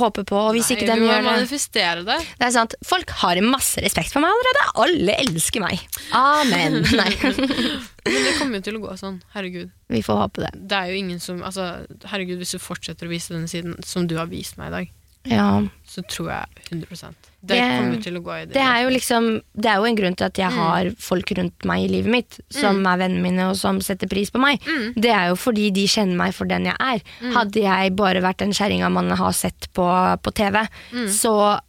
[0.00, 0.38] håpe på.
[0.40, 2.16] Og hvis Nei, ikke de du må gjør det manifestere det.
[2.40, 2.76] Det er sant.
[2.88, 4.64] Folk har masse respekt for meg allerede.
[4.86, 5.82] Alle elsker meg.
[6.16, 6.80] Amen.
[7.00, 9.20] Nei, Men det kommer jo til å gå sånn.
[9.36, 9.70] Herregud.
[9.92, 10.52] vi får håpe det.
[10.72, 11.68] Det er jo ingen som altså,
[12.10, 14.92] Herregud, hvis du fortsetter å vise denne siden som du har vist meg i dag,
[15.24, 15.62] Ja.
[15.88, 17.14] så tror jeg 100
[17.44, 18.52] Det, kommer til å gå i det.
[18.54, 20.56] Det er jo liksom Det er jo en grunn til at jeg Mm.
[20.58, 24.30] har folk rundt meg i livet mitt som er vennene mine og som setter pris
[24.30, 24.60] på meg.
[24.64, 24.94] Mm.
[25.00, 27.00] Det er jo fordi de kjenner meg for den jeg er.
[27.32, 29.84] Hadde jeg bare vært den kjerringa man har sett på,
[30.22, 31.08] på TV, Mm.
[31.08, 31.60] så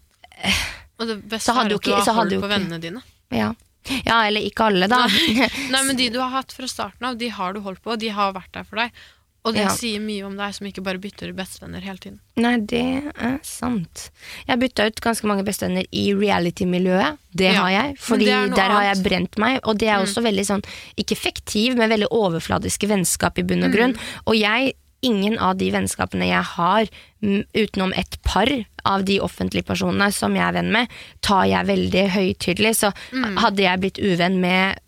[1.00, 2.50] Og det beste Så hadde er at du ikke- har så hadde hold jo på
[2.50, 3.02] vennene dine.
[3.32, 3.54] ja.
[4.04, 5.06] Ja, eller ikke alle, da.
[5.70, 8.00] Nei, men de du har hatt fra starten av, de har du holdt på, og
[8.00, 8.92] de har vært der for deg.
[9.46, 9.70] Og det Ja.
[9.70, 12.20] sier mye om deg som ikke bare bytter bestevenner hele tiden.
[12.36, 12.82] Nei, det
[13.16, 14.10] er sant.
[14.48, 17.18] Jeg bytta ut ganske mange bestevenner i reality-miljøet.
[17.36, 18.98] Det Ja, har jeg, fordi er der har annet.
[18.98, 19.04] Mm.
[19.04, 19.60] jeg brent meg.
[19.64, 20.64] Og det er også veldig sånn,
[20.98, 23.76] ikke fiktiv, men veldig overfladiske vennskap i bunn og Mm.
[23.76, 23.98] grunn.
[24.26, 24.74] Og jeg,
[25.04, 26.88] ingen av de vennskapene jeg har,
[27.22, 28.48] mm, utenom et par
[28.86, 30.88] av de offentlige personene som jeg er venn med,
[31.22, 32.76] tar jeg veldig høytidelig.
[32.76, 33.38] Så Mm.
[33.38, 34.80] hadde jeg blitt uvenn med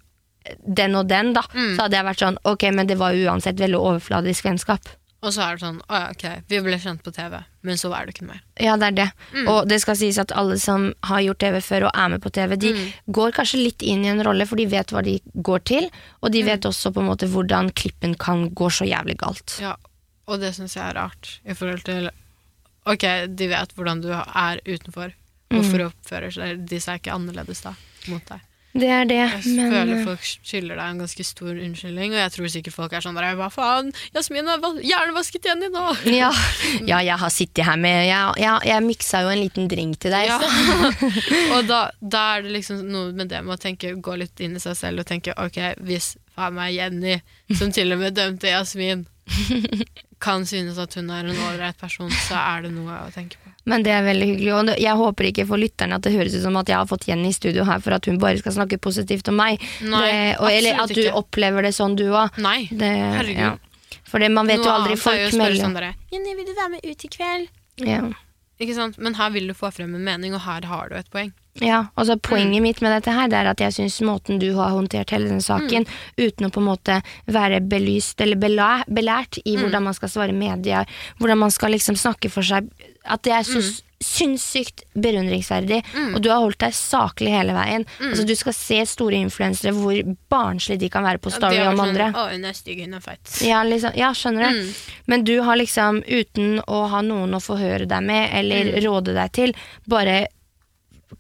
[0.66, 1.76] den og den, da, Mm.
[1.76, 4.88] så hadde jeg vært sånn ok, men det var uansett veldig overfladisk vennskap.
[5.24, 7.90] Og så er det sånn, å ja, ok, vi ble kjent på TV, men så
[7.98, 8.42] er det ikke mer.
[8.62, 9.08] Ja, det er det.
[9.34, 9.48] Mm.
[9.50, 12.30] Og det skal sies at alle som har gjort TV før og er med på
[12.32, 12.94] TV, de Mm.
[13.12, 15.90] går kanskje litt inn i en rolle, for de vet hva de går til,
[16.22, 16.32] og Mm.
[16.34, 19.58] de vet også på en måte hvordan klippen kan gå så jævlig galt.
[19.60, 19.76] Ja,
[20.28, 22.10] og det syns jeg er rart i forhold til
[22.86, 23.02] Ok,
[23.36, 25.12] de vet hvordan du er utenfor,
[25.50, 27.74] Hvorfor oppfører de seg ikke annerledes da
[28.08, 28.40] mot deg?
[28.78, 32.20] Det er det, Jeg men føler eh, folk skylder deg en ganske stor unnskyldning, og
[32.22, 33.90] jeg tror sikkert folk er sånn der, Hva faen?
[34.16, 35.84] Jasmin har va- hjernevasket Jenny nå!
[36.14, 36.30] ja,
[36.86, 40.14] ja, jeg har sittet her med Jeg, jeg, jeg miksa jo en liten drink til
[40.14, 40.30] deg.
[40.30, 40.38] Ja.
[40.40, 41.12] Så.
[41.58, 44.56] og da, da er det liksom noe med det med å tenke, gå litt inn
[44.60, 47.18] i seg selv og tenke ok, hvis faen meg Jenny,
[47.58, 49.06] som til og med dømte Jasmin,
[50.24, 53.47] kan synes at hun er en ålreit person, så er det noe å tenke på.
[53.68, 54.52] Men det er veldig hyggelig.
[54.56, 57.08] Og jeg håper ikke for lytterne at det høres ut som at jeg har fått
[57.10, 59.64] Jenny i studio her for at hun bare skal snakke positivt om meg.
[59.84, 61.16] Nei, det, og, eller at du ikke.
[61.20, 62.40] opplever det sånn, du òg.
[62.44, 63.42] Nei, herregud.
[63.44, 63.56] Ja.
[64.08, 66.88] For det, man vet jo aldri folk melder sånn derre Jenny, vil du være med
[66.88, 67.52] ut i kveld?
[67.84, 68.08] ja.
[68.58, 68.96] Ikke sant?
[68.98, 71.30] Men her vil du få frem en mening, og her har du et poeng.
[71.62, 74.54] Ja, altså så Poenget mitt med dette her Det er at jeg syns måten du
[74.56, 76.28] har håndtert hele den saken, Mm.
[76.28, 79.62] uten å på en måte være belyst eller belært i Mm.
[79.64, 80.86] hvordan man skal svare media,
[81.20, 82.70] hvordan man skal liksom snakke for seg,
[83.06, 83.82] at det er så Mm.
[84.00, 85.84] sinnssykt beundringsverdig.
[86.14, 87.86] Og du har holdt deg saklig hele veien.
[88.00, 88.12] Mm.
[88.12, 91.90] Altså Du skal se store influensere hvor barnslig de kan være på story om sånn,
[91.90, 92.12] andre.
[92.14, 93.42] Å, hun er stygg, hun er feit.
[93.42, 94.62] Ja, liksom, ja, skjønner du.
[94.62, 94.74] Mm.
[95.08, 98.84] Men du har liksom, uten å ha noen å forhøre deg med, eller Mm.
[98.86, 99.54] råde deg til,
[99.88, 100.28] bare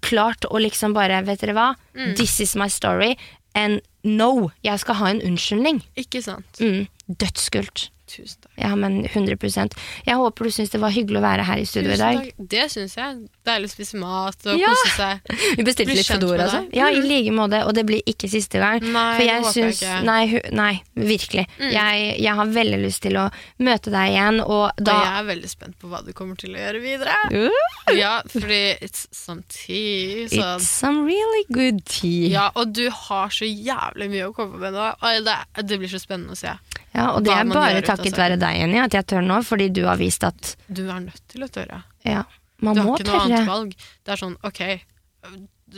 [0.06, 1.70] klart å liksom bare, vet dere hva?
[1.96, 2.16] Mm.
[2.20, 3.16] This is my story,
[3.56, 5.82] and no, jeg skal ha en unnskyldning.
[6.00, 6.62] Ikke sant?
[6.62, 7.90] Mm, dødskult.
[8.08, 8.47] Tusen takk.
[8.58, 9.76] Ja, men 100%
[10.08, 12.32] Jeg håper du syns det var hyggelig å være her i studio i dag.
[12.38, 13.18] Det syns jeg.
[13.46, 14.68] Deilig å spise mat og Ja.
[14.74, 15.20] kose seg.
[15.60, 16.70] Vi bestilte litt Foodora deg.
[16.74, 17.08] Ja, i Mhm.
[17.08, 18.82] like måte, og det blir ikke siste gang.
[18.82, 19.94] Nei, For jeg syns ikke.
[20.00, 20.06] Mm.
[20.06, 21.46] nei, nei, virkelig.
[21.60, 23.28] Jeg, jeg har veldig lyst til å
[23.60, 26.60] møte deg igjen, og Og jeg er veldig spent på hva du kommer til å
[26.60, 27.14] gjøre videre.
[27.32, 30.28] Uh, Ja, fordi it's some tea.
[30.28, 30.42] Så.
[30.58, 32.30] It's some really good tea.
[32.34, 34.90] Ja, og du har så jævlig mye å komme med nå.
[35.24, 35.38] Det,
[35.68, 36.52] det blir så spennende å se.
[36.98, 39.84] Ja, og det er bare takket være deg, Jenny, at jeg tør nå, fordi du
[39.86, 41.84] har vist at Du er nødt til å tørre.
[42.04, 42.24] ja,
[42.60, 43.26] man Du må har ikke noe tørre.
[43.38, 43.76] annet valg.
[44.04, 44.62] Det er sånn, ok,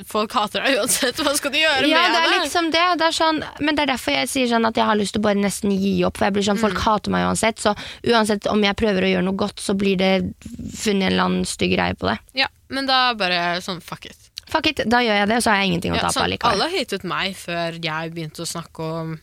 [0.05, 1.17] folk hater deg uansett.
[1.25, 2.41] Hva skal du gjøre Ja, med det er det?
[2.45, 2.83] liksom det.
[3.01, 5.21] det er sånn, men det er derfor jeg sier sånn at jeg har lyst til
[5.23, 6.17] å bare nesten gi opp.
[6.19, 6.65] For jeg blir sånn, Mm.
[6.67, 7.73] Folk hater meg uansett, så
[8.05, 10.33] uansett om jeg prøver å gjøre noe godt, så blir det
[10.77, 12.19] funnet en eller annen stygg greie på det.
[12.35, 14.17] Ja, men da bare sånn, fuck it.
[14.47, 16.23] Fuck it, da gjør jeg det, og så har jeg ingenting å Ja, tape sånn,
[16.29, 16.51] allikevel.
[16.53, 19.19] alle hatet meg før jeg begynte å snakke om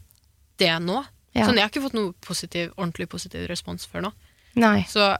[0.58, 1.04] det nå.
[1.36, 1.46] Ja.
[1.46, 4.12] Sånn, jeg har ikke fått noe positiv, ordentlig positiv respons før nå.
[4.56, 5.16] Nei, Så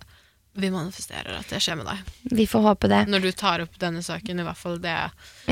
[0.57, 1.99] vi manifesterer at det skjer med deg.
[2.33, 3.03] vi får håpe det.
[3.13, 4.95] Når du tar opp denne saken, i hvert fall det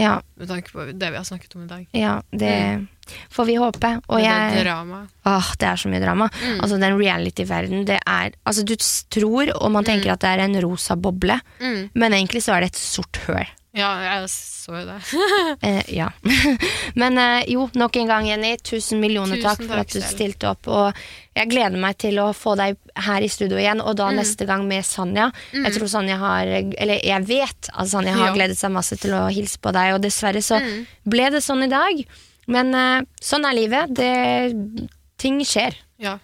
[0.00, 1.86] Ja, med tanke på det vi har snakket om i dag.
[1.92, 2.86] ja det
[3.30, 3.90] får vi håpe.
[4.08, 5.02] Og det jeg drama.
[5.26, 6.30] Åh, det er så mye drama.
[6.40, 6.60] Mm.
[6.62, 8.74] Altså Den reality-verdenen, det er Altså Du
[9.10, 11.90] tror, og man tenker at det er en rosa boble, Mm.
[11.94, 13.44] men egentlig så er det et sort høl.
[13.74, 14.98] Ja, jeg så jo det.
[15.66, 16.06] Eh, ja.
[17.00, 18.52] Men eh, jo, nok en gang, Jenny.
[18.62, 20.12] Tusen millioner Tusen takk for at du selv.
[20.14, 20.68] stilte opp.
[20.70, 21.00] Og
[21.34, 22.76] jeg gleder meg til å få deg
[23.08, 23.98] her i studio igjen, og Mm.
[23.98, 25.30] da neste gang med Sanja.
[25.52, 28.34] Jeg tror Sanja har Eller jeg vet at Sanja har jo.
[28.38, 30.86] gledet seg masse til å hilse på deg, og dessverre så Mm.
[31.10, 32.04] ble det sånn i dag.
[32.46, 33.94] Men eh, sånn er livet.
[33.94, 35.74] Det, ting skjer.
[35.98, 36.18] Ja.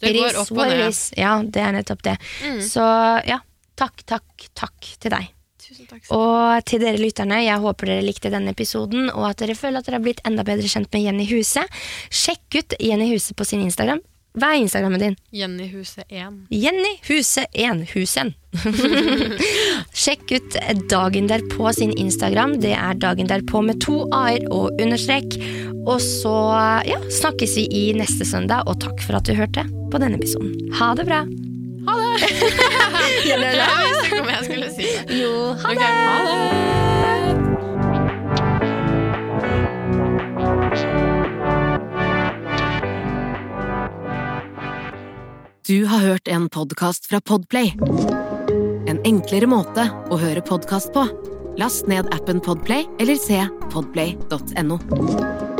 [0.00, 0.96] Det går opp og ned.
[1.18, 2.16] Ja, det er nettopp det.
[2.42, 2.58] Mm.
[2.64, 2.82] Så
[3.28, 3.38] ja,
[3.76, 5.28] takk, takk, takk til deg.
[5.62, 6.06] Tusen takk.
[6.10, 9.86] Og til dere lytterne, jeg håper dere likte denne episoden, og at dere føler at
[9.86, 11.62] dere har blitt enda bedre kjent med Jenny Huse.
[12.10, 14.02] Sjekk ut Jenny Huse på sin Instagram.
[14.32, 15.16] Hva er Instagrammen din?
[15.36, 16.46] Jenny Huse 1.
[16.56, 18.32] Jenny Huse 1 Husen.
[20.02, 20.56] Sjekk ut
[20.88, 22.56] Dagen derpå sin Instagram.
[22.64, 25.36] Det er Dagen derpå med to a-er og understrek.
[25.84, 26.34] Og så
[26.88, 30.56] ja, snakkes vi i neste søndag, og takk for at du hørte på denne episoden.
[30.80, 31.26] Ha det bra.
[31.90, 32.78] Ha det!
[33.22, 33.56] Gjelder det?
[33.62, 35.20] Jeg visste ikke om jeg skulle si det.
[35.22, 35.78] Jo, ha det!
[35.78, 35.86] det.
[35.86, 36.72] ha det!
[45.66, 47.72] Du har hørt en podkast fra Podplay.
[48.90, 51.06] En enklere måte å høre podkast på.
[51.60, 53.38] Last ned appen Podplay eller se
[53.70, 55.51] podplay.no.